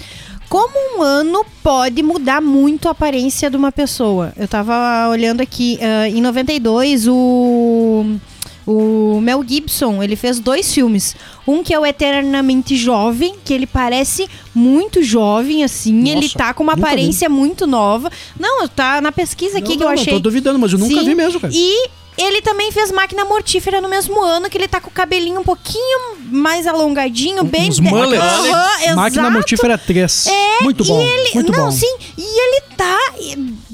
Como 0.48 0.98
um 0.98 1.02
ano 1.02 1.44
pode 1.64 2.04
mudar 2.04 2.40
muito 2.42 2.88
a 2.88 2.92
aparência 2.92 3.50
de 3.50 3.58
uma 3.58 3.72
pessoa? 3.72 4.32
Eu 4.38 4.48
tava 4.48 5.10
olhando 5.10 5.42
aqui, 5.42 5.80
ah, 5.82 6.08
em 6.08 6.22
92, 6.22 7.08
o, 7.08 8.06
o 8.68 9.20
Mel 9.22 9.44
Gibson, 9.48 10.02
ele 10.02 10.16
fez 10.16 10.40
dois 10.40 10.74
filmes. 10.74 11.16
Um 11.48 11.64
que 11.64 11.74
é 11.74 11.80
o 11.80 11.86
Eternamente 11.86 12.76
Jovem, 12.76 13.36
que 13.44 13.54
ele 13.54 13.68
parece 13.68 14.28
muito 14.54 15.04
jovem, 15.04 15.64
assim. 15.64 16.10
ele 16.10 16.22
Nossa, 16.22 16.38
tá 16.38 16.54
com 16.54 16.64
uma 16.64 16.74
nunca 16.76 16.88
vi. 16.88 16.94
aparência 16.94 17.30
muito 17.30 17.68
nova. 17.68 18.12
Não, 18.40 18.68
tá 18.68 19.00
na 19.02 19.12
pesquisa 19.12 19.60
aqui 19.60 19.70
não, 19.70 19.78
que 19.78 19.84
não, 19.84 19.92
eu 19.92 19.96
não, 19.96 20.02
achei. 20.02 20.14
tô 20.14 20.20
duvidando, 20.20 20.58
mas 20.58 20.72
eu 20.74 20.80
nunca 20.80 21.00
Sim. 21.00 21.06
vi 21.06 21.16
mesmo, 21.16 21.40
cara. 21.40 21.54
E 21.56 21.90
ele 22.18 22.42
também 22.42 22.72
fez 22.72 22.92
Máquina 22.92 23.26
Mortífera 23.26 23.82
no 23.82 23.90
mesmo 23.90 24.24
ano, 24.24 24.50
que 24.50 24.58
ele 24.58 24.68
tá 24.68 24.80
com 24.80 24.90
o 24.90 24.94
cabelinho 24.94 25.42
um 25.42 25.44
pouquinho 25.44 26.16
mais 26.32 26.66
alongadinho, 26.66 27.44
bem... 27.44 27.70
uns 27.70 27.80
mullets. 27.80 28.24
Aham, 28.24 28.96
Máquina. 28.96 29.30
Mortífera 29.30 29.78
3. 29.78 30.26
muito 30.62 30.84
E 30.84 30.88
bom. 30.88 31.02
ele, 31.02 31.32
muito 31.36 31.52
não, 31.52 31.66
bom. 31.66 31.72
sim, 31.72 31.94
e 32.18 32.22
ele 32.24 32.62
tá. 32.78 32.98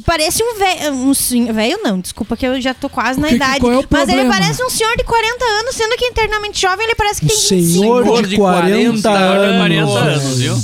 Parece 0.05 0.43
um 0.43 0.57
velho. 0.57 0.93
Um, 0.93 1.13
sen- 1.13 1.51
velho 1.51 1.79
não, 1.83 1.99
desculpa 1.99 2.35
que 2.37 2.45
eu 2.45 2.59
já 2.61 2.73
tô 2.73 2.89
quase 2.89 3.19
na 3.19 3.27
que- 3.29 3.35
idade. 3.35 3.59
qual 3.59 3.71
é 3.73 3.77
o 3.77 3.85
mas 3.89 4.09
ele 4.09 4.17
problema? 4.19 4.33
parece 4.39 4.63
um 4.63 4.69
senhor 4.69 4.95
de 4.97 5.03
40 5.03 5.45
anos, 5.45 5.75
sendo 5.75 5.95
que 5.97 6.05
internamente 6.05 6.61
jovem 6.61 6.85
ele 6.85 6.95
parece 6.95 7.19
que 7.21 7.25
Um 7.25 7.29
tem 7.29 7.37
25. 7.37 7.79
senhor 7.81 8.03
Senhor 8.03 8.23
de 8.23 8.29
de 8.29 8.37
40, 8.37 9.01
40 9.01 9.09
anos. 9.09 9.57
40 9.57 9.99
anos, 9.99 10.37
viu? 10.39 10.55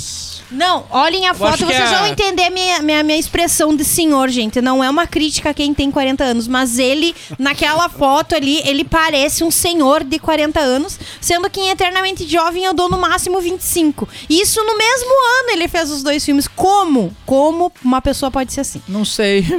Não, 0.52 0.86
olhem 0.90 1.28
a 1.28 1.34
foto, 1.34 1.58
que 1.58 1.66
vocês 1.66 1.92
é- 1.92 1.98
vão 1.98 2.08
entender 2.08 2.50
minha, 2.50 2.82
minha, 2.82 3.04
minha 3.04 3.18
expressão 3.18 3.76
de 3.76 3.84
senhor, 3.84 4.30
gente. 4.30 4.62
Não 4.62 4.84
é 4.84 4.90
uma 4.90 5.06
crítica 5.08 5.50
a 5.50 5.54
quem 5.54 5.74
tem 5.74 5.92
40 5.92 6.24
anos, 6.24 6.48
mas 6.48 6.80
ele, 6.80 7.14
naquela 7.38 7.90
foto 7.90 8.36
ali, 8.36 8.62
ele 8.66 8.84
parece 8.84 9.44
um 9.44 9.52
senhor 9.52 10.04
de 10.04 10.18
40 10.20 10.60
anos, 10.60 11.00
sendo 11.20 11.50
que 11.50 11.60
em 11.60 11.70
Eternamente 11.70 12.28
Jovem 12.28 12.64
eu 12.64 12.74
dou 12.74 12.90
no 12.90 12.98
máximo 12.98 13.40
25. 13.42 14.08
Isso 14.30 14.64
no 14.64 14.78
mesmo 14.78 15.10
ano 15.40 15.50
ele 15.52 15.68
fez 15.68 15.90
os 15.92 16.02
dois 16.04 16.24
filmes. 16.24 16.48
Como? 16.48 17.14
Como 17.26 17.72
uma 17.84 18.02
pessoa 18.02 18.32
pode 18.32 18.54
ser 18.54 18.62
assim? 18.62 18.82
Não 18.88 19.04
sei. 19.06 19.46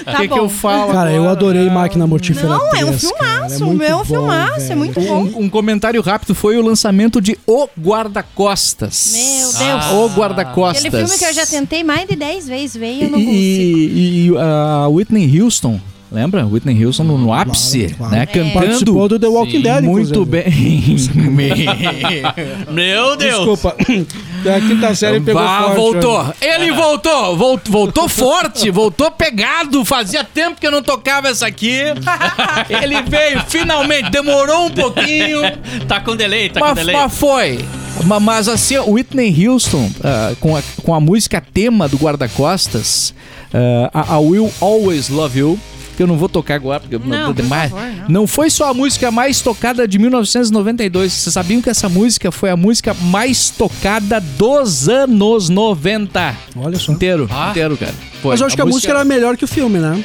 O 0.00 0.04
Tá 0.04 0.16
que, 0.16 0.22
que 0.22 0.28
bom. 0.28 0.36
eu 0.38 0.48
falo? 0.48 0.92
Cara, 0.92 1.10
eu 1.10 1.22
agora? 1.22 1.32
adorei 1.32 1.70
Máquina 1.70 2.06
Mortífera 2.06 2.48
Não, 2.48 2.70
3. 2.70 2.82
é 2.82 2.84
um 2.86 2.98
filmaço, 2.98 3.64
muito 3.66 3.82
é 3.82 3.94
um 3.94 3.98
bom, 3.98 4.04
filmaço, 4.04 4.72
é 4.72 4.74
muito 4.74 5.00
bom. 5.00 5.22
Um, 5.24 5.44
um 5.44 5.50
comentário 5.50 6.00
rápido 6.02 6.34
foi 6.34 6.56
o 6.56 6.62
lançamento 6.62 7.20
de 7.20 7.38
O 7.46 7.68
Guarda-Costas. 7.78 9.12
Meu 9.12 9.49
Deus. 9.58 9.84
O 9.92 10.08
Guarda-Costas. 10.08 10.84
Aquele 10.84 11.04
filme 11.06 11.18
que 11.18 11.24
eu 11.24 11.32
já 11.34 11.46
tentei 11.46 11.84
mais 11.84 12.08
de 12.08 12.16
10 12.16 12.48
vezes 12.48 12.76
ver 12.76 12.92
e 12.92 13.02
eu 13.04 13.10
não 13.10 13.18
consigo. 13.18 13.32
E, 13.32 14.26
e 14.28 14.32
a 14.38 14.88
Whitney 14.88 15.40
Houston, 15.40 15.80
lembra? 16.10 16.46
Whitney 16.46 16.84
Houston 16.84 17.04
no, 17.04 17.18
no 17.18 17.32
ápice, 17.32 17.94
claro. 17.96 18.12
né? 18.14 18.26
Participou 18.26 18.60
Cantando 18.94 19.08
do 19.08 19.18
The 19.18 19.26
Walking 19.28 19.50
Sim, 19.52 19.62
Dead, 19.62 19.82
muito 19.84 20.10
inclusive. 20.20 20.42
bem. 21.30 21.66
Meu 22.70 23.16
Deus! 23.16 23.34
Desculpa. 23.34 23.76
A 24.40 24.58
quinta 24.58 24.94
série 24.94 25.20
pegou 25.20 25.42
Vá, 25.42 25.64
forte. 25.64 25.76
voltou. 25.76 26.24
né? 26.24 26.32
Ele 26.40 26.72
voltou, 26.72 27.36
voltou, 27.36 27.70
voltou 27.72 28.08
forte, 28.08 28.70
voltou 28.70 29.10
pegado. 29.10 29.84
Fazia 29.84 30.24
tempo 30.24 30.58
que 30.58 30.66
eu 30.66 30.70
não 30.70 30.82
tocava 30.82 31.28
essa 31.28 31.46
aqui. 31.46 31.78
Ele 32.82 33.02
veio 33.02 33.42
finalmente, 33.48 34.08
demorou 34.10 34.64
um 34.66 34.70
pouquinho. 34.70 35.42
Tá 35.86 36.00
com 36.00 36.16
delay, 36.16 36.48
tá 36.48 36.58
com 36.58 36.66
Mas, 36.68 36.74
delay. 36.74 36.96
mas 36.96 37.14
foi. 37.14 37.58
Ma- 38.04 38.20
Mas 38.20 38.48
assim, 38.48 38.76
o 38.78 38.92
Whitney 38.92 39.46
Houston, 39.48 39.90
ah, 40.02 40.32
com, 40.40 40.56
a, 40.56 40.62
com 40.82 40.94
a 40.94 41.00
música 41.00 41.40
tema 41.40 41.88
do 41.88 41.96
Guarda-Costas, 41.96 43.14
ah, 43.52 43.90
a, 43.92 44.14
a 44.14 44.18
Will 44.18 44.50
Always 44.60 45.08
Love 45.08 45.38
You, 45.38 45.58
que 45.96 46.02
eu 46.02 46.06
não 46.06 46.16
vou 46.16 46.28
tocar 46.30 46.54
agora, 46.54 46.80
porque 46.80 46.94
eu 46.94 47.00
Não, 47.00 47.26
não, 47.26 47.32
demais. 47.34 47.70
favor, 47.70 47.86
não. 47.86 48.08
não 48.08 48.26
foi 48.26 48.48
só 48.48 48.70
a 48.70 48.74
música 48.74 49.10
mais 49.10 49.40
tocada 49.42 49.86
de 49.86 49.98
1992. 49.98 51.12
Vocês 51.12 51.34
sabiam 51.34 51.60
que 51.60 51.68
essa 51.68 51.88
música 51.90 52.30
foi 52.32 52.48
a 52.50 52.56
música 52.56 52.94
mais 52.94 53.50
tocada 53.50 54.18
dos 54.20 54.88
anos 54.88 55.48
90? 55.50 56.36
Olha 56.56 56.78
só. 56.78 56.92
Inteiro, 56.92 57.28
Ah. 57.30 57.48
inteiro, 57.50 57.76
cara. 57.76 57.92
Foi. 58.22 58.30
Mas 58.32 58.40
eu 58.40 58.46
acho 58.46 58.56
que 58.56 58.62
a 58.62 58.66
música 58.66 58.92
era 58.92 59.04
melhor 59.04 59.36
que 59.36 59.44
o 59.44 59.48
filme, 59.48 59.78
né? 59.78 60.02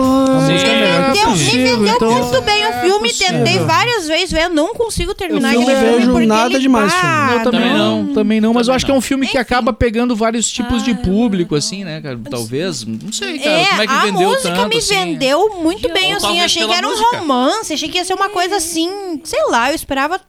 A 0.00 0.40
música 0.40 0.68
é 0.68 1.12
que 1.12 1.26
me 1.26 1.34
vendeu 1.36 1.94
então- 1.94 2.10
muito 2.12 2.42
bem 2.42 2.66
o 2.68 2.72
filme, 2.80 3.12
tentei 3.12 3.58
várias 3.60 4.06
vezes 4.06 4.30
ver, 4.30 4.44
eu 4.44 4.50
não 4.50 4.74
consigo 4.74 5.14
terminar 5.14 5.54
Eu 5.54 5.60
não 5.60 5.68
aquele 5.68 5.78
filme 5.80 5.96
vejo 5.98 6.10
porque 6.12 6.26
nada 6.26 6.46
ele 6.54 6.58
demais 6.58 6.92
pá, 6.92 7.00
filme. 7.28 7.34
Eu 7.44 7.50
também 7.50 7.72
não, 7.74 8.06
também 8.14 8.40
não, 8.40 8.52
mas 8.52 8.66
eu 8.68 8.72
Também 8.72 8.76
acho 8.76 8.86
que 8.86 8.92
é 8.92 8.94
um 8.94 9.00
filme 9.00 9.26
que 9.26 9.32
Enfim. 9.32 9.38
acaba 9.38 9.72
pegando 9.72 10.14
vários 10.14 10.50
tipos 10.50 10.82
de 10.82 10.90
Ah, 10.92 10.96
público, 10.96 11.54
assim, 11.54 11.84
né, 11.84 12.00
cara? 12.00 12.18
Talvez, 12.30 12.84
não 12.84 13.10
sei, 13.12 13.38
cara, 13.38 13.50
É, 13.60 13.64
como 13.66 13.82
é 13.82 13.86
que 13.86 13.92
a 13.92 14.00
vendeu 14.02 14.28
música 14.28 14.52
tanto, 14.54 14.68
me 14.68 14.76
assim? 14.76 14.94
vendeu 14.94 15.60
muito 15.62 15.92
bem, 15.92 16.10
Ou 16.12 16.16
assim, 16.18 16.40
achei 16.40 16.66
que 16.66 16.72
era 16.74 16.86
um 16.86 16.90
música. 16.90 17.16
romance, 17.18 17.72
achei 17.72 17.88
que 17.88 17.98
ia 17.98 18.04
ser 18.04 18.14
uma 18.14 18.28
coisa 18.28 18.56
assim, 18.56 18.90
sei 19.24 19.42
lá, 19.48 19.70
eu 19.70 19.74
esperava 19.74 20.20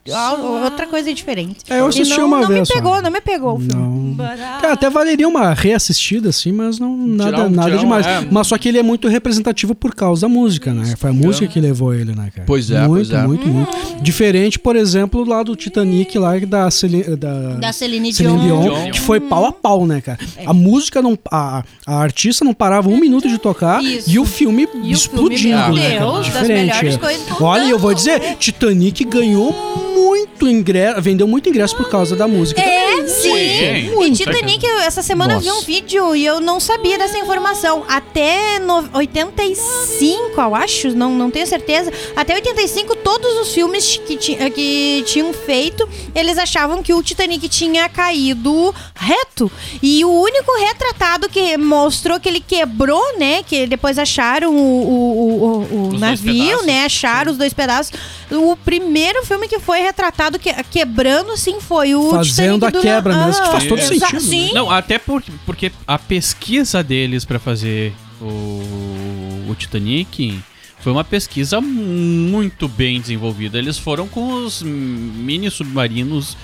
outra 0.62 0.86
coisa 0.86 1.12
diferente. 1.12 1.58
É, 1.68 1.80
eu 1.80 1.86
assisti 1.86 2.14
e 2.14 2.18
não, 2.18 2.26
uma 2.26 2.40
não 2.40 2.48
vez 2.48 2.60
me 2.60 2.66
só. 2.66 2.74
pegou, 2.74 3.02
não 3.02 3.10
me 3.10 3.20
pegou 3.20 3.56
o 3.56 3.58
filme. 3.58 3.74
Não. 3.74 4.16
Cara, 4.60 4.72
até 4.72 4.88
valeria 4.90 5.28
uma 5.28 5.52
reassistida, 5.54 6.30
assim, 6.30 6.52
mas 6.52 6.78
não 6.78 6.96
nada, 6.96 7.48
nada 7.48 7.76
demais. 7.76 8.06
é. 8.06 8.26
Mas 8.30 8.46
só 8.46 8.56
que 8.58 8.68
ele 8.68 8.78
é 8.78 8.82
muito 8.82 9.08
representativo 9.08 9.57
por 9.66 9.94
causa 9.94 10.22
da 10.22 10.28
música, 10.28 10.72
né? 10.72 10.94
Foi 10.96 11.10
a 11.10 11.12
música 11.12 11.46
que 11.46 11.60
levou 11.60 11.94
ele, 11.94 12.14
né, 12.14 12.30
cara? 12.34 12.44
Pois 12.46 12.70
é, 12.70 12.86
muito, 12.86 13.08
pois 13.08 13.10
é. 13.10 13.26
Muito, 13.26 13.48
muito. 13.48 14.02
Diferente, 14.02 14.58
por 14.58 14.76
exemplo, 14.76 15.24
lá 15.24 15.42
do 15.42 15.56
Titanic, 15.56 16.18
lá 16.18 16.38
da, 16.38 16.70
Celine, 16.70 17.16
da, 17.16 17.54
Da 17.54 17.72
Celine 17.72 18.12
Celine 18.12 18.38
Dion. 18.40 18.62
Dion, 18.62 18.90
que 18.90 19.00
foi 19.00 19.20
pau 19.20 19.46
a 19.46 19.52
pau, 19.52 19.86
né, 19.86 20.00
cara? 20.00 20.18
A 20.46 20.52
música 20.52 21.02
não. 21.02 21.18
A, 21.30 21.64
a 21.86 21.96
artista 21.96 22.44
não 22.44 22.54
parava 22.54 22.88
um 22.88 22.98
minuto 22.98 23.28
de 23.28 23.38
tocar 23.38 23.82
Isso. 23.82 24.10
e 24.10 24.18
o 24.18 24.24
filme 24.24 24.68
E 24.82 24.90
o 24.90 24.92
explodindo, 24.92 25.58
filme, 25.58 25.80
meu 25.80 25.88
né, 25.88 25.98
cara? 25.98 26.12
Deus, 26.12 26.28
das 26.28 26.42
Diferente. 26.42 26.66
melhores 26.66 26.94
é. 26.94 26.98
coisas 26.98 27.26
do 27.26 27.44
Olha, 27.44 27.64
eu 27.64 27.78
vou 27.78 27.94
dizer, 27.94 28.36
Titanic 28.38 29.04
ganhou 29.04 29.52
muito 29.94 30.48
ingresso, 30.48 31.00
vendeu 31.02 31.26
muito 31.26 31.48
ingresso 31.48 31.76
por 31.76 31.88
causa 31.88 32.14
da 32.14 32.28
música. 32.28 32.60
É, 32.60 32.88
também. 32.96 33.08
Sim, 33.08 33.94
Muito. 33.94 34.14
e 34.14 34.24
Titanic, 34.24 34.66
essa 34.66 35.02
semana 35.02 35.34
eu 35.34 35.40
vi 35.40 35.50
um 35.50 35.60
vídeo 35.62 36.14
e 36.14 36.24
eu 36.24 36.40
não 36.40 36.60
sabia 36.60 36.98
dessa 36.98 37.18
informação. 37.18 37.84
Até 37.88 38.58
no, 38.58 38.88
85, 39.42 40.40
eu 40.40 40.54
acho, 40.54 40.88
não, 40.90 41.14
não 41.14 41.30
tenho 41.30 41.46
certeza. 41.46 41.92
Até 42.16 42.34
85, 42.34 42.96
todos 42.96 43.36
os 43.38 43.52
filmes 43.54 43.96
que, 44.06 44.16
ti- 44.16 44.36
eh, 44.38 44.50
que 44.50 45.02
tinham 45.06 45.32
feito, 45.32 45.88
eles 46.14 46.38
achavam 46.38 46.82
que 46.82 46.92
o 46.92 47.02
Titanic 47.02 47.48
tinha 47.48 47.88
caído 47.88 48.74
reto. 48.94 49.50
E 49.82 50.04
o 50.04 50.10
único 50.10 50.50
retratado 50.58 51.28
que 51.28 51.56
mostrou 51.56 52.18
que 52.20 52.28
ele 52.28 52.40
quebrou, 52.40 53.18
né? 53.18 53.42
Que 53.42 53.66
depois 53.66 53.98
acharam 53.98 54.54
o, 54.54 54.58
o, 54.58 55.42
o- 55.72 55.88
o- 55.94 55.98
navio, 55.98 56.62
né? 56.64 56.84
Acharam 56.84 57.32
os 57.32 57.38
dois 57.38 57.52
pedaços. 57.52 57.92
O 58.30 58.56
primeiro 58.56 59.24
filme 59.24 59.48
que 59.48 59.58
foi 59.58 59.80
retratado 59.80 60.38
que- 60.38 60.52
quebrando, 60.64 61.36
sim, 61.36 61.58
foi 61.60 61.94
o 61.94 62.10
Fazendo 62.10 62.54
Titanic 62.54 62.64
a 62.66 62.70
do 62.70 62.80
quebra 62.80 63.14
Na- 63.16 63.26
mesmo, 63.26 63.42
que 63.44 63.50
faz 63.50 63.64
todo 63.66 63.78
exa- 63.78 63.88
sentido, 63.88 64.12
né? 64.14 64.20
Sim. 64.20 64.52
Não, 64.52 64.70
até 64.70 64.98
por, 64.98 65.22
porque 65.46 65.72
a 65.86 65.98
pesquisa 65.98 66.82
deles 66.82 67.24
pra 67.24 67.38
fazer 67.38 67.92
o, 68.20 68.26
o 69.48 69.54
Titanic 69.54 70.40
foi 70.80 70.92
uma 70.92 71.04
pesquisa 71.04 71.60
muito 71.60 72.68
bem 72.68 73.00
desenvolvida. 73.00 73.58
Eles 73.58 73.78
foram 73.78 74.06
com 74.06 74.44
os 74.44 74.62
mini 74.62 75.50
submarinos 75.50 76.36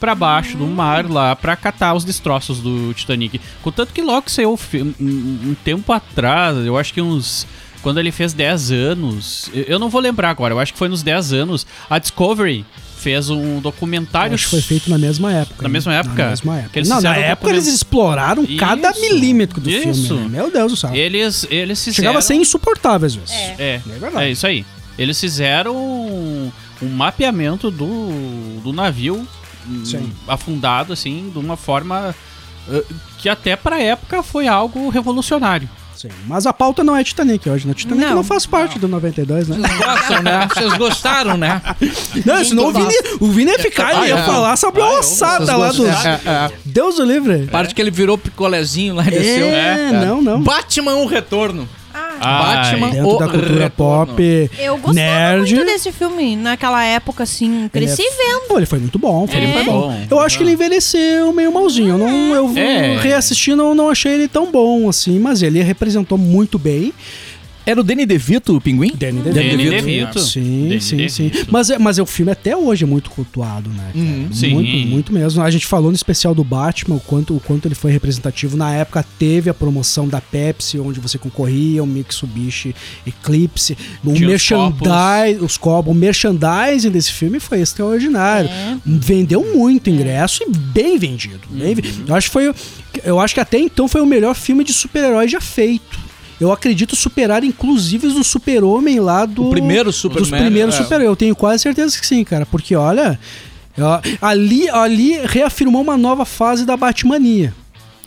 pra 0.00 0.14
baixo 0.14 0.56
do 0.56 0.66
mar 0.66 1.08
lá 1.08 1.36
pra 1.36 1.54
catar 1.54 1.94
os 1.94 2.04
destroços 2.04 2.60
do 2.60 2.92
Titanic. 2.94 3.40
Contanto 3.62 3.92
que 3.92 4.02
logo 4.02 4.30
saiu 4.30 4.58
um, 5.00 5.54
tempo 5.62 5.92
atrás, 5.92 6.56
eu 6.66 6.76
acho 6.76 6.92
que 6.92 7.00
uns 7.00 7.46
quando 7.82 7.98
ele 7.98 8.12
fez 8.12 8.32
10 8.32 8.70
anos, 8.70 9.50
eu 9.52 9.78
não 9.78 9.88
vou 9.88 10.00
lembrar 10.00 10.30
agora, 10.30 10.54
eu 10.54 10.60
acho 10.60 10.72
que 10.72 10.78
foi 10.78 10.88
nos 10.88 11.02
10 11.02 11.32
anos, 11.32 11.66
a 11.90 11.98
Discovery 11.98 12.64
fez 13.02 13.28
um 13.30 13.60
documentário 13.60 14.34
Acho 14.34 14.44
que 14.44 14.50
foi 14.50 14.62
feito 14.62 14.88
na 14.88 14.96
mesma 14.96 15.32
época. 15.32 15.62
Na 15.62 15.68
né? 15.68 15.72
mesma 15.72 15.94
época? 15.94 16.22
Na 16.22 16.30
mesma 16.30 16.58
época. 16.58 16.78
Eles 16.78 16.88
Não, 16.88 17.00
na 17.00 17.16
época 17.16 17.48
document- 17.48 17.54
eles 17.54 17.66
exploraram 17.74 18.46
cada 18.58 18.90
Isso, 18.90 19.00
milímetro 19.00 19.60
do 19.60 19.68
isso. 19.70 20.06
filme. 20.08 20.22
né? 20.28 20.28
Meu 20.38 20.50
Deus 20.50 20.72
do 20.72 20.76
céu. 20.76 20.94
Eles, 20.94 21.46
eles 21.50 21.78
fizeram... 21.82 21.94
Chegava 21.96 22.18
a 22.18 22.22
ser 22.22 22.34
insuportável 22.34 23.06
às 23.06 23.14
vezes. 23.14 23.30
É, 23.58 23.74
É 23.74 23.82
verdade. 23.98 24.24
é 24.24 24.30
isso 24.30 24.46
aí. 24.46 24.64
Eles 24.98 25.18
fizeram 25.20 25.74
um, 25.76 26.52
um 26.82 26.88
mapeamento 26.88 27.70
do, 27.70 28.60
do 28.62 28.72
navio 28.72 29.26
hum, 29.68 29.84
Sim. 29.84 30.12
afundado, 30.28 30.92
assim, 30.92 31.30
de 31.32 31.38
uma 31.38 31.56
forma 31.56 32.14
eh, 32.70 32.84
que 33.18 33.28
até 33.28 33.56
pra 33.56 33.80
época 33.80 34.22
foi 34.22 34.46
algo 34.46 34.88
revolucionário. 34.90 35.68
Sim. 35.96 36.08
Mas 36.26 36.46
a 36.46 36.52
pauta 36.52 36.82
não 36.82 36.96
é 36.96 37.04
Titanic 37.04 37.48
hoje, 37.48 37.66
né? 37.66 37.74
Titanic 37.74 38.04
não, 38.04 38.16
Não. 38.16 38.24
faz 38.24 38.46
parte 38.46 38.78
do 38.78 38.88
92, 38.88 39.48
né? 39.48 39.56
Gostam, 39.78 40.22
né? 40.22 40.48
Vocês 40.52 40.72
gostaram, 40.74 41.36
né? 41.36 41.60
Não, 42.24 42.44
senão 42.44 42.66
o 42.68 42.72
Vini, 42.72 42.94
o 43.20 43.28
Vini 43.28 43.50
ia 43.50 43.58
ficar, 43.58 43.94
ele 43.96 44.08
ia 44.08 44.18
é. 44.18 44.24
falar 44.24 44.56
sobre 44.56 44.82
a 44.82 44.98
ossada 44.98 45.44
Vocês 45.44 45.58
lá 45.58 45.68
dos. 45.68 45.76
gostaram? 45.78 46.20
É, 46.24 46.30
é. 46.46 46.50
Deus 46.64 46.98
o 46.98 47.04
livre. 47.04 47.46
Parte 47.46 47.74
que 47.74 47.80
ele 47.80 47.90
virou 47.90 48.16
picolézinho 48.18 48.94
lá 48.94 49.04
e 49.04 49.08
É, 49.08 49.10
desceu. 49.10 50.00
não, 50.06 50.20
não. 50.22 50.42
Batman, 50.42 50.94
um 50.96 51.06
retorno. 51.06 51.68
Ai, 52.22 52.56
Batman. 52.56 52.90
Dentro 52.90 53.08
o 53.08 53.18
da 53.18 53.28
cultura 53.28 53.64
retorno. 53.64 54.06
pop, 54.14 54.50
Eu 54.58 54.76
gostava 54.78 54.94
nerd. 54.94 55.54
muito 55.54 55.66
desse 55.66 55.92
filme 55.92 56.36
naquela 56.36 56.84
época, 56.84 57.22
assim. 57.24 57.68
Cresci 57.72 58.02
Ele 58.02 58.08
é- 58.10 58.16
vendo. 58.16 58.48
Pô, 58.48 58.56
ele 58.58 58.66
foi 58.66 58.78
muito 58.78 58.98
bom. 58.98 59.26
Foi 59.26 59.36
Ele 59.36 59.46
muito 59.48 59.64
bom. 59.70 59.80
bom. 59.88 60.06
Eu 60.10 60.20
acho 60.20 60.36
que 60.38 60.44
ele 60.44 60.52
envelheceu 60.52 61.32
meio 61.32 61.52
malzinho. 61.52 61.90
Eu, 61.90 61.98
não, 61.98 62.34
eu 62.34 62.52
É. 62.58 62.96
reassisti, 62.98 63.54
não, 63.54 63.74
não 63.74 63.88
achei 63.90 64.12
ele 64.12 64.28
tão 64.28 64.50
bom 64.50 64.88
assim, 64.88 65.18
mas 65.18 65.42
ele 65.42 65.62
representou 65.62 66.16
muito 66.18 66.58
bem. 66.58 66.92
Era 67.64 67.80
o 67.80 67.84
Danny 67.84 68.04
DeVito, 68.04 68.56
o 68.56 68.60
pinguim? 68.60 68.92
Danny 68.96 69.20
Danny 69.20 69.56
DeVito. 69.56 69.70
DeVito. 69.70 70.18
Sim, 70.20 70.68
Danny 70.68 70.80
sim, 70.80 71.08
sim. 71.08 71.28
DeVito. 71.28 71.52
Mas, 71.52 71.70
é- 71.70 71.78
mas 71.78 71.98
é, 71.98 72.02
o 72.02 72.06
filme 72.06 72.32
até 72.32 72.56
hoje 72.56 72.84
é 72.84 72.86
muito 72.86 73.10
cultuado, 73.10 73.70
né? 73.70 73.90
cara? 73.92 74.04
Uhum. 74.04 74.28
Sim. 74.32 74.54
Muito, 74.54 74.88
muito 74.88 75.12
mesmo. 75.12 75.42
A 75.42 75.50
gente 75.50 75.66
falou 75.66 75.90
no 75.90 75.94
especial 75.96 76.34
do 76.34 76.42
Batman 76.42 76.96
o 76.96 77.00
quanto, 77.00 77.36
o 77.36 77.40
quanto 77.40 77.68
ele 77.68 77.74
foi 77.74 77.92
representativo. 77.92 78.56
Na 78.56 78.72
época 78.74 79.04
teve 79.18 79.48
a 79.48 79.54
promoção 79.54 80.08
da 80.08 80.20
Pepsi, 80.20 80.78
onde 80.80 80.98
você 80.98 81.18
concorria, 81.18 81.82
o 81.82 81.86
Mitsubishi 81.86 82.74
Eclipse, 83.06 83.76
o 84.04 84.12
Tinha 84.12 84.14
os 84.14 84.20
merchandising, 84.32 85.44
os 85.44 85.56
copos, 85.56 85.90
o 85.92 85.94
merchandising 85.94 86.90
desse 86.90 87.12
filme 87.12 87.38
foi 87.38 87.60
extraordinário. 87.60 88.48
É. 88.50 88.76
Vendeu 88.84 89.54
muito 89.56 89.88
ingresso 89.88 90.42
e 90.42 90.50
bem 90.50 90.98
vendido. 90.98 91.40
bem 91.50 91.74
ve- 91.74 91.82
Eu 92.08 92.14
acho 92.14 92.28
que 92.28 92.32
foi. 92.32 92.54
Eu 93.04 93.18
acho 93.20 93.32
que 93.34 93.40
até 93.40 93.58
então 93.58 93.88
foi 93.88 94.00
o 94.00 94.06
melhor 94.06 94.34
filme 94.34 94.64
de 94.64 94.72
super-herói 94.72 95.26
já 95.28 95.40
feito. 95.40 96.01
Eu 96.42 96.50
acredito 96.50 96.96
superar, 96.96 97.44
inclusive, 97.44 98.08
os 98.08 98.14
do 98.14 98.24
Super-Homem 98.24 98.98
lá 98.98 99.24
do. 99.24 99.46
O 99.46 99.50
primeiro 99.50 99.84
Dos 99.84 99.96
Superman. 99.96 100.40
primeiros 100.40 100.74
é. 100.74 100.78
super 100.82 101.00
Eu 101.00 101.14
tenho 101.14 101.36
quase 101.36 101.62
certeza 101.62 101.96
que 101.98 102.04
sim, 102.04 102.24
cara. 102.24 102.44
Porque, 102.44 102.74
olha. 102.74 103.18
Ali, 104.20 104.68
ali 104.68 105.20
reafirmou 105.24 105.80
uma 105.80 105.96
nova 105.96 106.24
fase 106.24 106.66
da 106.66 106.76
Batmania. 106.76 107.54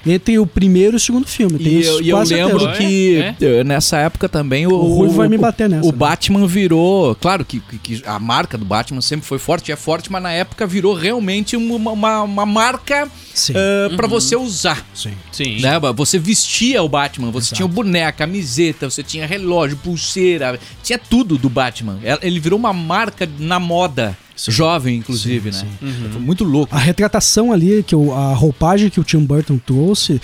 Entre 0.05 0.37
o 0.37 0.45
primeiro 0.45 0.95
e 0.95 0.97
o 0.97 0.99
segundo 0.99 1.27
filme. 1.27 1.57
Tenho 1.57 1.81
E 1.81 1.85
eu, 1.85 2.01
e 2.01 2.09
eu 2.09 2.17
lembro 2.23 2.59
certeza. 2.59 2.77
que 2.77 3.17
É? 3.17 3.35
eh, 3.41 3.63
nessa 3.63 3.97
época 3.97 4.29
também 4.29 4.67
o, 4.67 4.71
O 4.73 4.93
Ruivo 4.95 5.13
vai 5.15 5.27
me 5.27 5.37
bater 5.37 5.67
nessa, 5.69 5.87
O 5.87 5.91
né? 5.91 5.97
Batman 5.97 6.45
virou. 6.47 7.15
Claro 7.15 7.43
que, 7.43 7.59
que- 7.81 8.01
a 8.05 8.19
marca 8.19 8.57
do 8.57 8.65
Batman 8.65 9.01
sempre 9.01 9.25
foi 9.25 9.39
forte, 9.39 9.71
é 9.71 9.75
forte, 9.75 10.11
mas 10.11 10.21
na 10.21 10.31
época 10.31 10.67
virou 10.67 10.93
realmente 10.93 11.55
uma, 11.57 11.91
uma, 11.91 12.21
uma 12.23 12.45
marca 12.45 13.07
Sim. 13.33 13.53
ah, 13.55 13.95
pra 13.95 14.07
você 14.07 14.35
usar. 14.35 14.85
Sim. 14.93 15.13
Sim. 15.31 15.59
Né? 15.61 15.71
Você 15.95 16.19
vestia 16.19 16.83
o 16.83 16.89
Batman, 16.89 17.31
você 17.31 17.47
Exato. 17.47 17.55
tinha 17.55 17.65
o 17.65 17.69
boneco, 17.69 18.17
camiseta, 18.19 18.89
você 18.89 19.01
tinha 19.03 19.25
relógio, 19.25 19.77
pulseira, 19.77 20.59
tinha 20.83 20.99
tudo 20.99 21.37
do 21.37 21.49
Batman. 21.49 21.99
Ela- 22.03 22.19
Ele 22.21 22.39
virou 22.39 22.57
uma 22.59 22.73
marca 22.73 23.27
na 23.39 23.59
moda, 23.59 24.17
jovem 24.37 24.97
inclusive, 24.97 25.51
Sim, 25.53 25.65
né? 25.81 26.09
Foi 26.11 26.21
muito 26.21 26.43
louco. 26.43 26.75
A 26.75 26.79
retratação 26.79 27.51
ali, 27.51 27.83
que 27.83 27.95
o- 27.95 28.13
a 28.13 28.33
roupagem 28.33 28.89
que 28.89 28.99
o 28.99 29.03
Tim 29.03 29.19
Burton 29.25 29.57
trouxe, 29.57 30.21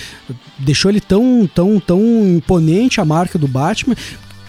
deixou 0.59 0.91
ele 0.91 0.99
tão, 1.01 1.49
tão, 1.53 1.79
tão 1.79 2.01
imponente 2.27 2.99
a 2.99 3.05
marca 3.05 3.37
do 3.39 3.47
Batman. 3.47 3.95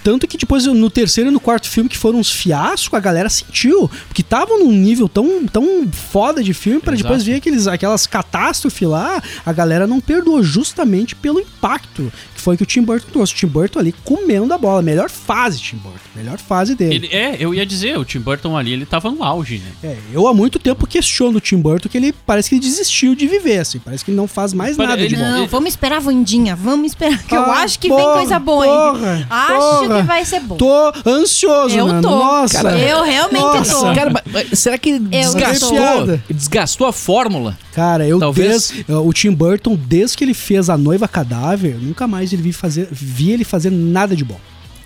Tanto 0.03 0.27
que 0.27 0.37
depois, 0.37 0.67
no 0.67 0.91
terceiro 0.91 1.31
e 1.31 1.33
no 1.33 1.41
quarto 1.41 1.69
filme, 1.69 1.89
que 1.89 1.97
foram 1.97 2.19
uns 2.19 2.31
fiascos, 2.31 2.93
a 2.97 3.01
galera 3.01 3.29
sentiu. 3.29 3.91
Porque 4.09 4.23
estavam 4.23 4.59
num 4.59 4.73
nível 4.73 5.09
tão, 5.09 5.47
tão 5.47 5.89
foda 5.93 6.43
de 6.43 6.53
filme, 6.55 6.81
pra 6.81 6.95
depois 6.95 7.23
ver 7.25 7.35
aqueles, 7.37 7.67
aquelas 7.67 8.07
catástrofes 8.07 8.89
lá, 8.89 9.23
a 9.45 9.53
galera 9.53 9.87
não 9.87 10.01
perdoou 10.01 10.43
justamente 10.43 11.15
pelo 11.15 11.41
impacto 11.41 12.13
que 12.35 12.41
foi 12.41 12.57
que 12.57 12.63
o 12.63 12.67
Tim 12.67 12.83
Burton 12.83 13.07
trouxe. 13.13 13.33
O 13.33 13.37
Tim 13.37 13.47
Burton 13.47 13.79
ali 13.79 13.95
comendo 14.05 14.53
a 14.53 14.59
bola. 14.59 14.83
Melhor 14.83 15.09
fase, 15.11 15.61
Tim 15.61 15.77
Burton. 15.77 15.99
Melhor 16.17 16.39
fase 16.39 16.75
dele. 16.75 16.95
Ele, 16.97 17.07
é, 17.09 17.37
eu 17.39 17.55
ia 17.55 17.65
dizer, 17.65 17.97
o 17.99 18.05
Tim 18.05 18.19
Burton 18.21 18.57
ali, 18.57 18.73
ele 18.73 18.85
tava 18.87 19.11
no 19.11 19.23
auge, 19.23 19.59
né? 19.59 19.71
É, 19.85 19.97
eu 20.13 20.27
há 20.27 20.35
muito 20.35 20.59
tempo 20.59 20.87
questiono 20.87 21.39
o 21.39 21.41
Tim 21.41 21.57
Burton 21.59 21.89
que 21.89 21.97
ele 21.97 22.13
parece 22.13 22.49
que 22.49 22.55
ele 22.57 22.63
desistiu 22.63 23.15
de 23.15 23.27
viver, 23.27 23.59
assim. 23.59 23.79
Parece 23.79 24.05
que 24.05 24.11
ele 24.11 24.17
não 24.17 24.27
faz 24.27 24.53
mais 24.53 24.77
Pare- 24.77 24.89
nada 24.89 25.07
de 25.07 25.15
ele- 25.15 25.23
bom. 25.23 25.31
Não, 25.31 25.47
vamos 25.47 25.71
esperar 25.71 25.97
a 25.97 26.01
Vandinha. 26.01 26.57
Vamos 26.57 26.89
esperar, 26.93 27.23
que 27.23 27.35
eu 27.35 27.43
Ah, 27.43 27.63
acho 27.63 27.79
que 27.79 27.89
porra, 27.89 28.03
vem 28.03 28.13
coisa 28.15 28.39
boa 28.39 28.65
porra. 28.93 29.27
Acho 29.31 29.79
porra. 29.89 29.92
Que 30.01 30.03
vai 30.07 30.25
ser 30.25 30.41
bom. 30.41 30.57
Tô 30.57 30.93
ansioso, 31.07 31.77
Eu 31.77 31.87
mano. 31.87 32.03
tô. 32.03 32.11
Nossa. 32.11 32.63
Cara, 32.63 32.79
eu 32.79 33.03
realmente 33.05 33.41
Nossa. 33.41 33.73
tô. 33.75 33.95
Cara, 33.95 34.25
será 34.55 34.79
que 34.79 34.99
desgastou? 34.99 36.19
Desgastou 36.31 36.87
a 36.87 36.93
fórmula? 36.93 37.59
Cara, 37.75 38.07
eu 38.07 38.19
Talvez- 38.19 38.71
des- 38.71 38.85
o 38.89 39.13
Tim 39.13 39.33
Burton, 39.33 39.77
desde 39.77 40.17
que 40.17 40.25
ele 40.25 40.35
fez 40.35 40.69
a 40.71 40.77
noiva 40.77 41.07
cadáver, 41.09 41.77
nunca 41.81 42.07
mais 42.07 42.33
ele 42.33 42.43
vi, 42.43 42.53
fazer, 42.53 42.89
vi 42.91 43.31
ele 43.31 43.45
fazer 43.45 43.71
nada 43.71 44.15
de 44.17 44.25
bom. 44.25 44.39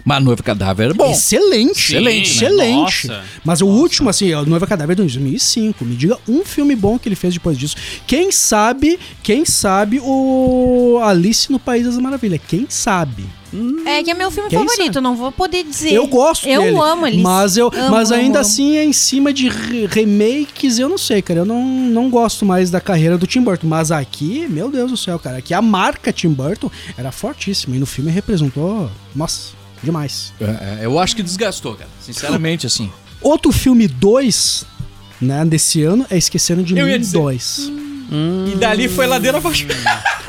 Mas 0.09 0.22
noiva 0.22 0.40
cadáver 0.40 0.90
é 0.90 0.94
bom. 0.94 1.11
Excelente, 1.11 1.74
Sim, 1.74 1.96
excelente, 1.96 2.28
né? 2.28 2.46
excelente. 2.46 3.09
Nossa. 3.09 3.24
Mas 3.44 3.61
o 3.61 3.66
último, 3.66 4.09
assim, 4.09 4.32
a 4.32 4.40
Noiva 4.42 4.64
Cadáver 4.64 4.94
de 4.94 5.02
2005. 5.02 5.84
Me 5.84 5.96
diga 5.96 6.16
um 6.28 6.44
filme 6.44 6.76
bom 6.76 6.96
que 6.96 7.09
ele 7.09 7.16
fez 7.16 7.34
depois 7.34 7.59
disso. 7.59 7.74
Quem 8.07 8.30
sabe, 8.30 9.00
quem 9.20 9.44
sabe 9.44 10.00
o 10.00 11.00
Alice 11.02 11.50
no 11.50 11.59
País 11.59 11.86
das 11.86 11.98
Maravilhas. 11.98 12.40
Quem 12.46 12.66
sabe? 12.68 13.24
É 13.86 14.02
que 14.02 14.11
é 14.11 14.14
meu 14.14 14.30
filme 14.30 14.48
Quem 14.50 14.59
favorito, 14.59 14.94
sabe? 14.94 15.00
não 15.04 15.16
vou 15.16 15.30
poder 15.32 15.64
dizer. 15.64 15.92
Eu 15.92 16.07
gosto 16.07 16.46
Eu 16.48 16.62
dele. 16.62 16.76
amo 16.78 17.04
Alice. 17.04 17.22
Mas, 17.22 17.57
eu, 17.57 17.70
Amo, 17.74 17.90
mas 17.90 18.12
ainda 18.12 18.38
amo. 18.40 18.46
assim 18.48 18.76
é 18.76 18.84
em 18.84 18.92
cima 18.92 19.32
de 19.32 19.48
re- 19.48 19.86
remakes, 19.86 20.78
eu 20.78 20.88
não 20.88 20.98
sei, 20.98 21.22
cara. 21.22 21.40
Eu 21.40 21.44
não, 21.44 21.62
não 21.64 22.11
gosto 22.11 22.44
mais 22.44 22.70
da 22.70 22.80
carreira 22.80 23.16
do 23.16 23.26
Tim 23.26 23.40
Burton. 23.42 23.66
Mas 23.66 23.90
aqui, 23.90 24.46
meu 24.48 24.70
Deus 24.70 24.90
do 24.90 24.96
céu, 24.96 25.18
cara. 25.18 25.38
Aqui 25.38 25.54
a 25.54 25.62
marca 25.62 26.12
Tim 26.12 26.28
Burton 26.30 26.70
era 26.96 27.11
fortíssima. 27.12 27.76
E 27.76 27.78
no 27.78 27.86
filme 27.86 28.11
representou, 28.11 28.90
nossa, 29.14 29.52
demais. 29.82 30.32
É, 30.40 30.44
é, 30.44 30.78
eu 30.86 30.98
acho 30.98 31.14
que 31.16 31.22
desgastou, 31.22 31.74
cara. 31.74 31.90
Sinceramente, 32.00 32.66
assim. 32.66 32.90
Outro 33.22 33.50
filme 33.52 33.88
2, 33.88 34.64
né, 35.20 35.44
desse 35.44 35.82
ano 35.82 36.04
é 36.11 36.16
Esqueceram 36.18 36.62
de 36.62 36.76
Eu 36.76 36.84
Mim 36.86 36.92
ia 36.92 36.98
dizer. 36.98 37.18
2. 37.18 37.72
E 38.52 38.57
dali 38.57 38.88
foi 38.88 39.07
ladeira 39.07 39.38
abaixo. 39.38 39.66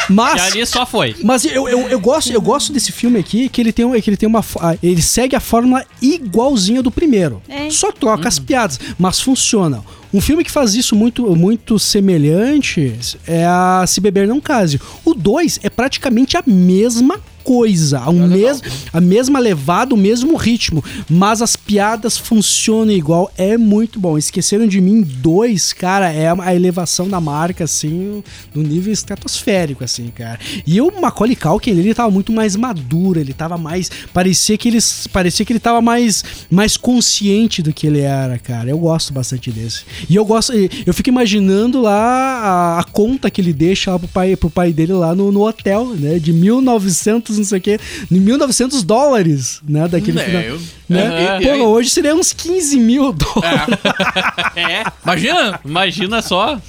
E 0.09 0.13
Mas 0.13 0.41
ali 0.41 0.65
só 0.65 0.85
foi. 0.85 1.15
Mas 1.23 1.43
eu, 1.45 1.67
eu, 1.67 1.87
eu, 1.89 1.99
gosto, 1.99 2.31
eu 2.31 2.41
gosto 2.41 2.71
desse 2.71 2.91
filme 2.91 3.19
aqui, 3.19 3.49
que 3.49 3.59
ele 3.61 3.71
tem, 3.73 3.85
um- 3.85 3.99
que 3.99 4.09
ele 4.09 4.17
tem 4.17 4.27
uma. 4.27 4.43
ah, 4.59 4.75
Ele 4.81 5.01
segue 5.01 5.35
a 5.35 5.39
fórmula 5.39 5.83
igualzinha 6.01 6.81
do 6.81 6.89
primeiro. 6.91 7.41
É. 7.47 7.69
Só 7.69 7.91
troca 7.91 8.27
as 8.27 8.39
piadas, 8.39 8.79
mas 8.97 9.19
funciona. 9.19 9.83
Um 10.13 10.21
filme 10.21 10.43
que 10.43 10.51
faz 10.51 10.73
isso 10.75 10.95
muito, 10.95 11.35
muito 11.35 11.77
semelhante 11.77 12.95
é 13.27 13.45
a 13.45 13.83
Se 13.87 13.99
Beber 13.99 14.27
Não 14.27 14.39
Case. 14.39 14.79
O 15.03 15.13
2 15.13 15.59
é 15.63 15.69
praticamente 15.69 16.37
a 16.37 16.43
mesma 16.47 17.19
coisa, 17.47 17.99
a, 17.99 18.09
um 18.09 18.27
mes 18.27 18.61
a 18.91 18.99
mesma 18.99 19.39
levada, 19.39 19.95
o 19.95 19.97
mesmo 19.97 20.35
ritmo, 20.35 20.83
mas 21.09 21.41
as 21.41 21.55
piadas 21.55 22.17
funcionam 22.17 22.91
igual, 22.91 23.31
é 23.37 23.57
muito 23.57 24.01
bom. 24.01 24.17
Esqueceram 24.17 24.67
de 24.67 24.81
mim 24.81 25.01
dois, 25.01 25.71
cara, 25.71 26.11
é 26.11 26.27
a 26.27 26.53
elevação 26.53 27.07
da 27.07 27.21
marca, 27.21 27.63
assim, 27.63 28.21
no 28.53 28.61
nível 28.61 28.91
estratosférico, 28.91 29.81
assim, 29.81 30.11
cara. 30.13 30.37
E 30.65 30.81
o 30.81 30.91
Macaulay 30.99 31.37
Culkin, 31.37 31.71
ele, 31.71 31.79
ele 31.79 31.93
tava 31.93 32.11
muito 32.11 32.33
mais 32.33 32.57
maduro, 32.57 33.17
ele 33.17 33.31
tava 33.31 33.57
mais, 33.57 33.89
parecia 34.13 34.57
que 34.57 34.67
ele, 34.67 34.79
parecia 35.13 35.45
que 35.45 35.53
ele 35.53 35.59
tava 35.61 35.81
mais, 35.81 36.25
mais 36.51 36.75
consciente 36.75 37.61
do 37.61 37.71
que 37.71 37.87
ele 37.87 38.01
era, 38.01 38.37
cara. 38.37 38.69
Eu 38.69 38.77
gosto 38.77 39.13
bastante 39.13 39.51
desse. 39.51 39.83
E 40.09 40.17
eu 40.17 40.25
gosto, 40.25 40.51
eu 40.51 40.93
fico 40.93 41.07
imaginando 41.07 41.81
lá 41.81 41.97
a, 41.97 42.79
a 42.81 42.83
conta 42.83 43.31
que 43.31 43.39
ele 43.39 43.53
deixa 43.53 43.91
lá 43.91 43.99
pro 43.99 44.07
pai, 44.09 44.35
pro 44.35 44.49
pai 44.49 44.73
dele 44.73 44.91
lá 44.91 45.15
no, 45.15 45.31
no 45.31 45.47
hotel, 45.47 45.85
né, 45.95 46.19
de 46.19 46.33
1900, 46.33 47.36
não 47.37 47.45
sei 47.45 47.59
o 47.59 47.61
que, 47.61 47.79
de 48.09 48.19
1900 48.19 48.83
dólares, 48.83 49.61
né, 49.67 49.87
daquele 49.87 50.19
É, 50.19 50.23
final. 50.25 50.41
eu- 50.41 50.59
Né? 50.89 51.39
Aham. 51.45 51.59
Pô, 51.59 51.65
hoje 51.69 51.89
seria 51.89 52.15
uns 52.15 52.33
15 52.33 52.79
mil 52.79 53.11
dólares. 53.13 53.77
É, 54.55 54.83
Imagina! 55.03 55.59
imagina 55.63 56.21
só. 56.21 56.59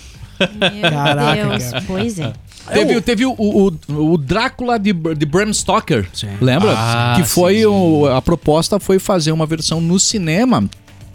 Meu 0.41 0.91
Caraca, 0.91 1.49
Deus, 1.49 1.65
cara. 1.65 1.85
pois 1.87 2.19
é. 2.19 2.33
Teve, 2.73 3.01
teve 3.01 3.25
o, 3.27 3.33
o, 3.39 3.73
o 4.13 4.19
Drácula 4.19 4.79
de, 4.79 4.93
de 4.93 5.27
Bram 5.27 5.53
Stoker, 5.53 6.07
lembra? 6.41 6.75
Ah, 6.77 7.15
que 7.17 7.23
foi 7.27 7.61
sim, 7.61 7.65
o- 7.67 8.07
a 8.07 8.21
proposta 8.21 8.79
foi 8.79 8.99
fazer 8.99 9.33
uma 9.33 9.47
versão 9.47 9.81
no 9.81 9.99
cinema 9.99 10.69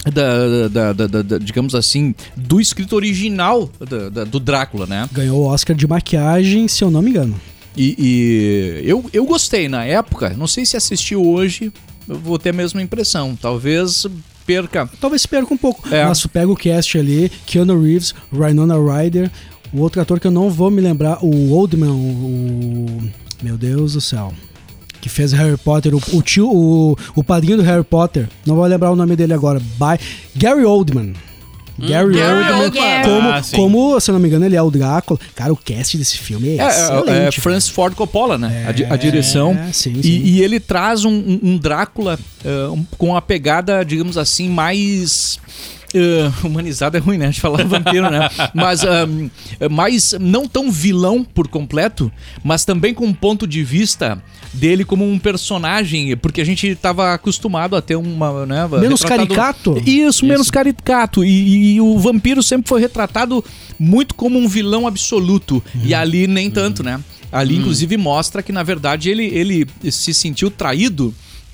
da, 0.03 0.67
da- 0.67 0.93
da- 0.93 1.07
da- 1.07 1.21
da- 1.21 1.37
digamos 1.37 1.75
assim, 1.75 2.13
do 2.35 2.59
escrito 2.59 2.95
original 2.95 3.69
da- 3.87 4.09
da- 4.09 4.23
do 4.23 4.39
Drácula, 4.39 4.85
né? 4.87 5.07
Ganhou 5.11 5.41
o 5.41 5.45
Oscar 5.45 5.75
de 5.75 5.87
maquiagem, 5.87 6.67
se 6.67 6.83
eu 6.83 6.89
não 6.91 7.01
me 7.01 7.11
engano. 7.11 7.39
E, 7.75 7.95
e 7.97 8.89
eu, 8.89 9.03
eu 9.11 9.25
gostei 9.25 9.67
na 9.67 9.83
época. 9.83 10.29
Não 10.37 10.47
sei 10.47 10.65
se 10.65 10.77
assisti 10.77 11.15
hoje, 11.15 11.71
eu 12.07 12.17
vou 12.19 12.37
ter 12.37 12.49
a 12.49 12.53
mesma 12.53 12.81
impressão. 12.81 13.35
Talvez 13.39 14.05
perca. 14.45 14.89
Talvez 14.99 15.25
perca 15.25 15.53
um 15.53 15.57
pouco. 15.57 15.93
É. 15.93 16.05
Mas 16.05 16.19
tu 16.19 16.29
pega 16.29 16.51
o 16.51 16.55
cast 16.55 16.97
ali, 16.97 17.31
Keanu 17.45 17.81
Reeves, 17.81 18.13
Rhinona 18.31 18.75
Ryder, 18.75 19.31
o 19.73 19.79
outro 19.79 20.01
ator 20.01 20.19
que 20.19 20.27
eu 20.27 20.31
não 20.31 20.49
vou 20.49 20.69
me 20.69 20.81
lembrar, 20.81 21.23
o 21.23 21.51
Oldman, 21.51 21.89
o... 21.89 23.01
Meu 23.41 23.57
Deus 23.57 23.93
do 23.93 24.01
céu. 24.01 24.33
Que 25.01 25.09
fez 25.09 25.33
Harry 25.33 25.57
Potter, 25.57 25.93
o, 25.93 26.01
o 26.13 26.21
tio, 26.21 26.49
o, 26.49 26.95
o 27.15 27.23
padrinho 27.23 27.57
do 27.57 27.63
Harry 27.63 27.83
Potter. 27.83 28.29
Não 28.45 28.55
vou 28.55 28.65
lembrar 28.65 28.91
o 28.91 28.95
nome 28.95 29.15
dele 29.15 29.33
agora. 29.33 29.59
By, 29.59 29.99
Gary 30.35 30.63
Oldman. 30.63 31.13
Gary, 31.79 32.13
Gary 32.15 32.43
Oldman, 32.53 32.63
Oldman. 32.63 33.03
Como, 33.03 33.29
Ah, 33.29 33.41
como, 33.55 33.99
se 33.99 34.11
eu 34.11 34.13
não 34.13 34.19
me 34.19 34.27
engano, 34.27 34.45
ele 34.45 34.55
é 34.55 34.61
o 34.61 34.69
Drácula. 34.69 35.19
Cara, 35.35 35.51
o 35.51 35.57
cast 35.57 35.97
desse 35.97 36.17
filme 36.17 36.49
é, 36.49 36.57
É, 36.57 36.63
é, 36.63 36.67
excelente. 36.67 37.09
é 37.09 37.19
cara. 37.19 37.31
Francis 37.33 37.69
Ford 37.69 37.95
Coppola, 37.95 38.37
né? 38.37 38.65
a, 38.67 38.71
di- 38.71 38.85
a 38.85 38.93
É, 38.93 38.97
direção. 38.97 39.57
sim, 39.71 39.93
E- 39.97 40.03
sim. 40.03 40.09
E, 40.23 40.41
ele 40.41 40.59
traz 40.59 41.03
um, 41.05 41.39
um- 41.41 41.57
Drácula 41.57 42.19
eh, 42.45 42.67
um- 42.69 42.85
com 42.97 43.15
a 43.15 43.21
pegada, 43.21 43.83
digamos 43.83 44.17
assim, 44.17 44.49
mais. 44.49 45.39
Eh, 45.93 46.31
humanizada 46.43 46.97
é 46.97 47.01
ruim, 47.01 47.17
né? 47.17 47.29
De 47.29 47.39
falar 47.39 47.63
vampiro, 47.67 48.09
né? 48.09 48.29
Mas 48.53 48.83
ahm, 48.83 49.29
mais 49.71 50.13
não 50.19 50.47
tão 50.47 50.71
vilão 50.71 51.23
por 51.23 51.47
completo, 51.47 52.11
mas 52.43 52.65
também 52.65 52.93
com 52.93 53.05
um 53.05 53.13
ponto 53.13 53.45
de 53.47 53.63
vista 53.63 54.21
dele 54.53 54.85
como 54.85 55.09
um 55.09 55.17
personagem, 55.17 56.15
porque 56.17 56.41
a 56.41 56.45
gente 56.45 56.67
estava 56.67 57.13
acostumado 57.13 57.75
a 57.75 57.81
ter 57.81 57.95
uma. 57.95 58.45
Né, 58.45 58.67
Menos 58.79 59.01
retratado- 59.01 59.35
caricato? 59.35 59.83
Isso, 59.85 60.25
menos 60.25 60.51
caricato. 60.51 61.23
E, 61.23 61.75
e 61.75 61.81
o 61.81 61.97
vampiro 61.99 62.43
sempre 62.43 62.67
foi 62.69 62.81
retratado 62.81 63.43
muito 63.79 64.15
como 64.15 64.37
um 64.37 64.47
vilão 64.47 64.85
absoluto. 64.87 65.63
E 65.83 65.93
ali 65.93 66.27
nem 66.27 66.49
tanto, 66.51 66.83
né? 66.83 66.99
Ali, 67.31 67.57
inclusive, 67.57 67.97
mostra 67.97 68.43
que, 68.43 68.51
na 68.51 68.61
verdade, 68.61 69.09
ele, 69.09 69.25
ele 69.25 69.67
se 69.91 70.13
sentiu 70.13 70.51
traído 70.51 71.11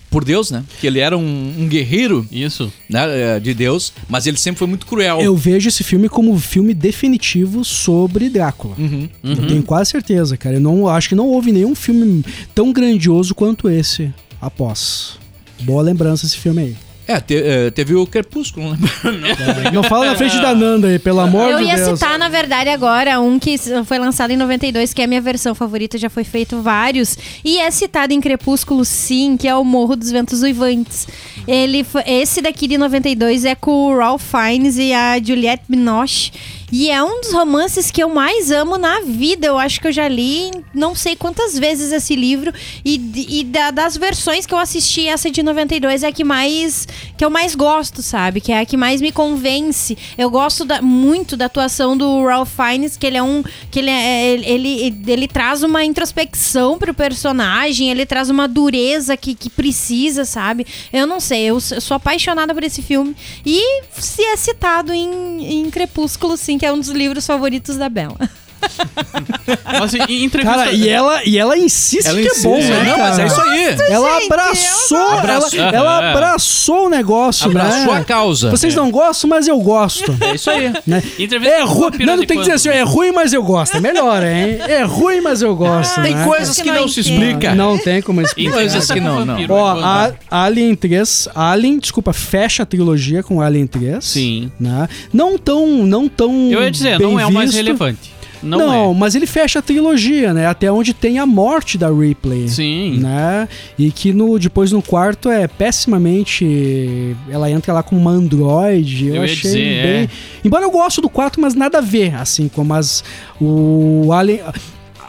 por 0.09 0.25
Deus, 0.25 0.51
né? 0.51 0.63
Que 0.79 0.87
ele 0.87 0.99
era 0.99 1.17
um, 1.17 1.53
um 1.59 1.67
guerreiro 1.67 2.25
Isso. 2.31 2.71
né, 2.89 3.35
eh, 3.35 3.39
de 3.39 3.53
Deus, 3.53 3.93
mas 4.07 4.25
ele 4.25 4.37
sempre 4.37 4.59
foi 4.59 4.67
muito 4.67 4.85
cruel. 4.85 5.21
Eu 5.21 5.35
vejo 5.35 5.69
esse 5.69 5.83
filme 5.83 6.09
como 6.09 6.33
o 6.33 6.39
filme 6.39 6.73
definitivo 6.73 7.63
sobre 7.63 8.29
Drácula. 8.29 8.75
Uhum. 8.77 9.07
Eu 9.23 9.47
tenho 9.47 9.63
quase 9.63 9.91
certeza, 9.91 10.35
cara. 10.35 10.55
Eu 10.55 10.61
não 10.61 10.87
acho 10.87 11.09
que 11.09 11.15
não 11.15 11.27
houve 11.27 11.51
nenhum 11.51 11.75
filme 11.75 12.23
tão 12.55 12.73
grandioso 12.73 13.35
quanto 13.35 13.69
esse 13.69 14.11
após. 14.41 15.17
Boa 15.61 15.81
lembrança 15.81 16.25
esse 16.25 16.37
filme 16.37 16.61
aí. 16.61 16.75
É, 17.11 17.19
te- 17.19 17.35
eh, 17.43 17.71
teve 17.71 17.95
o 17.95 18.05
Crepúsculo, 18.05 18.71
né? 18.73 18.77
Não 19.73 19.81
fala 19.83 20.05
na 20.05 20.15
frente 20.15 20.37
da 20.39 20.53
Nanda 20.53 20.87
aí, 20.89 20.99
pelo 20.99 21.19
amor 21.21 21.49
Eu 21.49 21.57
de 21.57 21.63
ia 21.63 21.75
Deus. 21.75 21.97
citar, 21.99 22.19
na 22.19 22.29
verdade, 22.29 22.69
agora 22.69 23.19
um 23.19 23.39
que 23.39 23.55
foi 23.85 23.97
lançado 23.97 24.29
em 24.29 24.37
92, 24.37 24.93
que 24.93 25.01
é 25.01 25.05
a 25.05 25.07
minha 25.07 25.19
versão 25.21 25.55
favorita, 25.55 25.97
já 25.97 26.07
foi 26.09 26.23
feito 26.23 26.61
vários. 26.61 27.17
E 27.43 27.57
é 27.57 27.71
citado 27.71 28.13
em 28.13 28.21
Crepúsculo, 28.21 28.85
sim, 28.85 29.37
que 29.37 29.47
é 29.47 29.55
o 29.55 29.63
Morro 29.63 29.95
dos 29.95 30.11
Ventos 30.11 30.43
Uivantes. 30.43 31.07
Ele, 31.47 31.83
esse 32.05 32.41
daqui 32.41 32.67
de 32.67 32.77
92 32.77 33.43
é 33.43 33.55
com 33.55 33.71
o 33.87 33.97
Ralph 33.97 34.21
Fiennes 34.23 34.77
e 34.77 34.93
a 34.93 35.17
Juliette 35.19 35.63
Binoche. 35.67 36.31
E 36.71 36.89
é 36.89 37.03
um 37.03 37.21
dos 37.21 37.31
romances 37.31 37.89
que 37.91 38.01
eu 38.01 38.09
mais 38.09 38.51
amo 38.51 38.77
na 38.77 39.01
vida. 39.01 39.47
Eu 39.47 39.57
acho 39.57 39.79
que 39.81 39.87
eu 39.87 39.91
já 39.91 40.07
li 40.07 40.51
não 40.73 40.93
sei 40.95 41.15
quantas 41.15 41.57
vezes 41.57 41.91
esse 41.91 42.15
livro. 42.15 42.53
E, 42.85 43.39
e 43.39 43.43
da- 43.43 43.71
das 43.71 43.97
versões 43.97 44.45
que 44.45 44.53
eu 44.53 44.57
assisti, 44.59 45.07
essa 45.07 45.29
de 45.31 45.41
92 45.41 46.03
é 46.03 46.07
a 46.07 46.11
que 46.11 46.23
mais 46.23 46.87
que 47.17 47.25
eu 47.25 47.29
mais 47.29 47.55
gosto, 47.55 48.01
sabe? 48.01 48.39
Que 48.39 48.51
é 48.51 48.59
a 48.59 48.65
que 48.65 48.77
mais 48.77 49.01
me 49.01 49.11
convence. 49.11 49.97
Eu 50.17 50.29
gosto 50.29 50.63
da- 50.65 50.81
muito 50.81 51.35
da 51.35 51.45
atuação 51.45 51.97
do 51.97 52.23
Ralph 52.23 52.51
Fiennes, 52.55 52.95
que 52.95 53.05
ele 53.07 53.17
é 53.17 53.23
um. 53.23 53.43
que 53.71 53.79
ele, 53.79 53.89
é, 53.89 54.33
ele, 54.33 54.45
ele, 54.81 55.11
ele 55.11 55.27
traz 55.27 55.63
uma 55.63 55.83
introspecção 55.83 56.77
pro 56.77 56.93
personagem, 56.93 57.89
ele 57.89 58.05
traz 58.05 58.29
uma 58.29 58.47
dureza 58.47 59.17
que, 59.17 59.33
que 59.33 59.49
precisa, 59.49 60.23
sabe? 60.25 60.65
Eu 60.93 61.07
não 61.07 61.19
sei, 61.19 61.43
eu, 61.45 61.55
eu 61.71 61.81
sou 61.81 61.95
apaixonada 61.95 62.53
por 62.53 62.63
esse 62.63 62.81
filme. 62.81 63.15
E 63.45 63.83
se 63.93 64.21
é 64.23 64.35
citado 64.37 64.93
em, 64.93 65.61
em 65.61 65.69
Crepúsculo, 65.71 66.37
sim, 66.37 66.58
que 66.59 66.65
é 66.65 66.71
um 66.71 66.79
dos 66.79 66.89
livros 66.89 67.25
favoritos 67.25 67.77
da 67.77 67.89
Bela. 67.89 68.17
Mas 69.79 69.93
em, 69.93 70.23
entrevista. 70.23 70.57
Cara, 70.57 70.71
e 70.71 70.87
ela, 70.87 71.21
e 71.25 71.37
ela 71.37 71.57
insiste 71.57 72.07
Ela 72.07 72.19
que 72.19 72.27
insiste. 72.27 72.45
é 72.45 72.49
bom, 72.49 72.57
né? 72.57 72.83
Não, 72.83 72.97
mas 72.97 73.19
é 73.19 73.25
isso 73.25 73.41
aí. 73.41 73.75
Ela 73.89 74.13
Gente, 74.13 74.25
abraçou, 74.25 75.17
Abraçou. 75.17 75.59
Ela, 75.59 75.75
ela 75.75 76.11
abraçou 76.11 76.85
o 76.85 76.89
negócio, 76.89 77.45
Abraçou 77.49 77.93
né? 77.93 77.99
a 77.99 78.03
causa. 78.03 78.51
Vocês 78.51 78.75
não 78.75 78.91
gostam, 78.91 79.29
mas 79.29 79.47
eu 79.47 79.59
gosto. 79.59 80.15
É 80.21 80.35
isso 80.35 80.49
aí. 80.49 80.71
né? 80.85 81.01
Entrevista 81.17 81.55
É 81.55 81.63
ruim. 81.63 81.91
Não, 81.99 82.17
não 82.17 82.25
tem 82.25 82.37
que 82.37 82.43
dizer 82.43 82.53
assim, 82.53 82.69
é 82.69 82.83
ruim, 82.83 83.11
mas 83.11 83.33
eu 83.33 83.43
gosto. 83.43 83.77
É 83.77 83.79
melhor, 83.79 84.23
hein? 84.23 84.59
É 84.67 84.83
ruim, 84.83 85.21
mas 85.21 85.41
eu 85.41 85.55
gosto. 85.55 86.01
Tem 86.01 86.15
né? 86.15 86.25
coisas 86.25 86.55
Que 86.55 86.63
que 86.63 86.71
não 86.71 86.81
não 86.81 86.87
se 86.87 86.99
explica. 87.01 87.55
Não 87.55 87.77
tem 87.77 88.01
como 88.01 88.21
explicar. 88.21 88.53
Coisas 88.53 88.89
Entrevista 88.89 88.93
que 88.93 88.99
não, 88.99 89.25
não. 89.25 89.37
Ó, 89.49 89.79
a? 89.79 90.11
Alien 90.29 90.75
3, 90.75 91.29
Alien, 91.33 91.79
desculpa, 91.79 92.13
fecha 92.13 92.63
a 92.63 92.65
trilogia 92.65 93.23
com 93.23 93.41
Alien 93.41 93.67
3. 93.67 94.03
Sim. 94.03 94.51
Né? 94.59 94.87
Não 95.11 95.37
tão, 95.37 95.67
não 95.85 96.07
tão 96.07 96.51
Eu 96.51 96.61
ia 96.63 96.71
dizer, 96.71 96.99
não 96.99 97.19
é 97.19 97.25
o 97.25 97.31
mais 97.31 97.53
relevante. 97.53 98.18
Não, 98.41 98.57
Não, 98.57 98.91
é. 98.91 98.93
mas 98.95 99.15
ele 99.15 99.25
fecha 99.25 99.59
a 99.59 99.61
trilogia, 99.61 100.33
né? 100.33 100.47
Até 100.47 100.71
onde 100.71 100.93
tem 100.93 101.19
a 101.19 101.25
morte 101.25 101.77
da 101.77 101.89
Ripley. 101.91 102.47
Sim. 102.47 102.97
Né? 102.99 103.47
E 103.77 103.91
que 103.91 104.13
no, 104.13 104.39
depois 104.39 104.71
no 104.71 104.81
quarto 104.81 105.29
é 105.29 105.47
pessimamente. 105.47 107.15
Ela 107.29 107.51
entra 107.51 107.73
lá 107.73 107.83
com 107.83 107.97
uma 107.97 108.11
androide. 108.11 109.07
Eu, 109.07 109.15
Eu 109.15 109.21
achei 109.23 109.35
dizer, 109.35 109.83
bem. 109.83 109.91
é. 110.03 110.09
Embora 110.45 110.63
eu 110.63 110.71
gosto 110.71 111.01
do 111.01 111.09
quarto, 111.09 111.39
mas 111.41 111.53
nada 111.53 111.79
a 111.79 111.81
ver. 111.81 112.15
Assim 112.15 112.47
como 112.47 112.73
as. 112.73 113.03
O 113.41 114.11
Alien. 114.13 114.41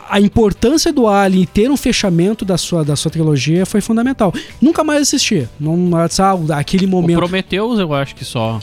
A 0.08 0.20
importância 0.20 0.92
do 0.92 1.06
Alien 1.06 1.46
ter 1.46 1.70
um 1.70 1.76
fechamento 1.76 2.44
da 2.44 2.58
sua, 2.58 2.84
da 2.84 2.96
sua 2.96 3.12
trilogia 3.12 3.64
foi 3.64 3.80
fundamental. 3.80 4.34
Nunca 4.60 4.82
mais 4.82 5.02
assisti. 5.02 5.48
Não, 5.58 5.78
sabe, 6.10 6.52
aquele 6.52 6.84
O 6.84 6.88
momento. 6.88 7.16
Prometheus, 7.18 7.78
eu 7.78 7.94
acho 7.94 8.16
que 8.16 8.24
só. 8.24 8.58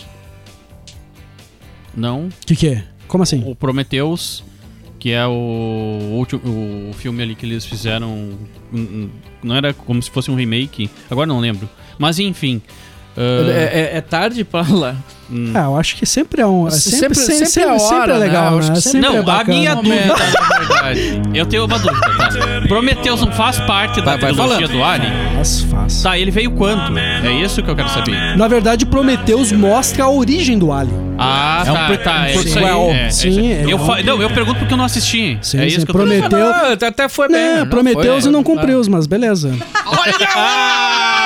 Não. 1.95 2.25
O 2.25 2.29
que, 2.45 2.55
que 2.55 2.67
é? 2.67 2.83
Como 3.07 3.23
assim? 3.23 3.41
O 3.45 3.55
Prometheus, 3.55 4.43
que 4.99 5.11
é 5.11 5.25
o 5.25 6.13
último 6.13 6.41
o 6.89 6.93
filme 6.93 7.21
ali 7.21 7.35
que 7.35 7.45
eles 7.45 7.65
fizeram. 7.65 8.37
Não 9.43 9.55
era 9.55 9.73
como 9.73 10.01
se 10.01 10.09
fosse 10.09 10.31
um 10.31 10.35
remake. 10.35 10.89
Agora 11.09 11.27
não 11.27 11.39
lembro. 11.39 11.69
Mas 11.97 12.19
enfim. 12.19 12.61
Ah, 13.17 13.51
É, 13.51 13.91
é- 13.93 13.97
é 13.97 14.01
tarde 14.01 14.43
pra 14.43 14.61
lá. 14.69 14.95
hum. 15.31 15.51
Ah, 15.55 15.63
eu 15.65 15.77
acho 15.77 15.95
que 15.95 16.05
sempre 16.05 16.41
é 16.41 16.45
um. 16.47 16.67
é 16.67 16.71
Sempre- 16.71 16.97
Sempre, 16.97 17.15
sempre, 17.15 17.33
sempre 17.33 17.45
sempre, 17.47 17.69
é 17.69 17.75
a 17.75 17.79
sempre 17.79 17.95
hora, 17.97 18.13
é 18.13 18.17
legal, 18.17 18.55
né? 18.59 18.67
Né? 18.67 18.99
Não, 19.01 19.15
é 19.17 19.41
a 19.41 19.43
minha 19.43 19.75
dúvida, 19.75 20.05
na 20.15 20.57
verdade. 20.59 21.21
Eu 21.33 21.45
tenho 21.45 21.65
uma 21.65 21.79
dúvida, 21.79 21.99
tá? 22.17 22.29
Prometheus 22.67 23.21
não 23.21 23.31
faz 23.31 23.59
parte 23.61 23.99
da 24.01 24.15
Vai- 24.15 24.19
trilogia 24.33 24.67
do 24.67 24.83
Alien? 24.83 25.11
Faz, 25.35 25.61
faz. 25.63 26.01
Tá, 26.03 26.17
ele 26.17 26.31
veio 26.31 26.51
quando? 26.51 26.97
É 26.97 27.31
isso 27.43 27.61
que 27.63 27.69
eu 27.69 27.75
quero 27.75 27.89
saber. 27.89 28.37
Na 28.37 28.47
verdade, 28.47 28.85
Prometheus 28.85 29.51
mostra 29.51 30.03
a 30.05 30.09
origem 30.09 30.57
do 30.57 30.71
Alien. 30.71 31.07
Ah, 31.19 31.63
É 31.65 31.71
um 31.71 31.73
tá, 31.73 31.85
pre- 31.87 31.97
tá. 31.97 32.11
um 32.11 32.23
É 32.25 32.29
isso 32.35 32.39
aí. 32.39 32.51
prequel. 32.53 32.89
É, 32.91 33.05
é 33.07 33.09
Sim, 33.09 33.29
isso 33.29 33.39
aí. 33.39 33.51
é 33.51 33.63
eu 33.73 33.77
Não, 34.05 34.21
eu 34.21 34.29
pergunto 34.29 34.59
porque 34.59 34.73
eu 34.73 34.77
não 34.77 34.85
assisti. 34.85 35.37
Sim, 35.41 35.57
é 35.57 35.61
sim, 35.61 35.65
isso 35.65 35.75
que 35.77 35.81
eu 35.91 35.93
tô 35.93 35.93
Prometeu-. 35.93 36.29
Não, 36.39 36.71
até 36.87 37.09
foi 37.09 37.27
bem. 37.27 37.41
É, 37.41 37.65
foi- 37.65 38.29
e 38.29 38.31
não 38.31 38.43
cumpriu, 38.43 38.79
mas 38.89 39.07
beleza. 39.07 39.51
Olha! 39.85 41.07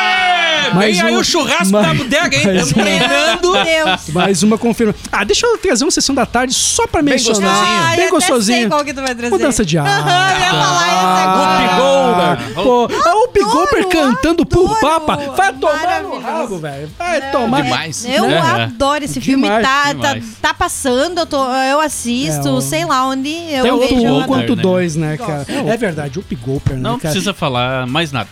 Mais 0.74 0.98
vem 0.98 1.06
aí 1.08 1.16
um- 1.16 1.20
o 1.20 1.24
churrasco 1.24 1.72
mais- 1.72 1.88
da 1.88 1.94
bodega, 1.94 2.36
hein? 2.38 2.46
mais 2.46 2.72
um- 2.72 2.74
treinando. 2.74 3.52
Meu 3.52 3.64
Deus. 3.64 4.10
Mais 4.10 4.44
uma 4.44 4.58
confirma. 4.58 4.94
Ah, 5.12 5.24
deixa 5.24 5.46
eu 5.48 5.58
trazer 5.58 5.84
uma 5.84 5.92
sessão 5.92 6.14
da 6.16 6.26
tarde 6.26 6.54
só 6.54 6.88
pra 6.88 7.02
Bem 7.02 7.14
mencionar. 7.14 7.42
gostosinho. 7.42 7.82
Ah, 7.82 7.82
Bem 7.82 7.82
eu 7.84 7.92
até 7.92 7.98
sei 8.02 8.10
gostosinho. 8.10 8.70
qual 8.70 8.86
que 8.86 8.94
tu 8.94 9.02
vai 9.02 9.16
trazer. 9.16 9.32
Mudança 9.32 9.66
de 9.66 9.78
ar. 9.78 9.86
eu 9.88 10.46
ia 10.46 10.52
falar 10.52 11.24
agora. 11.24 11.52
Whoopi 11.72 11.76
Goldberg. 11.78 12.54
Pô, 12.54 12.88
é 13.10 13.14
o 13.14 13.20
Whoopi 13.20 13.40
Goldberg 13.44 13.90
cantando 13.90 14.46
por 14.46 14.66
adoro. 14.66 14.80
Papa. 14.82 15.18
Vai 15.36 15.54
tomar 15.54 16.02
no 16.04 16.20
rabo, 16.20 16.58
velho. 16.60 16.90
Vai 16.98 17.32
tomar. 17.32 17.62
Demais. 17.64 18.06
Eu 18.06 18.26
É. 18.26 18.38
adoro 18.64 19.04
esse 19.04 19.20
filme. 19.22 19.44
Demais, 19.44 19.66
tá, 19.66 19.84
tá, 19.84 20.14
demais. 20.14 20.24
tá 20.42 20.54
passando, 20.54 21.20
eu, 21.20 21.26
tô, 21.26 21.44
eu 21.54 21.80
assisto, 21.82 22.48
É, 22.48 22.52
o- 22.52 22.62
sei 22.62 22.86
lá 22.86 23.06
onde 23.08 23.30
eu 23.52 23.64
Tanto 23.64 23.80
vejo. 23.80 23.94
um 23.96 23.98
Goldberg, 23.98 24.08
adoro. 24.24 24.28
quanto 24.28 24.56
dois, 24.56 24.96
né, 24.96 25.18
cara? 25.18 25.46
É 25.68 25.78
verdade, 25.78 26.20
o 26.20 26.26
Goldberg, 26.38 26.82
né, 26.82 26.90
Não 26.90 26.98
cara? 27.00 27.12
precisa 27.14 27.34
falar 27.34 27.86
mais 27.88 28.12
nada. 28.12 28.30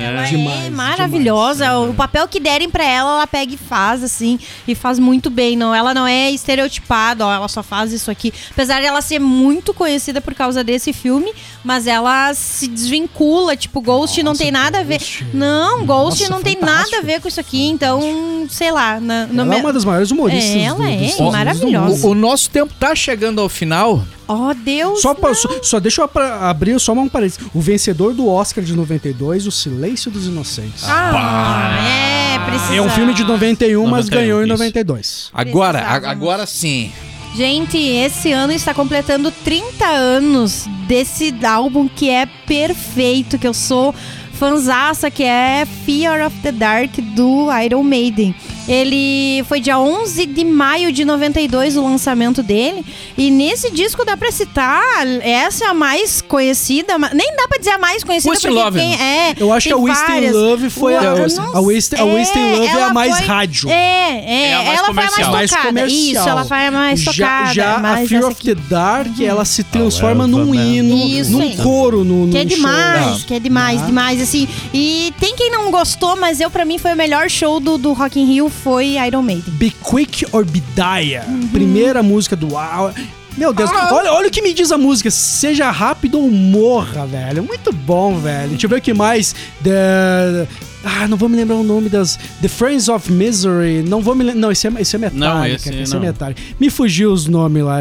Ela 0.00 0.26
É. 0.26 0.30
Demais, 0.30 0.66
é 0.66 0.70
maravilhosa. 0.70 1.78
O 1.78 1.94
papel 1.94 2.26
que 2.28 2.38
derem 2.40 2.68
pra 2.68 2.84
ela, 2.84 3.12
ela 3.12 3.26
pega 3.26 3.54
e 3.54 3.56
faz, 3.56 4.02
assim, 4.02 4.38
e 4.66 4.74
faz 4.74 4.98
muito 4.98 5.30
bem. 5.30 5.56
Não, 5.56 5.74
ela 5.74 5.92
não 5.94 6.06
é 6.06 6.30
estereotipada, 6.30 7.26
ó, 7.26 7.32
ela 7.32 7.48
só 7.48 7.62
faz 7.62 7.92
isso 7.92 8.10
aqui. 8.10 8.32
Apesar 8.50 8.80
de 8.80 8.86
ela 8.86 9.00
ser 9.00 9.18
muito 9.18 9.72
conhecida 9.74 10.20
por 10.20 10.34
causa 10.34 10.62
desse 10.62 10.92
filme, 10.92 11.32
mas 11.64 11.86
ela 11.86 12.32
se 12.34 12.66
desvincula, 12.68 13.56
tipo, 13.56 13.80
Ghost 13.80 14.22
não 14.22 14.34
tem 14.34 14.50
nada 14.50 14.80
a 14.80 14.82
ver. 14.82 14.98
Ghost. 14.98 15.26
Não, 15.34 15.84
Ghost 15.86 16.20
Nossa, 16.22 16.34
não 16.34 16.42
tem 16.42 16.58
nada 16.60 16.98
a 16.98 17.02
ver 17.02 17.20
com 17.20 17.28
isso 17.28 17.40
aqui, 17.40 17.64
então, 17.66 18.46
sei 18.50 18.70
lá. 18.70 19.00
Na, 19.00 19.26
no 19.26 19.42
Ela 19.42 19.54
é 19.54 19.56
me- 19.58 19.64
uma 19.64 19.72
das 19.72 19.84
maiores 19.84 20.10
humoristas. 20.10 20.54
É, 20.56 20.62
ela 20.62 20.76
do, 20.78 20.84
é, 20.84 21.16
do 21.16 21.32
maravilhosa. 21.32 22.06
O, 22.06 22.10
o 22.10 22.14
nosso 22.14 22.50
tempo 22.50 22.72
tá 22.78 22.94
chegando 22.94 23.40
ao 23.40 23.48
final. 23.48 24.02
Oh, 24.28 24.52
Deus. 24.54 25.00
Só, 25.00 25.14
pra- 25.14 25.34
só, 25.34 25.48
só 25.62 25.80
deixa 25.80 26.02
eu 26.02 26.10
abrir 26.42 26.78
só 26.78 26.92
um 26.92 27.08
parênteses. 27.08 27.40
O 27.54 27.60
vencedor 27.60 28.12
do 28.12 28.28
Oscar 28.28 28.62
de 28.62 28.74
92, 28.74 29.46
O 29.46 29.50
Silêncio 29.50 30.10
dos 30.10 30.26
Inocentes. 30.26 30.84
Ah, 30.86 31.78
é, 31.88 32.38
precisa. 32.50 32.74
é 32.76 32.82
um 32.82 32.90
filme 32.90 33.14
de 33.14 33.24
91, 33.24 33.86
mas 33.86 34.06
91, 34.06 34.10
ganhou 34.20 34.40
em 34.42 34.44
isso. 34.44 34.52
92. 34.52 35.30
Agora, 35.32 35.78
a- 35.80 36.10
agora 36.10 36.46
sim. 36.46 36.92
Gente, 37.34 37.76
esse 37.78 38.32
ano 38.32 38.52
está 38.52 38.72
completando 38.74 39.30
30 39.30 39.86
anos 39.86 40.64
desse 40.86 41.34
álbum 41.46 41.88
que 41.88 42.08
é 42.10 42.26
perfeito, 42.46 43.38
que 43.38 43.46
eu 43.46 43.54
sou 43.54 43.94
fanzaça, 44.32 45.10
que 45.10 45.22
é 45.24 45.66
Fear 45.84 46.26
of 46.26 46.36
the 46.42 46.52
Dark 46.52 46.90
do 47.14 47.46
Iron 47.62 47.82
Maiden. 47.82 48.34
Ele 48.68 49.42
foi 49.48 49.60
dia 49.60 49.78
11 49.78 50.26
de 50.26 50.44
maio 50.44 50.92
de 50.92 51.04
92 51.04 51.76
o 51.76 51.82
lançamento 51.84 52.42
dele. 52.42 52.84
E 53.16 53.30
nesse 53.30 53.70
disco 53.70 54.04
dá 54.04 54.16
pra 54.16 54.30
citar, 54.30 54.82
essa 55.22 55.64
é 55.64 55.68
a 55.68 55.74
mais 55.74 56.20
conhecida, 56.20 56.98
nem 57.14 57.34
dá 57.36 57.48
pra 57.48 57.58
dizer 57.58 57.70
a 57.70 57.78
mais 57.78 58.04
conhecida 58.04 58.30
Wasting 58.32 58.48
porque 58.48 58.62
Love, 58.64 58.78
tem, 58.78 58.94
é, 59.00 59.34
Eu 59.38 59.52
acho 59.52 59.68
que 59.68 59.72
a 59.72 59.76
Wasting. 59.76 60.30
Love 60.30 60.70
foi 60.70 60.96
a- 60.96 61.02
Eu 61.02 61.10
a- 61.12 61.58
a 61.58 61.60
Wasting- 61.60 61.96
a 61.96 62.04
Wasting 62.04 62.52
Love 62.52 62.66
é 62.66 62.82
a 62.82 62.92
mais 62.92 63.16
foi- 63.16 63.26
rádio. 63.26 63.70
É, 63.70 63.74
é, 63.74 64.48
É 64.48 64.54
a 64.54 64.62
mais 64.62 64.68
ela 64.78 64.86
foi 64.86 64.94
comercial. 64.94 65.28
a 65.28 65.32
mais 65.32 65.32
mais 65.38 65.50
tocada. 65.50 65.68
comercial. 65.68 66.12
Isso, 66.22 66.28
ela 66.28 66.44
foi 66.44 66.66
a 66.66 66.70
mais 66.70 67.00
já, 67.00 67.12
tocada. 67.12 67.54
já 67.54 67.74
a 67.74 67.78
mas 67.78 68.08
Fear 68.08 68.18
essa 68.22 68.30
of 68.30 68.42
the 68.44 68.54
Dark, 68.68 69.20
ela 69.20 69.44
se 69.44 69.64
transforma 69.64 70.24
Well, 70.24 70.28
num 70.28 70.46
man. 70.54 70.56
hino, 70.64 70.96
Isso 71.08 71.30
num 71.30 71.56
coro 71.56 72.04
no, 72.04 72.28
Que 72.28 72.38
é 72.38 72.40
show. 72.40 72.48
demais, 72.56 73.24
que 73.24 73.34
é 73.34 73.40
demais, 73.40 73.82
Ah. 73.82 73.86
demais, 73.86 74.20
assim. 74.20 74.46
E 74.74 75.12
tem 75.18 75.34
quem 75.34 75.50
não 75.50 75.70
gostou, 75.70 76.16
mas 76.16 76.40
eu, 76.40 76.50
pra 76.50 76.64
mim, 76.64 76.76
foi 76.78 76.92
o 76.92 76.96
melhor 76.96 77.30
show 77.30 77.58
do, 77.60 77.78
do 77.78 77.92
Rock 77.92 78.20
in 78.20 78.26
Rio, 78.26 78.50
foi 78.62 78.96
Iron 79.06 79.22
Maiden. 79.22 79.54
Be 79.54 79.70
Quick 79.82 80.26
or 80.32 80.44
Be 80.44 80.60
Die. 80.74 81.16
Uhum. 81.28 81.48
Primeira 81.48 82.02
música 82.02 82.36
do 82.36 82.48
Wow. 82.48 82.92
Meu 83.36 83.52
Deus, 83.52 83.70
Ah. 83.72 83.94
olha, 83.94 84.12
olha 84.12 84.28
o 84.28 84.30
que 84.30 84.42
me 84.42 84.52
diz 84.52 84.72
a 84.72 84.76
música. 84.78 85.10
Seja 85.10 85.70
rápido 85.70 86.18
ou 86.18 86.28
morra, 86.30 87.06
velho. 87.06 87.42
Muito 87.44 87.72
bom, 87.72 88.18
velho. 88.18 88.50
Deixa 88.50 88.66
eu 88.66 88.70
ver 88.70 88.78
o 88.78 88.80
que 88.82 88.92
mais. 88.92 89.34
The... 89.62 90.46
Ah, 90.84 91.06
não 91.08 91.16
vou 91.16 91.28
me 91.28 91.36
lembrar 91.36 91.56
o 91.56 91.62
nome 91.62 91.88
das. 91.88 92.18
The 92.42 92.48
Friends 92.48 92.88
of 92.88 93.10
Misery. 93.12 93.84
Não 93.88 94.00
vou 94.02 94.14
me 94.14 94.24
lembrar. 94.24 94.40
Não, 94.40 94.50
esse 94.52 94.66
é, 94.66 94.72
esse 94.80 94.96
é 94.96 94.98
Metallica. 94.98 95.24
Não, 95.34 95.46
esse 95.46 95.70
esse 95.74 95.92
não. 95.94 96.02
é 96.02 96.06
Metallica. 96.06 96.42
Me 96.58 96.68
fugiu 96.70 97.12
os 97.12 97.26
nomes 97.26 97.62
lá. 97.62 97.78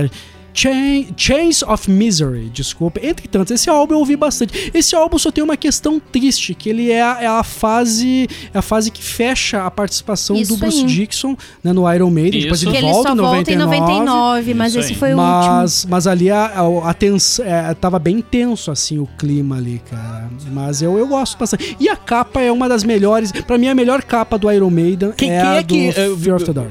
Chain, 0.58 1.08
Chains 1.16 1.62
of 1.62 1.90
Misery, 1.90 2.50
desculpa. 2.52 3.00
Entre 3.06 3.28
tantos, 3.28 3.52
esse 3.52 3.70
álbum 3.70 3.94
eu 3.94 4.00
ouvi 4.00 4.16
bastante. 4.16 4.72
Esse 4.74 4.96
álbum 4.96 5.18
só 5.20 5.30
tem 5.30 5.44
uma 5.44 5.56
questão 5.56 6.00
triste, 6.12 6.56
que 6.56 6.68
ele 6.70 6.90
é 6.92 7.02
a, 7.04 7.18
é 7.22 7.28
a 7.28 7.44
fase 7.44 8.28
é 8.52 8.58
a 8.58 8.62
fase 8.64 8.90
que 8.90 9.04
fecha 9.04 9.64
a 9.66 9.70
participação 9.70 10.36
Isso 10.36 10.54
do 10.56 10.58
Bruce 10.60 10.80
aí. 10.80 10.86
Dixon 10.86 11.36
né, 11.64 11.72
no 11.74 11.92
Iron 11.94 12.10
Maiden. 12.10 12.42
Depois 12.42 12.64
ele 12.64 12.72
Que 12.72 12.78
ele 12.78 12.88
volta 12.88 13.10
só 13.10 13.14
em 13.14 13.18
volta 13.18 13.52
em 13.54 13.56
99. 13.56 13.78
99, 14.06 14.54
mas 14.56 14.72
Isso 14.72 14.80
esse 14.80 14.94
aí. 14.94 14.98
foi 15.00 15.14
o 15.14 15.18
último. 15.20 15.54
Mas, 15.54 15.86
mas 15.88 16.08
ali 16.08 16.32
a, 16.32 16.46
a, 16.46 16.90
a 16.90 16.94
tens- 16.96 17.40
é, 17.40 17.74
tava 17.76 18.00
bem 18.00 18.20
tenso, 18.22 18.72
assim, 18.72 18.98
o 18.98 19.08
clima 19.18 19.58
ali, 19.58 19.80
cara. 19.90 20.28
Mas 20.52 20.82
eu, 20.82 20.98
eu 20.98 21.08
gosto 21.08 21.38
bastante. 21.38 21.78
E 21.80 21.88
a 21.88 21.96
capa 21.96 22.42
é 22.42 22.52
uma 22.52 22.68
das 22.68 22.84
melhores. 22.84 23.32
Pra 23.32 23.60
mim, 23.60 23.68
a 23.68 23.76
melhor 23.76 24.02
capa 24.02 24.38
do 24.40 24.52
Iron 24.52 24.72
Maiden 24.72 25.12
Quem, 25.16 25.32
é 25.32 25.42
quem 25.42 25.58
é 25.58 25.64
que. 25.64 25.92
do 25.94 26.00
eh, 26.14 26.18
Fear 26.18 26.36
of 26.38 26.46
the 26.46 26.54
Dark. 26.54 26.70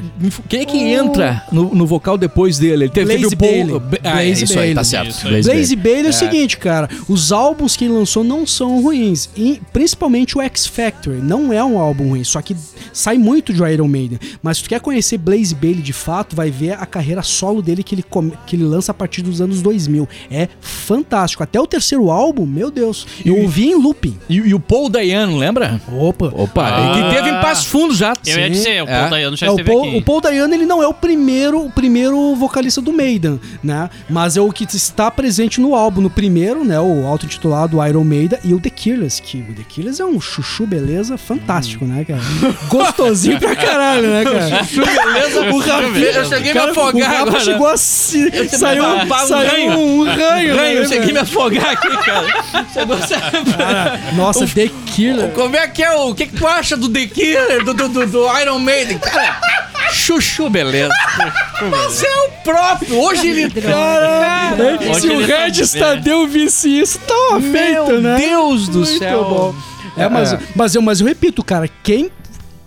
Quem 0.48 0.60
é 0.62 0.64
que 0.64 0.78
entra 0.78 1.44
no, 1.52 1.72
no 1.74 1.86
vocal 1.86 2.18
depois 2.18 2.58
dele? 2.58 2.84
Ele 2.86 2.88
teve, 2.88 3.06
teve 3.10 3.20
Blaze 3.20 3.34
o 3.34 3.38
Paul. 3.38 3.50
Bailey. 3.50 3.75
Ah, 4.02 4.22
é 4.22 4.26
Blaze 4.26 4.44
isso 4.44 4.58
aí, 4.58 4.74
tá 4.74 4.82
Bailey. 4.82 4.84
certo. 4.84 5.10
Isso 5.10 5.26
aí. 5.28 5.42
Blaze 5.42 5.76
Bailey 5.76 6.02
é 6.02 6.06
o 6.06 6.08
É. 6.08 6.12
seguinte, 6.12 6.56
cara. 6.58 6.88
Os 7.08 7.32
álbuns 7.32 7.76
que 7.76 7.84
ele 7.84 7.94
lançou 7.94 8.22
não 8.24 8.46
são 8.46 8.82
ruins. 8.82 9.28
E 9.36 9.60
principalmente 9.72 10.36
o 10.38 10.42
X 10.42 10.66
Factory. 10.66 11.18
Não 11.22 11.52
é 11.52 11.62
um 11.64 11.78
álbum 11.78 12.08
ruim. 12.10 12.24
Só 12.24 12.40
que 12.42 12.56
sai 12.92 13.18
muito 13.18 13.52
de 13.52 13.62
Iron 13.62 13.88
Maiden. 13.88 14.18
Mas 14.42 14.58
se 14.58 14.62
tu 14.64 14.68
quer 14.68 14.80
conhecer 14.80 15.18
Blaze 15.18 15.54
Bailey 15.54 15.82
de 15.82 15.92
fato, 15.92 16.34
vai 16.36 16.50
ver 16.50 16.72
a 16.72 16.86
carreira 16.86 17.22
solo 17.22 17.60
dele 17.62 17.82
que 17.82 17.94
ele, 17.94 18.02
come- 18.02 18.32
que 18.46 18.56
ele 18.56 18.64
lança 18.64 18.90
a 18.92 18.94
partir 18.94 19.22
dos 19.22 19.40
anos 19.40 19.60
2000. 19.62 20.08
É 20.30 20.48
fantástico. 20.60 21.42
Até 21.42 21.60
o 21.60 21.66
terceiro 21.66 22.10
álbum, 22.10 22.46
meu 22.46 22.70
Deus. 22.70 23.06
Eu 23.24 23.36
ouvi 23.42 23.66
em 23.70 23.74
looping. 23.74 24.16
E, 24.28 24.36
e 24.36 24.54
o 24.54 24.60
Paul 24.60 24.88
Dayano, 24.88 25.36
lembra? 25.36 25.80
Opa. 25.92 26.32
Opa, 26.34 26.66
Ah. 26.68 26.92
que 27.10 27.14
teve 27.16 27.28
em 27.30 27.40
Passo 27.40 27.66
Fundo 27.68 27.94
já. 27.94 28.12
Eu 28.26 28.38
ia 28.38 28.44
Sim. 28.46 28.50
dizer, 28.50 28.82
o 28.82 28.86
Paul 28.86 28.96
É. 28.98 29.10
Dayano 29.10 29.36
já 29.36 29.46
É, 29.46 29.50
o, 29.50 29.52
esteve 29.52 29.70
Paul, 29.70 29.88
aqui. 29.88 29.96
o 29.98 30.02
Paul 30.02 30.20
Dayano 30.20 30.54
ele 30.54 30.66
não 30.66 30.82
é 30.82 30.86
o 30.86 30.94
primeiro, 30.94 31.64
o 31.66 31.70
primeiro 31.70 32.34
vocalista 32.34 32.80
do 32.80 32.92
Maiden, 32.92 33.40
né? 33.66 33.90
Mas 34.08 34.36
é 34.36 34.40
o 34.40 34.50
que 34.52 34.64
está 34.64 35.10
presente 35.10 35.60
no 35.60 35.74
álbum, 35.74 36.00
no 36.00 36.10
primeiro, 36.10 36.64
né? 36.64 36.78
O 36.80 37.06
auto-intitulado 37.06 37.84
Iron 37.86 38.04
Maiden 38.04 38.38
e 38.44 38.54
o 38.54 38.60
The 38.60 38.70
Killers, 38.70 39.20
que 39.20 39.38
o 39.48 39.52
The 39.54 39.62
Killers 39.68 40.00
é 40.00 40.04
um 40.04 40.20
chuchu 40.20 40.66
beleza 40.66 41.18
fantástico, 41.18 41.84
né, 41.84 42.04
cara? 42.04 42.20
Gostosinho 42.68 43.38
pra 43.38 43.54
caralho, 43.56 44.08
né, 44.08 44.24
cara? 44.24 44.62
Beleza, 44.62 45.40
o 45.52 45.58
Rafinha. 45.58 46.06
Eu 46.06 46.24
cheguei 46.24 46.50
a 46.50 46.54
me 46.54 46.60
Cara, 46.60 46.70
afogar 46.70 47.12
o 47.12 47.16
agora. 47.28 47.40
chegou 47.40 47.66
a 47.68 47.76
se... 47.76 48.48
saiu, 48.48 48.84
um 48.84 49.08
saiu 49.26 49.50
ranho. 49.50 49.78
um 49.78 50.04
ranho, 50.04 50.56
Ranho, 50.56 50.56
né, 50.56 50.78
eu 50.78 50.88
cheguei 50.88 51.04
a 51.04 51.06
me 51.06 51.12
cara? 51.14 51.22
afogar 51.22 51.70
aqui, 51.72 51.96
cara. 52.04 52.66
Chegou 52.72 52.96
a... 52.96 53.56
Cara, 53.56 54.00
Nossa, 54.14 54.46
The 54.46 54.70
Killer. 54.86 55.30
Como 55.32 55.56
é 55.56 55.66
que 55.68 55.82
é 55.82 55.92
o. 55.94 56.06
O 56.10 56.14
que, 56.14 56.26
que 56.26 56.36
tu 56.36 56.46
acha 56.46 56.76
do 56.76 56.88
The 56.88 57.06
Killer, 57.06 57.64
do, 57.64 57.74
do, 57.74 57.88
do, 57.88 58.06
do 58.06 58.38
Iron 58.40 58.58
Maiden? 58.60 58.98
Cara, 58.98 59.40
chuchu, 59.92 60.48
beleza. 60.50 60.92
Mas 61.70 62.02
é 62.02 62.10
o 62.26 62.30
próprio. 62.42 62.98
Hoje 62.98 63.28
ele. 63.28 63.60
Caralho! 63.60 64.90
Onde 64.90 65.00
Se 65.00 65.08
o 65.08 65.20
tá 65.20 65.26
Regis? 65.26 65.72
Tadeu 65.72 66.26
visse 66.26 66.68
isso, 66.68 66.98
tava 67.00 67.40
feito, 67.40 67.86
Meu 67.86 68.00
né? 68.02 68.16
Deus 68.18 68.68
do 68.68 68.78
Muito 68.80 68.98
céu. 68.98 69.24
bom. 69.24 69.54
É, 69.96 70.08
mas, 70.08 70.32
É. 70.32 70.38
Mas, 70.54 70.74
eu, 70.74 70.82
mas 70.82 71.00
eu 71.00 71.06
repito, 71.06 71.42
cara, 71.42 71.68
quem, 71.82 72.10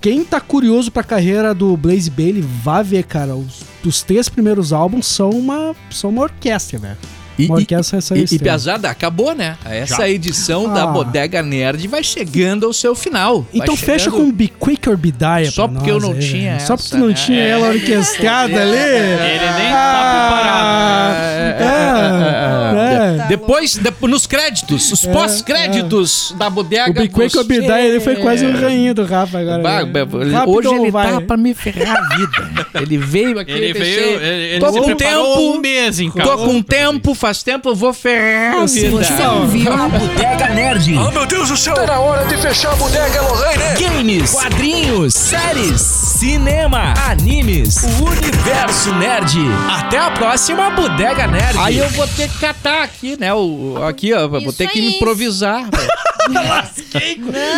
quem 0.02 0.24
tá 0.24 0.40
curioso 0.42 0.92
pra 0.92 1.04
carreira 1.04 1.54
do 1.54 1.78
Blaze 1.78 2.10
Bailey, 2.10 2.42
vá 2.64 2.82
ver, 2.82 3.04
cara. 3.04 3.36
Os, 3.36 3.62
os 3.86 4.02
três 4.02 4.28
primeiros 4.28 4.74
álbuns 4.74 5.06
são 5.06 5.30
uma, 5.30 5.76
são 5.92 6.10
uma 6.10 6.24
orquestra, 6.24 6.80
velho. 6.80 6.98
E, 7.40 7.46
Uma 7.46 7.56
orquestra 7.56 7.98
e, 7.98 8.00
essa 8.00 8.16
e, 8.16 8.20
e 8.20 8.24
extrema. 8.24 8.44
Piazada, 8.44 8.90
acabou, 8.90 9.34
né? 9.34 9.58
Essa 9.66 10.10
edição 10.10 10.72
da 10.74 10.84
Ah. 10.84 10.88
Bodega 10.88 11.42
Nerd 11.42 11.88
vai 11.88 12.04
chegando 12.04 12.66
ao 12.66 12.74
seu 12.74 12.94
final. 12.94 13.42
Vai 13.42 13.62
Então 13.62 13.78
fecha 13.78 14.06
chegando- 14.06 14.26
com 14.26 14.32
Be 14.32 14.48
Quick 14.50 14.90
or 14.90 14.98
Be 14.98 15.12
Die. 15.12 15.52
Só 15.52 15.68
porque 15.68 15.90
eu 15.90 15.96
nós 16.00 16.04
não 16.04 16.12
aí, 16.14 16.20
tinha. 16.20 16.60
Só 16.60 16.76
porque 16.76 16.88
essa, 16.88 16.98
tu 16.98 17.00
não 17.00 17.08
né? 17.08 17.14
tinha 17.14 17.40
É. 17.42 17.50
ela 17.50 17.68
orquestrada 17.70 18.62
ali. 18.62 18.78
Ele 18.78 19.52
nem 19.58 19.72
Ah, 19.72 20.20
tá 20.20 21.56
preparado. 21.56 22.78
é, 23.20 23.24
é. 23.24 23.28
Depois, 23.28 23.76
de- 23.78 24.08
nos 24.08 24.26
créditos, 24.28 24.92
os 24.92 25.06
pós-créditos 25.06 26.34
da 26.38 26.50
bodega. 26.50 26.90
O 26.92 26.94
Be 26.94 27.08
Quick 27.08 27.38
or 27.38 27.44
Be 27.44 27.60
Die 27.62 27.72
ele 27.72 28.00
foi 28.00 28.16
quase 28.18 28.46
um 28.46 28.60
rainho 28.60 28.94
do 28.94 29.04
Rafa 29.06 29.40
agora. 29.40 29.62
Bah, 29.62 29.84
né? 29.84 30.32
Rápido 30.32 30.50
hoje 30.58 30.74
ele 30.74 30.92
vai? 30.92 31.12
tá 31.14 31.22
pra 31.22 31.38
me 31.38 31.54
ferrar 31.54 31.98
a 31.98 32.16
vida. 32.16 32.70
Ele 32.82 32.98
veio 32.98 33.40
aqui, 33.40 33.52
Ele 33.52 33.70
eu 33.72 33.74
veio, 33.74 34.22
ele, 34.22 34.44
ele 34.54 34.60
tô 34.60 34.72
se 34.72 34.80
com 34.80 34.86
preparou 34.86 35.36
tempo, 35.38 35.52
um 35.58 35.60
mês 35.60 36.00
em 36.00 36.12
casa. 36.12 36.30
tô 36.30 36.38
com 36.46 36.62
tempo, 36.62 37.14
faz 37.30 37.44
tempo, 37.44 37.70
eu 37.70 37.76
vou 37.76 37.94
ferrar 37.94 38.56
a 38.56 38.66
vida. 38.66 39.74
A 39.74 39.88
Bodega 39.88 40.50
Nerd. 40.50 40.98
Oh, 40.98 41.12
meu 41.12 41.28
Deus 41.28 41.50
do 41.50 41.56
céu! 41.56 41.76
Tá 41.76 41.86
na 41.86 42.00
hora 42.00 42.26
de 42.26 42.36
fechar 42.38 42.74
a 42.74 42.76
bodega, 42.76 43.22
Lorraine! 43.22 43.80
Games, 43.80 44.32
quadrinhos, 44.32 45.14
séries, 45.14 45.80
cinema, 45.80 46.96
animes, 47.08 47.84
o 47.84 48.06
universo 48.06 48.96
nerd. 48.96 49.38
Até 49.70 50.00
a 50.00 50.10
próxima 50.10 50.72
Bodega 50.72 51.28
Nerd. 51.28 51.60
Aí 51.60 51.78
eu 51.78 51.90
vou 51.90 52.08
ter 52.08 52.28
que 52.30 52.40
catar 52.40 52.82
aqui, 52.82 53.16
né? 53.20 53.32
O, 53.32 53.78
aqui, 53.88 54.12
ó. 54.12 54.28
Vou 54.28 54.40
Isso 54.40 54.54
ter 54.54 54.68
que 54.68 54.80
aí. 54.80 54.96
improvisar. 54.96 55.70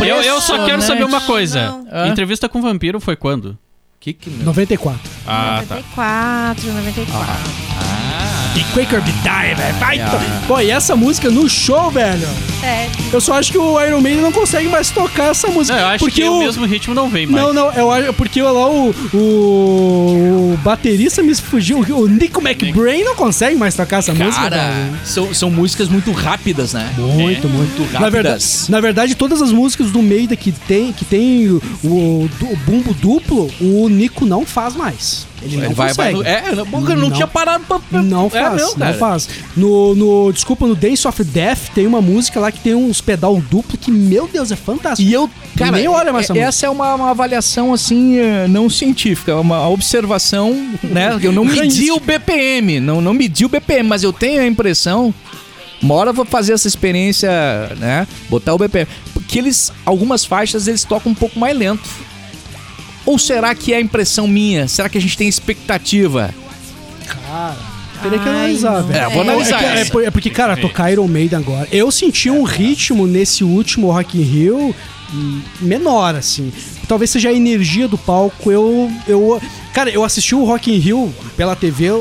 Eu, 0.01 0.21
eu 0.21 0.39
só 0.39 0.65
quero 0.65 0.81
saber 0.81 1.03
uma 1.03 1.19
coisa. 1.21 1.83
Não? 1.91 2.07
Entrevista 2.07 2.47
com 2.47 2.59
o 2.59 2.61
vampiro 2.61 3.01
foi 3.01 3.17
quando? 3.17 3.57
que 3.99 4.13
que... 4.13 4.29
94. 4.29 4.99
Ah, 5.27 5.63
tá. 5.67 5.75
94, 5.75 6.73
94. 6.73 8.00
Be 8.00 8.00
Quick 8.73 8.93
or 8.95 9.01
Be 9.01 9.11
Die, 9.11 9.55
velho. 9.55 9.75
Vai. 9.79 9.97
to- 9.99 10.45
Pô, 10.47 10.59
e 10.59 10.69
essa 10.71 10.95
música 10.95 11.29
no 11.29 11.49
show, 11.49 11.89
velho? 11.91 12.27
É. 12.63 12.87
Eu 13.11 13.19
só 13.19 13.33
acho 13.33 13.51
que 13.51 13.57
o 13.57 13.81
Iron 13.83 14.01
Maiden 14.01 14.21
não 14.21 14.31
consegue 14.31 14.67
mais 14.69 14.91
tocar 14.91 15.31
essa 15.31 15.47
música. 15.47 15.75
Não, 15.75 15.83
eu 15.83 15.89
acho 15.89 15.99
porque 15.99 16.21
que 16.21 16.29
o... 16.29 16.33
o 16.35 16.39
mesmo 16.39 16.65
ritmo 16.65 16.93
não 16.93 17.09
vem 17.09 17.25
mais. 17.25 17.43
Não, 17.45 17.53
não, 17.53 17.73
eu 17.73 17.91
acho 17.91 18.13
porque 18.13 18.41
lá 18.41 18.69
o, 18.69 18.93
o, 19.13 20.53
o 20.53 20.57
baterista 20.63 21.23
me 21.23 21.33
fugiu, 21.35 21.79
o 21.79 22.07
Nico 22.07 22.41
McBrain 22.41 23.03
não 23.03 23.15
consegue 23.15 23.55
mais 23.55 23.75
tocar 23.75 23.97
essa 23.97 24.13
música. 24.13 24.49
Cara, 24.49 24.73
são, 25.03 25.33
são 25.33 25.49
músicas 25.49 25.87
muito 25.87 26.11
rápidas, 26.11 26.73
né? 26.73 26.89
Muito, 26.97 27.47
muito. 27.49 27.81
Na 27.93 28.09
verdade, 28.09 28.27
rápidas. 28.35 28.69
na 28.69 28.79
verdade, 28.79 29.15
todas 29.15 29.41
as 29.41 29.51
músicas 29.51 29.91
do 29.91 30.01
Maiden 30.01 30.37
que 30.37 30.51
tem, 30.51 30.91
que 30.93 31.03
tem 31.05 31.47
o, 31.49 31.61
o, 31.83 32.29
o 32.41 32.55
bumbo 32.65 32.93
duplo, 32.93 33.49
o 33.59 33.89
Nico 33.89 34.25
não 34.25 34.45
faz 34.45 34.75
mais. 34.75 35.27
Ele 35.41 35.57
não 35.57 35.65
Ele 35.65 35.73
vai, 35.73 35.93
vai 35.93 36.13
consegue. 36.13 36.29
é, 36.29 36.55
não, 36.55 36.65
não, 36.65 36.95
Não. 36.95 37.11
tinha 37.11 37.27
parado 37.27 37.63
pra. 37.65 38.01
Não 38.01 38.27
é, 38.27 38.29
faz, 38.29 38.55
meu, 38.55 38.77
não 38.77 38.93
faz. 38.93 39.29
No, 39.57 39.95
no, 39.95 40.31
desculpa, 40.31 40.67
no 40.67 40.75
Dance 40.75 41.07
of 41.07 41.23
Death 41.23 41.69
tem 41.73 41.87
uma 41.87 42.01
música 42.01 42.39
lá 42.39 42.51
que 42.51 42.59
tem 42.59 42.75
uns 42.75 43.01
pedal 43.01 43.41
duplo 43.49 43.77
que, 43.77 43.89
meu 43.91 44.27
Deus, 44.27 44.51
é 44.51 44.55
fantástico. 44.55 45.09
E 45.09 45.11
eu, 45.13 45.29
cara, 45.57 45.71
Nem 45.71 45.87
olha 45.87 46.13
mais 46.13 46.29
essa 46.29 46.37
é- 46.37 46.41
essa 46.41 46.65
é 46.67 46.69
uma, 46.69 46.93
uma 46.95 47.09
avaliação 47.09 47.73
assim, 47.73 48.17
eh, 48.17 48.47
não 48.47 48.69
científica, 48.69 49.31
é 49.31 49.35
uma 49.35 49.67
observação, 49.69 50.51
né? 50.83 51.17
Eu 51.21 51.31
não 51.31 51.43
medi 51.45 51.91
o 51.91 51.99
BPM, 51.99 52.79
não, 52.79 53.01
não 53.01 53.13
medi 53.13 53.45
o 53.45 53.49
BPM, 53.49 53.87
mas 53.89 54.03
eu 54.03 54.13
tenho 54.13 54.41
a 54.41 54.45
impressão. 54.45 55.13
Uma 55.81 55.95
hora 55.95 56.11
eu 56.11 56.13
vou 56.13 56.25
fazer 56.25 56.53
essa 56.53 56.67
experiência, 56.67 57.29
né? 57.79 58.07
Botar 58.29 58.53
o 58.53 58.57
BPM. 58.59 58.87
Porque 59.13 59.39
eles, 59.39 59.73
algumas 59.83 60.23
faixas, 60.23 60.67
eles 60.67 60.83
tocam 60.83 61.11
um 61.11 61.15
pouco 61.15 61.39
mais 61.39 61.57
lento. 61.57 61.81
Ou 63.05 63.17
será 63.17 63.53
que 63.55 63.73
é 63.73 63.77
a 63.77 63.81
impressão 63.81 64.27
minha? 64.27 64.67
Será 64.67 64.87
que 64.89 64.97
a 64.97 65.01
gente 65.01 65.17
tem 65.17 65.27
expectativa? 65.27 66.33
Teria 68.01 68.17
que 68.19 68.27
analisar, 68.29 68.81
velho. 68.81 68.99
É, 68.99 69.09
vou 69.09 69.21
analisar 69.21 69.59
que- 69.59 69.63
É, 69.65 69.81
essa. 69.81 69.91
por- 69.91 70.03
é 70.03 70.09
porque, 70.09 70.29
cara, 70.29 70.57
tocar 70.57 70.91
Iron 70.91 71.07
Maiden 71.07 71.37
agora. 71.37 71.67
Eu 71.71 71.91
senti 71.91 72.29
um 72.29 72.43
ritmo 72.43 73.05
nesse 73.05 73.43
último 73.43 73.91
Rock 73.91 74.17
in 74.17 74.23
Rio 74.23 74.75
menor, 75.59 76.15
assim. 76.15 76.51
Talvez 76.87 77.09
seja 77.11 77.29
a 77.29 77.33
energia 77.33 77.87
do 77.87 77.97
palco. 77.97 78.51
Eu, 78.51 78.91
eu, 79.07 79.39
cara, 79.73 79.89
eu 79.89 80.03
assisti 80.03 80.33
o 80.33 80.43
Rock 80.43 80.71
in 80.71 80.77
Rio 80.77 81.13
pela 81.37 81.55
TV 81.55 81.91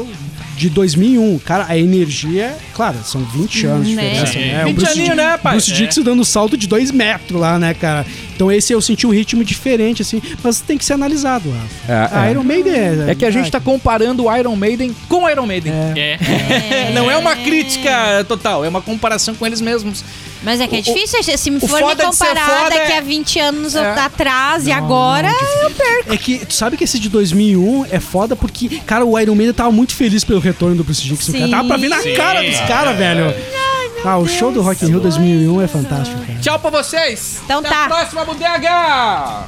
de 0.57 0.70
2001. 0.70 1.38
Cara, 1.40 1.66
a 1.68 1.76
energia, 1.76 2.57
claro, 2.74 2.96
são 3.05 3.22
20 3.22 3.66
anos 3.66 3.86
de 3.86 3.94
Né? 3.94 4.11
diferença, 4.14 4.38
né? 4.38 4.64
20 4.64 4.76
Bruce, 4.76 4.92
aninho, 4.92 5.11
Di- 5.11 5.16
né, 5.16 5.36
pai? 5.36 5.53
Bruce 5.57 5.70
É. 5.72 5.74
Dixon 5.74 6.03
dando 6.03 6.24
salto 6.24 6.57
de 6.57 6.66
2 6.66 6.90
metros 6.90 7.38
lá, 7.40 7.59
né, 7.59 7.74
cara? 7.74 8.07
Então 8.41 8.51
esse 8.51 8.72
eu 8.72 8.80
senti 8.80 9.07
um 9.07 9.11
ritmo 9.11 9.45
diferente, 9.45 10.01
assim, 10.01 10.22
mas 10.43 10.62
tem 10.62 10.78
que 10.78 10.84
ser 10.86 10.95
analisado, 10.95 11.51
Rafa. 11.51 11.93
É, 11.93 12.09
a 12.11 12.26
é. 12.26 12.30
Iron 12.30 12.43
Maiden 12.43 12.72
é... 12.72 13.11
É 13.11 13.14
que 13.14 13.26
a 13.26 13.30
gente 13.30 13.45
ai, 13.45 13.51
tá 13.51 13.61
comparando 13.61 14.24
o 14.24 14.34
Iron 14.34 14.57
Maiden 14.57 14.97
com 15.11 15.24
o 15.24 15.28
Iron 15.28 15.45
Maiden. 15.45 15.70
É. 15.95 16.91
Não 16.95 17.11
é 17.11 17.18
uma 17.18 17.36
crítica 17.36 18.24
total, 18.26 18.64
é 18.64 18.68
uma 18.70 18.80
comparação 18.80 19.34
com 19.34 19.47
eles 19.47 19.61
mesmos. 19.61 20.03
Mas 20.43 20.59
é 20.59 20.66
que 20.66 20.74
é 20.76 20.78
O- 20.78 20.82
difícil, 20.82 21.22
se 21.36 21.51
me 21.51 21.61
for 21.61 21.84
me 21.86 21.97
comparar 21.97 22.70
daqui 22.70 22.93
é- 22.93 22.97
a 22.97 23.01
20 23.03 23.38
anos 23.38 23.74
É. 23.74 23.91
atrás 23.91 24.66
e 24.66 24.70
Não, 24.70 24.76
agora, 24.78 25.30
não, 25.30 25.62
eu 25.64 25.70
perco. 25.72 26.14
É 26.14 26.16
que 26.16 26.38
tu 26.47 26.55
sabe 26.55 26.78
que 26.78 26.84
esse 26.84 26.99
de 26.99 27.11
2001 27.11 27.84
é 27.91 28.01
foda 28.01 28.34
porque, 28.34 28.80
cara, 28.86 29.05
o 29.05 29.18
Iron 29.20 29.34
Maiden 29.34 29.53
tava 29.53 29.70
muito 29.70 29.95
feliz 29.95 30.24
pelo 30.24 30.41
retorno 30.41 30.76
do 30.76 30.82
Bruce. 30.82 31.07
Cara. 31.07 31.20
Sim. 31.20 31.51
Tava 31.51 31.68
pra 31.68 31.76
ver 31.76 31.88
na 31.91 31.99
Sim. 31.99 32.14
cara 32.14 32.43
dos 32.43 32.59
caras, 32.61 32.97
velho. 32.97 33.34
Ah, 34.05 34.16
o 34.18 34.26
show 34.26 34.51
do 34.51 34.62
Rock 34.62 34.84
in 34.84 34.88
Rio 34.88 35.01
2001 35.01 35.61
é 35.62 35.66
fantástico, 35.68 36.18
cara. 36.24 36.38
Tchau 36.40 36.59
pra 36.59 36.70
vocês! 36.70 37.40
Então 37.44 37.59
Até 37.61 37.68
tá. 37.68 37.84
a 37.84 37.88
próxima 37.88 38.24
bodega! 38.24 39.46